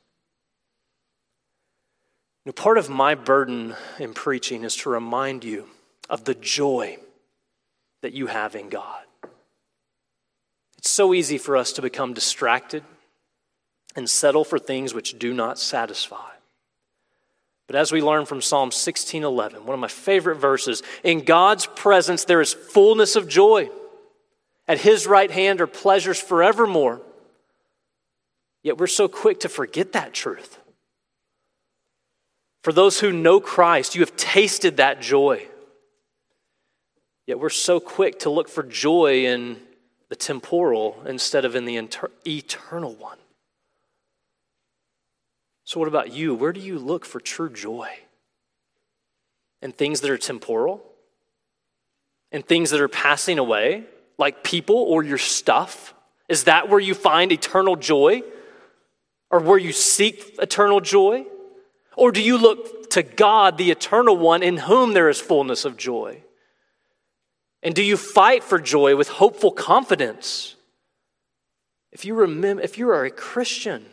Now, 2.47 2.53
part 2.53 2.79
of 2.79 2.89
my 2.89 3.15
burden 3.15 3.75
in 3.99 4.15
preaching 4.15 4.65
is 4.65 4.75
to 4.77 4.91
remind 4.91 5.45
you 5.45 5.67
of 6.09 6.25
the 6.25 6.35
joy 6.35 6.99
that 8.03 8.15
you 8.15 8.29
have 8.29 8.55
in 8.55 8.69
God. 8.69 9.05
It's 10.79 10.91
so 10.91 11.13
easy 11.13 11.37
for 11.37 11.57
us 11.57 11.73
to 11.75 11.83
become 11.83 12.15
distracted 12.15 12.83
and 13.97 14.09
settle 14.09 14.45
for 14.45 14.59
things 14.59 14.95
which 14.95 15.19
do 15.19 15.35
not 15.35 15.59
satisfy. 15.59 16.31
But 17.67 17.77
as 17.77 17.93
we 17.93 18.03
learn 18.03 18.27
from 18.27 18.43
Psalm 18.43 18.71
16:11, 18.71 19.65
one 19.65 19.75
of 19.75 19.81
my 19.81 19.89
favorite 19.89 20.37
verses, 20.37 20.83
in 21.05 21.25
God's 21.25 21.67
presence 21.67 22.25
there 22.25 22.41
is 22.41 22.53
fullness 22.53 23.15
of 23.15 23.29
joy. 23.29 23.71
At 24.67 24.81
his 24.81 25.07
right 25.07 25.31
hand 25.31 25.61
are 25.61 25.67
pleasures 25.67 26.21
forevermore. 26.21 27.01
Yet 28.63 28.79
we're 28.79 28.89
so 28.89 29.09
quick 29.09 29.41
to 29.41 29.49
forget 29.49 29.93
that 29.93 30.13
truth. 30.13 30.59
For 32.63 32.73
those 32.73 33.01
who 33.01 33.13
know 33.13 33.41
Christ, 33.41 33.95
you 33.95 34.03
have 34.03 34.17
tasted 34.17 34.77
that 34.77 35.01
joy. 35.01 35.47
Yet 37.27 37.39
we're 37.39 37.49
so 37.51 37.81
quick 37.81 38.19
to 38.21 38.31
look 38.31 38.49
for 38.49 38.63
joy 38.63 39.25
in 39.25 39.61
the 40.09 40.17
temporal 40.17 41.01
instead 41.07 41.45
of 41.45 41.55
in 41.55 41.65
the 41.65 41.77
inter- 41.77 42.11
eternal 42.27 42.95
one. 42.95 43.19
So, 45.71 45.79
what 45.79 45.87
about 45.87 46.13
you? 46.13 46.35
Where 46.35 46.53
do 46.53 46.59
you 46.59 46.81
look 46.81 47.05
for 47.05 47.21
true 47.21 47.49
joy? 47.49 47.91
In 49.63 49.71
things 49.71 50.01
that 50.01 50.11
are 50.11 50.19
temporal? 50.19 50.83
In 52.33 52.43
things 52.43 52.71
that 52.71 52.81
are 52.81 52.89
passing 52.89 53.39
away, 53.39 53.85
like 54.19 54.43
people 54.43 54.75
or 54.75 55.05
your 55.05 55.17
stuff? 55.17 55.95
Is 56.29 56.43
that 56.45 56.69
where 56.69 56.81
you 56.81 56.93
find 56.93 57.31
eternal 57.31 57.77
joy? 57.77 58.25
Or 59.31 59.39
where 59.39 59.59
you 59.59 59.71
seek 59.71 60.35
eternal 60.41 60.81
joy? 60.81 61.25
Or 61.97 62.11
do 62.11 62.21
you 62.21 62.37
look 62.37 62.91
to 62.91 63.05
God, 63.05 63.57
the 63.57 63.71
eternal 63.71 64.17
one, 64.17 64.43
in 64.43 64.57
whom 64.57 64.93
there 64.93 65.09
is 65.09 65.21
fullness 65.21 65.65
of 65.65 65.77
joy? 65.77 66.25
And 67.63 67.77
do 67.77 67.85
you 67.85 67.97
fight 67.97 68.43
for 68.43 68.59
joy 68.59 68.97
with 68.97 69.09
hopeful 69.09 69.53
confidence? 69.53 70.57
If 71.93 72.05
you, 72.05 72.15
remember, 72.15 72.61
if 72.61 72.77
you 72.77 72.91
are 72.91 73.05
a 73.05 73.11
Christian, 73.13 73.87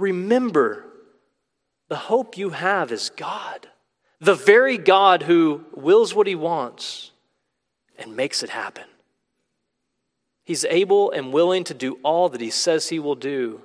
remember 0.00 0.86
the 1.88 1.96
hope 1.96 2.38
you 2.38 2.50
have 2.50 2.92
is 2.92 3.10
God, 3.10 3.68
the 4.20 4.34
very 4.34 4.78
God 4.78 5.22
who 5.22 5.64
wills 5.72 6.14
what 6.14 6.26
he 6.26 6.34
wants 6.34 7.12
and 7.98 8.16
makes 8.16 8.42
it 8.42 8.50
happen. 8.50 8.84
He's 10.44 10.64
able 10.64 11.10
and 11.10 11.32
willing 11.32 11.64
to 11.64 11.74
do 11.74 11.98
all 12.02 12.28
that 12.30 12.40
he 12.40 12.50
says 12.50 12.88
he 12.88 12.98
will 12.98 13.14
do. 13.14 13.62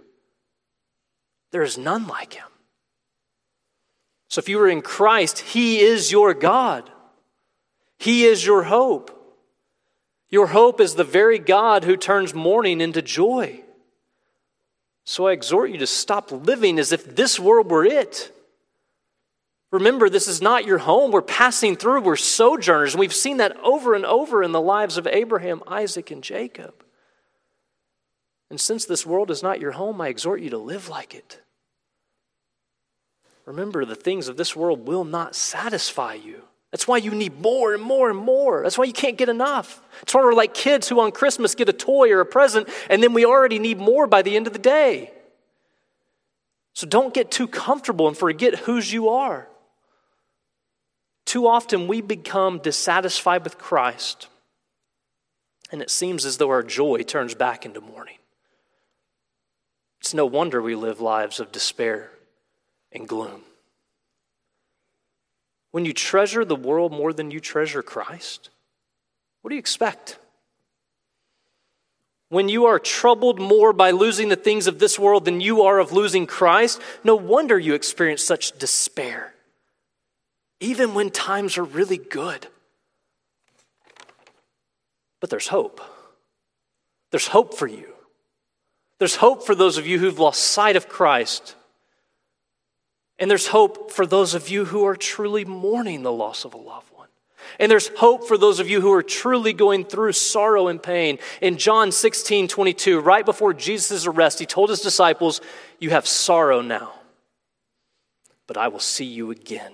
There 1.52 1.64
is 1.64 1.78
none 1.78 2.08
like 2.08 2.34
him. 2.34 2.48
So 4.30 4.40
if 4.40 4.50
you 4.50 4.60
are 4.60 4.68
in 4.68 4.82
Christ, 4.82 5.40
he 5.40 5.80
is 5.80 6.12
your 6.12 6.34
God. 6.34 6.90
He 7.98 8.26
is 8.26 8.46
your 8.46 8.64
hope. 8.64 9.12
Your 10.30 10.48
hope 10.48 10.82
is 10.82 10.96
the 10.96 11.04
very 11.04 11.40
God 11.40 11.84
who 11.84 11.96
turns 11.96 12.34
mourning 12.34 12.82
into 12.82 13.02
joy. 13.02 13.64
So 15.06 15.28
I 15.28 15.34
exhort 15.34 15.70
you 15.70 15.78
to 15.78 15.88
stop 15.88 16.32
living 16.32 16.80
as 16.80 16.91
if 16.91 17.16
this 17.16 17.39
world 17.39 17.70
were 17.70 17.86
it. 17.86 18.32
Remember, 19.72 20.10
this 20.10 20.28
is 20.28 20.41
not 20.41 20.66
your 20.66 20.80
home. 20.80 21.12
We're 21.12 21.22
passing 21.22 21.76
through, 21.76 22.01
we're 22.01 22.16
sojourners. 22.16 22.93
And 22.93 22.99
we've 22.99 23.14
seen 23.14 23.38
that 23.38 23.56
over 23.62 23.93
and 23.93 24.06
over 24.06 24.41
in 24.41 24.51
the 24.51 24.62
lives 24.62 24.97
of 24.97 25.06
Abraham, 25.06 25.62
Isaac, 25.68 26.12
and 26.12 26.24
Jacob. 26.24 26.84
And 28.49 28.60
since 28.60 28.86
this 28.86 29.06
world 29.06 29.32
is 29.32 29.43
not 29.43 29.60
your 29.60 29.74
home, 29.74 30.01
I 30.01 30.08
exhort 30.08 30.41
you 30.41 30.49
to 30.51 30.58
live 30.58 30.89
like 30.89 31.14
it. 31.14 31.41
Remember, 33.45 33.86
the 33.86 33.95
things 33.95 34.28
of 34.28 34.38
this 34.38 34.56
world 34.56 34.88
will 34.88 35.03
not 35.03 35.36
satisfy 35.36 36.16
you. 36.16 36.43
That's 36.76 36.90
why 36.90 36.98
you 36.98 37.12
need 37.12 37.40
more 37.40 37.74
and 37.74 37.82
more 37.82 38.10
and 38.10 38.20
more. 38.20 38.62
That's 38.62 38.78
why 38.78 38.84
you 38.84 38.92
can't 38.92 39.18
get 39.18 39.30
enough. 39.30 39.82
It's 40.02 40.14
why 40.14 40.24
we're 40.24 40.34
like 40.34 40.54
kids 40.54 40.90
who 40.90 41.00
on 41.00 41.14
Christmas 41.14 41.56
get 41.56 41.70
a 41.70 41.74
toy 41.74 42.12
or 42.12 42.20
a 42.20 42.26
present, 42.26 42.68
and 42.90 43.02
then 43.02 43.14
we 43.14 43.24
already 43.24 43.60
need 43.60 43.78
more 43.78 44.08
by 44.08 44.22
the 44.22 44.36
end 44.36 44.46
of 44.46 44.52
the 44.52 44.60
day. 44.60 45.14
So 46.74 46.86
don't 46.86 47.14
get 47.14 47.32
too 47.32 47.48
comfortable 47.48 48.10
and 48.10 48.18
forget 48.18 48.60
whose 48.60 48.92
you 48.92 49.08
are. 49.08 49.48
Too 51.24 51.48
often 51.48 51.88
we 51.88 52.02
become 52.02 52.60
dissatisfied 52.60 53.46
with 53.46 53.58
Christ, 53.58 54.28
and 55.72 55.82
it 55.82 55.90
seems 55.90 56.26
as 56.26 56.40
though 56.40 56.50
our 56.50 56.62
joy 56.62 57.04
turns 57.04 57.36
back 57.36 57.66
into 57.66 57.80
mourning. 57.80 58.18
It's 60.02 60.14
no 60.14 60.26
wonder 60.26 60.62
we 60.62 60.76
live 60.76 61.00
lives 61.00 61.40
of 61.40 61.54
despair 61.54 62.12
and 62.92 63.08
gloom. 63.08 63.44
When 65.76 65.84
you 65.84 65.92
treasure 65.92 66.46
the 66.46 66.56
world 66.56 66.94
more 66.94 67.12
than 67.12 67.32
you 67.32 67.42
treasure 67.42 67.84
Christ, 67.84 68.50
what 69.42 69.50
do 69.50 69.56
you 69.56 69.60
expect? 69.60 70.18
When 72.30 72.48
you 72.48 72.68
are 72.68 72.80
troubled 72.80 73.42
more 73.42 73.74
by 73.74 73.92
losing 73.92 74.30
the 74.30 74.38
things 74.38 74.68
of 74.68 74.80
this 74.80 74.98
world 74.98 75.26
than 75.26 75.42
you 75.42 75.64
are 75.64 75.80
of 75.80 75.92
losing 75.92 76.28
Christ, 76.28 76.82
no 77.04 77.18
wonder 77.18 77.60
you 77.60 77.74
experience 77.74 78.24
such 78.24 78.58
despair, 78.58 79.34
even 80.62 80.94
when 80.94 81.10
times 81.10 81.58
are 81.58 81.66
really 81.66 81.98
good. 81.98 82.48
But 85.20 85.30
there's 85.30 85.50
hope. 85.50 85.82
There's 87.12 87.28
hope 87.28 87.54
for 87.54 87.68
you. 87.68 87.90
There's 89.00 89.18
hope 89.18 89.46
for 89.46 89.56
those 89.56 89.78
of 89.78 89.86
you 89.86 90.00
who've 90.00 90.20
lost 90.20 90.40
sight 90.40 90.78
of 90.78 90.88
Christ. 90.88 91.54
And 93.20 93.32
there's 93.32 93.47
hope 93.47 93.91
for 93.91 94.05
those 94.05 94.34
of 94.34 94.49
you 94.49 94.66
who 94.66 94.86
are 94.86 94.95
truly 94.95 95.45
mourning 95.45 96.03
the 96.03 96.11
loss 96.11 96.43
of 96.43 96.53
a 96.53 96.57
loved 96.57 96.91
one. 96.93 97.07
And 97.59 97.72
there's 97.72 97.88
hope 97.97 98.28
for 98.28 98.38
those 98.38 98.59
of 98.59 98.70
you 98.70 98.82
who 98.82 98.91
are 98.91 99.03
truly 99.03 99.53
going 99.53 99.86
through 99.86 100.13
sorrow 100.13 100.68
and 100.68 100.82
pain. 100.82 101.20
In 101.41 101.57
John 101.57 101.91
16, 101.91 102.47
22, 102.47 102.99
right 102.99 103.26
before 103.26 103.53
Jesus' 103.53 104.05
arrest, 104.05 104.39
he 104.39 104.45
told 104.45 104.70
his 104.70 104.82
disciples, 104.82 105.41
You 105.80 105.91
have 105.91 106.07
sorrow 106.07 106.61
now, 106.61 106.93
but 108.47 108.57
I 108.57 108.68
will 108.68 108.80
see 108.80 109.05
you 109.05 109.32
again, 109.32 109.74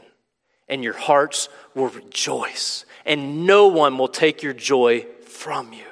and 0.67 0.83
your 0.83 0.93
hearts 0.93 1.49
will 1.73 1.87
rejoice, 1.87 2.85
and 3.05 3.47
no 3.47 3.67
one 3.67 3.97
will 3.97 4.07
take 4.07 4.43
your 4.43 4.53
joy 4.53 5.07
from 5.25 5.73
you. 5.73 5.85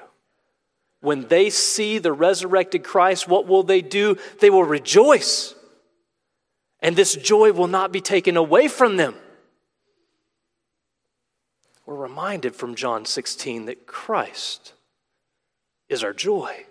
When 1.01 1.27
they 1.29 1.49
see 1.49 1.97
the 1.97 2.11
resurrected 2.11 2.83
Christ, 2.83 3.27
what 3.27 3.47
will 3.47 3.63
they 3.63 3.81
do? 3.81 4.17
They 4.41 4.49
will 4.49 4.65
rejoice 4.65 5.55
and 6.82 6.95
this 6.95 7.15
joy 7.15 7.51
will 7.51 7.67
not 7.67 7.91
be 7.91 8.01
taken 8.01 8.38
away 8.38 8.67
from 8.67 8.97
them. 8.97 9.15
We're 11.86 11.95
reminded 11.95 12.55
from 12.55 12.75
John 12.75 13.05
16 13.05 13.65
that 13.65 13.88
Christ 13.88 14.73
is 15.89 16.03
our 16.03 16.13
joy. 16.13 16.65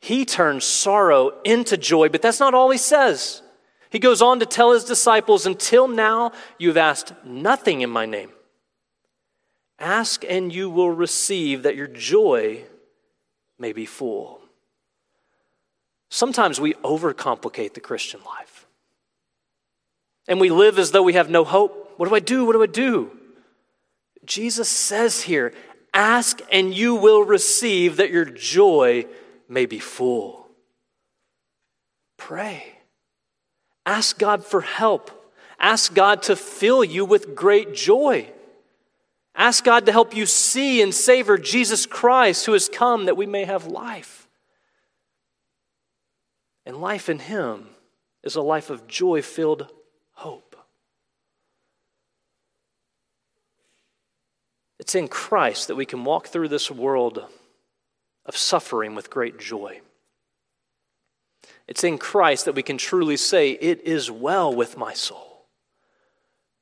He 0.00 0.24
turns 0.24 0.64
sorrow 0.64 1.32
into 1.44 1.76
joy, 1.76 2.08
but 2.08 2.22
that's 2.22 2.40
not 2.40 2.54
all 2.54 2.70
he 2.70 2.78
says. 2.78 3.42
He 3.90 3.98
goes 3.98 4.22
on 4.22 4.40
to 4.40 4.46
tell 4.46 4.72
his 4.72 4.84
disciples, 4.84 5.46
Until 5.46 5.86
now, 5.86 6.32
you've 6.58 6.76
asked 6.76 7.12
nothing 7.24 7.82
in 7.82 7.90
my 7.90 8.06
name. 8.06 8.30
Ask 9.78 10.24
and 10.26 10.52
you 10.52 10.70
will 10.70 10.90
receive, 10.90 11.62
that 11.64 11.76
your 11.76 11.86
joy 11.86 12.64
may 13.58 13.72
be 13.72 13.84
full. 13.84 14.40
Sometimes 16.08 16.58
we 16.58 16.74
overcomplicate 16.74 17.74
the 17.74 17.80
Christian 17.80 18.20
life 18.24 18.55
and 20.28 20.40
we 20.40 20.50
live 20.50 20.78
as 20.78 20.90
though 20.90 21.02
we 21.02 21.14
have 21.14 21.30
no 21.30 21.44
hope. 21.44 21.94
What 21.96 22.08
do 22.08 22.14
I 22.14 22.20
do? 22.20 22.44
What 22.44 22.52
do 22.52 22.62
I 22.62 22.66
do? 22.66 23.10
Jesus 24.24 24.68
says 24.68 25.22
here, 25.22 25.52
Ask 25.94 26.40
and 26.52 26.74
you 26.74 26.94
will 26.94 27.24
receive 27.24 27.96
that 27.96 28.10
your 28.10 28.24
joy 28.24 29.06
may 29.48 29.66
be 29.66 29.78
full. 29.78 30.48
Pray. 32.18 32.64
Ask 33.86 34.18
God 34.18 34.44
for 34.44 34.60
help. 34.60 35.10
Ask 35.58 35.94
God 35.94 36.22
to 36.24 36.36
fill 36.36 36.84
you 36.84 37.04
with 37.04 37.34
great 37.34 37.72
joy. 37.72 38.30
Ask 39.34 39.64
God 39.64 39.86
to 39.86 39.92
help 39.92 40.14
you 40.14 40.26
see 40.26 40.82
and 40.82 40.94
savor 40.94 41.38
Jesus 41.38 41.86
Christ 41.86 42.46
who 42.46 42.52
has 42.52 42.68
come 42.68 43.04
that 43.04 43.16
we 43.16 43.26
may 43.26 43.44
have 43.44 43.66
life. 43.66 44.28
And 46.64 46.78
life 46.78 47.08
in 47.08 47.20
Him 47.20 47.68
is 48.24 48.34
a 48.34 48.42
life 48.42 48.70
of 48.70 48.86
joy 48.86 49.22
filled 49.22 49.72
hope. 50.16 50.56
It's 54.78 54.94
in 54.94 55.08
Christ 55.08 55.68
that 55.68 55.76
we 55.76 55.86
can 55.86 56.04
walk 56.04 56.28
through 56.28 56.48
this 56.48 56.70
world 56.70 57.24
of 58.24 58.36
suffering 58.36 58.94
with 58.94 59.10
great 59.10 59.38
joy. 59.38 59.80
It's 61.66 61.84
in 61.84 61.98
Christ 61.98 62.44
that 62.44 62.54
we 62.54 62.62
can 62.62 62.78
truly 62.78 63.16
say, 63.16 63.52
It 63.52 63.82
is 63.82 64.10
well 64.10 64.54
with 64.54 64.76
my 64.76 64.92
soul. 64.92 65.46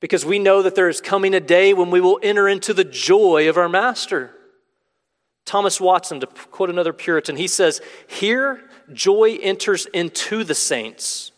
Because 0.00 0.24
we 0.24 0.38
know 0.38 0.62
that 0.62 0.74
there 0.74 0.88
is 0.88 1.00
coming 1.00 1.34
a 1.34 1.40
day 1.40 1.72
when 1.72 1.90
we 1.90 2.00
will 2.00 2.20
enter 2.22 2.48
into 2.48 2.74
the 2.74 2.84
joy 2.84 3.48
of 3.48 3.56
our 3.56 3.68
Master. 3.68 4.30
Thomas 5.44 5.80
Watson, 5.80 6.20
to 6.20 6.26
quote 6.26 6.70
another 6.70 6.92
Puritan, 6.92 7.36
he 7.36 7.46
says, 7.46 7.80
Here 8.06 8.62
joy 8.92 9.38
enters 9.42 9.86
into 9.86 10.44
the 10.44 10.54
saints. 10.54 11.32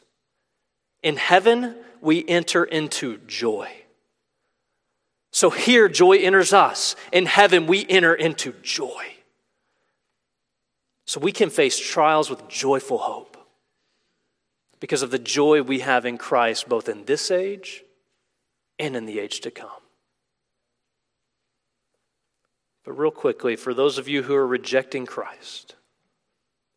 In 1.02 1.16
heaven, 1.16 1.76
we 2.00 2.24
enter 2.26 2.64
into 2.64 3.18
joy. 3.26 3.70
So 5.32 5.50
here, 5.50 5.88
joy 5.88 6.16
enters 6.18 6.52
us. 6.52 6.96
In 7.12 7.26
heaven, 7.26 7.66
we 7.66 7.86
enter 7.88 8.14
into 8.14 8.52
joy. 8.62 9.06
So 11.04 11.20
we 11.20 11.30
can 11.30 11.50
face 11.50 11.78
trials 11.78 12.30
with 12.30 12.48
joyful 12.48 12.98
hope 12.98 13.36
because 14.80 15.02
of 15.02 15.10
the 15.10 15.18
joy 15.18 15.62
we 15.62 15.80
have 15.80 16.06
in 16.06 16.18
Christ, 16.18 16.68
both 16.68 16.88
in 16.88 17.04
this 17.04 17.30
age 17.30 17.84
and 18.78 18.96
in 18.96 19.06
the 19.06 19.18
age 19.18 19.40
to 19.40 19.50
come. 19.50 19.68
But, 22.84 22.92
real 22.92 23.10
quickly, 23.10 23.56
for 23.56 23.74
those 23.74 23.98
of 23.98 24.08
you 24.08 24.22
who 24.22 24.34
are 24.34 24.46
rejecting 24.46 25.06
Christ, 25.06 25.74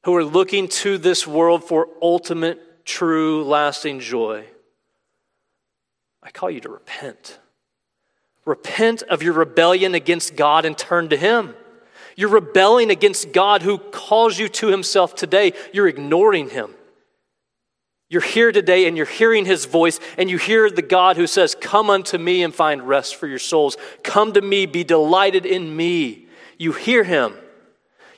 who 0.03 0.15
are 0.15 0.24
looking 0.24 0.67
to 0.67 0.97
this 0.97 1.28
world 1.28 1.63
for 1.63 1.88
ultimate, 2.01 2.86
true, 2.86 3.43
lasting 3.43 3.99
joy, 3.99 4.45
I 6.30 6.32
call 6.32 6.51
you 6.51 6.59
to 6.59 6.69
repent. 6.69 7.39
Repent 8.45 9.01
of 9.01 9.23
your 9.23 9.34
rebellion 9.34 9.95
against 9.95 10.36
God 10.36 10.63
and 10.63 10.77
turn 10.77 11.09
to 11.09 11.17
Him. 11.17 11.55
You're 12.15 12.30
rebelling 12.30 12.91
against 12.91 13.32
God 13.32 13.63
who 13.63 13.80
calls 13.80 14.38
you 14.38 14.47
to 14.47 14.67
Himself 14.67 15.15
today. 15.15 15.53
You're 15.73 15.88
ignoring 15.88 16.51
Him. 16.51 16.75
You're 18.11 18.21
here 18.21 18.51
today 18.51 18.88
and 18.88 18.95
you're 18.95 19.07
hearing 19.07 19.45
His 19.45 19.65
voice, 19.65 19.99
and 20.19 20.30
you 20.30 20.38
hear 20.38 20.69
the 20.69 20.84
God 20.84 21.17
who 21.17 21.25
says, 21.25 21.55
Come 21.59 21.89
unto 21.89 22.19
me 22.19 22.43
and 22.43 22.53
find 22.53 22.88
rest 22.88 23.15
for 23.15 23.25
your 23.25 23.39
souls. 23.39 23.75
Come 24.03 24.34
to 24.34 24.41
me, 24.41 24.67
be 24.67 24.84
delighted 24.84 25.47
in 25.47 25.75
me. 25.75 26.27
You 26.59 26.73
hear 26.73 27.03
Him. 27.03 27.34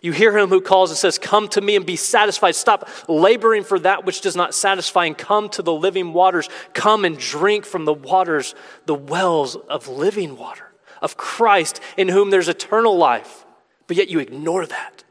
You 0.02 0.12
hear 0.12 0.36
him 0.36 0.50
who 0.50 0.62
calls 0.62 0.90
and 0.90 0.98
says, 0.98 1.20
Come 1.20 1.48
to 1.50 1.62
me 1.62 1.76
and 1.76 1.86
be 1.86 1.96
satisfied. 1.96 2.56
Stop 2.56 2.90
laboring 3.08 3.64
for 3.64 3.78
that 3.80 4.04
which 4.04 4.22
does 4.22 4.36
not 4.36 4.56
satisfy 4.56 5.06
and 5.06 5.16
come 5.16 5.48
to 5.50 5.62
the 5.62 5.74
living 5.74 6.12
waters. 6.12 6.50
Come 6.74 7.06
and 7.06 7.18
drink 7.18 7.66
from 7.66 7.86
the 7.86 7.94
waters, 7.94 8.56
the 8.88 8.96
wells 8.96 9.56
of 9.56 9.88
living 9.88 10.38
water, 10.38 10.66
of 11.04 11.18
Christ 11.18 11.80
in 11.98 12.08
whom 12.08 12.32
there's 12.32 12.50
eternal 12.50 12.98
life. 12.98 13.46
But 13.86 13.96
yet 13.96 14.10
you 14.10 14.20
ignore 14.20 14.66
that. 14.66 15.04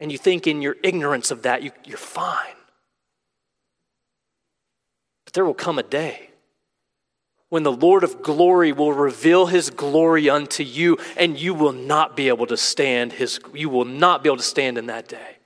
And 0.00 0.10
you 0.10 0.18
think 0.18 0.48
in 0.48 0.60
your 0.60 0.76
ignorance 0.82 1.30
of 1.30 1.42
that, 1.42 1.62
you, 1.62 1.70
you're 1.84 1.98
fine. 1.98 2.54
But 5.24 5.34
there 5.34 5.44
will 5.44 5.54
come 5.54 5.78
a 5.78 5.84
day 5.84 6.27
when 7.50 7.62
the 7.62 7.72
Lord 7.72 8.04
of 8.04 8.22
glory 8.22 8.72
will 8.72 8.92
reveal 8.92 9.46
his 9.46 9.70
glory 9.70 10.28
unto 10.28 10.62
you, 10.62 10.98
and 11.16 11.38
you 11.38 11.54
will 11.54 11.72
not 11.72 12.16
be 12.16 12.28
able 12.28 12.46
to 12.46 12.56
stand 12.56 13.12
his, 13.12 13.40
you 13.54 13.68
will 13.68 13.86
not 13.86 14.22
be 14.22 14.28
able 14.28 14.36
to 14.36 14.42
stand 14.42 14.76
in 14.76 14.86
that 14.86 15.08
day. 15.08 15.38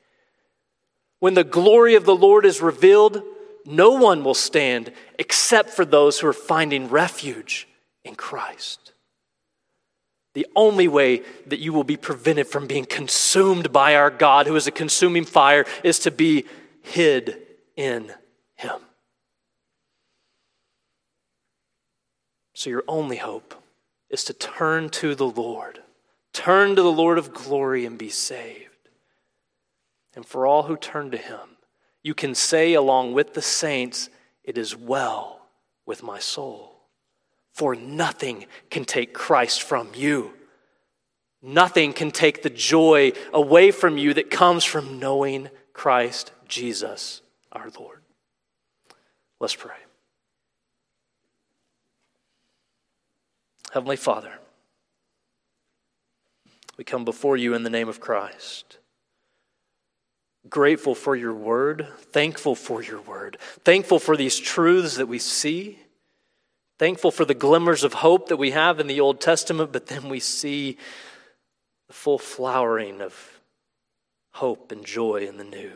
When 1.20 1.34
the 1.34 1.44
glory 1.44 1.94
of 1.94 2.04
the 2.04 2.16
Lord 2.16 2.44
is 2.44 2.60
revealed, 2.60 3.22
no 3.64 3.92
one 3.92 4.24
will 4.24 4.34
stand 4.34 4.92
except 5.18 5.70
for 5.70 5.84
those 5.84 6.18
who 6.18 6.26
are 6.26 6.32
finding 6.32 6.88
refuge 6.88 7.68
in 8.04 8.16
Christ. 8.16 8.92
The 10.34 10.46
only 10.56 10.88
way 10.88 11.22
that 11.46 11.60
you 11.60 11.72
will 11.72 11.84
be 11.84 11.96
prevented 11.96 12.48
from 12.48 12.66
being 12.66 12.86
consumed 12.86 13.72
by 13.72 13.94
our 13.94 14.10
God, 14.10 14.46
who 14.46 14.56
is 14.56 14.66
a 14.66 14.72
consuming 14.72 15.24
fire, 15.24 15.66
is 15.84 16.00
to 16.00 16.10
be 16.10 16.46
hid 16.80 17.38
in 17.76 18.12
Him. 18.56 18.80
So, 22.54 22.70
your 22.70 22.84
only 22.86 23.16
hope 23.16 23.54
is 24.10 24.24
to 24.24 24.32
turn 24.32 24.90
to 24.90 25.14
the 25.14 25.26
Lord. 25.26 25.80
Turn 26.32 26.76
to 26.76 26.82
the 26.82 26.92
Lord 26.92 27.18
of 27.18 27.32
glory 27.32 27.86
and 27.86 27.98
be 27.98 28.10
saved. 28.10 28.68
And 30.14 30.26
for 30.26 30.46
all 30.46 30.64
who 30.64 30.76
turn 30.76 31.10
to 31.10 31.16
Him, 31.16 31.56
you 32.02 32.14
can 32.14 32.34
say, 32.34 32.74
along 32.74 33.14
with 33.14 33.34
the 33.34 33.42
saints, 33.42 34.10
It 34.44 34.58
is 34.58 34.76
well 34.76 35.46
with 35.86 36.02
my 36.02 36.18
soul. 36.18 36.80
For 37.52 37.74
nothing 37.74 38.46
can 38.70 38.84
take 38.84 39.12
Christ 39.12 39.62
from 39.62 39.90
you. 39.94 40.32
Nothing 41.42 41.92
can 41.92 42.10
take 42.10 42.42
the 42.42 42.50
joy 42.50 43.12
away 43.32 43.72
from 43.72 43.98
you 43.98 44.14
that 44.14 44.30
comes 44.30 44.64
from 44.64 44.98
knowing 44.98 45.50
Christ 45.72 46.32
Jesus 46.48 47.20
our 47.50 47.68
Lord. 47.78 48.02
Let's 49.40 49.56
pray. 49.56 49.81
Heavenly 53.72 53.96
Father, 53.96 54.32
we 56.76 56.84
come 56.84 57.04
before 57.04 57.36
you 57.36 57.54
in 57.54 57.62
the 57.62 57.70
name 57.70 57.88
of 57.88 58.00
Christ. 58.00 58.78
Grateful 60.48 60.94
for 60.94 61.16
your 61.16 61.32
word, 61.32 61.88
thankful 62.12 62.54
for 62.54 62.82
your 62.82 63.00
word, 63.00 63.38
thankful 63.64 63.98
for 63.98 64.16
these 64.16 64.38
truths 64.38 64.96
that 64.96 65.06
we 65.06 65.18
see 65.18 65.78
Thankful 66.82 67.12
for 67.12 67.24
the 67.24 67.32
glimmers 67.32 67.84
of 67.84 67.92
hope 67.92 68.28
that 68.28 68.38
we 68.38 68.50
have 68.50 68.80
in 68.80 68.88
the 68.88 68.98
Old 68.98 69.20
Testament, 69.20 69.70
but 69.70 69.86
then 69.86 70.08
we 70.08 70.18
see 70.18 70.76
the 71.86 71.94
full 71.94 72.18
flowering 72.18 73.00
of 73.00 73.40
hope 74.32 74.72
and 74.72 74.84
joy 74.84 75.18
in 75.18 75.36
the 75.36 75.44
new. 75.44 75.70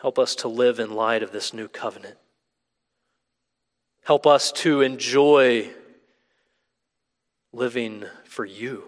Help 0.00 0.18
us 0.18 0.34
to 0.36 0.48
live 0.48 0.80
in 0.80 0.94
light 0.94 1.22
of 1.22 1.30
this 1.30 1.52
new 1.52 1.68
covenant. 1.68 2.16
Help 4.06 4.24
us 4.24 4.52
to 4.52 4.82
enjoy 4.82 5.68
living 7.52 8.04
for 8.22 8.44
you, 8.44 8.84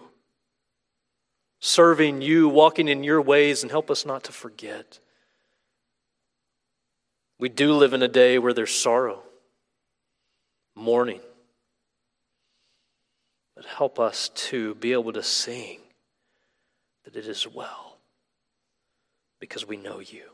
serving 1.59 2.21
you, 2.21 2.47
walking 2.47 2.87
in 2.87 3.03
your 3.03 3.21
ways, 3.21 3.61
and 3.61 3.69
help 3.69 3.91
us 3.91 4.05
not 4.05 4.23
to 4.23 4.31
forget. 4.31 4.99
We 7.37 7.49
do 7.49 7.73
live 7.73 7.91
in 7.91 8.01
a 8.01 8.07
day 8.07 8.39
where 8.39 8.53
there's 8.53 8.73
sorrow 8.73 9.23
mourning. 10.73 11.19
But 13.57 13.65
help 13.65 13.99
us 13.99 14.29
to 14.29 14.75
be 14.75 14.93
able 14.93 15.11
to 15.11 15.21
sing 15.21 15.79
that 17.03 17.17
it 17.17 17.27
is 17.27 17.45
well 17.45 17.97
because 19.41 19.67
we 19.67 19.75
know 19.75 19.99
you. 19.99 20.29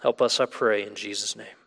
Help 0.00 0.22
us, 0.22 0.40
I 0.40 0.46
pray, 0.46 0.86
in 0.86 0.94
Jesus' 0.94 1.36
name. 1.36 1.59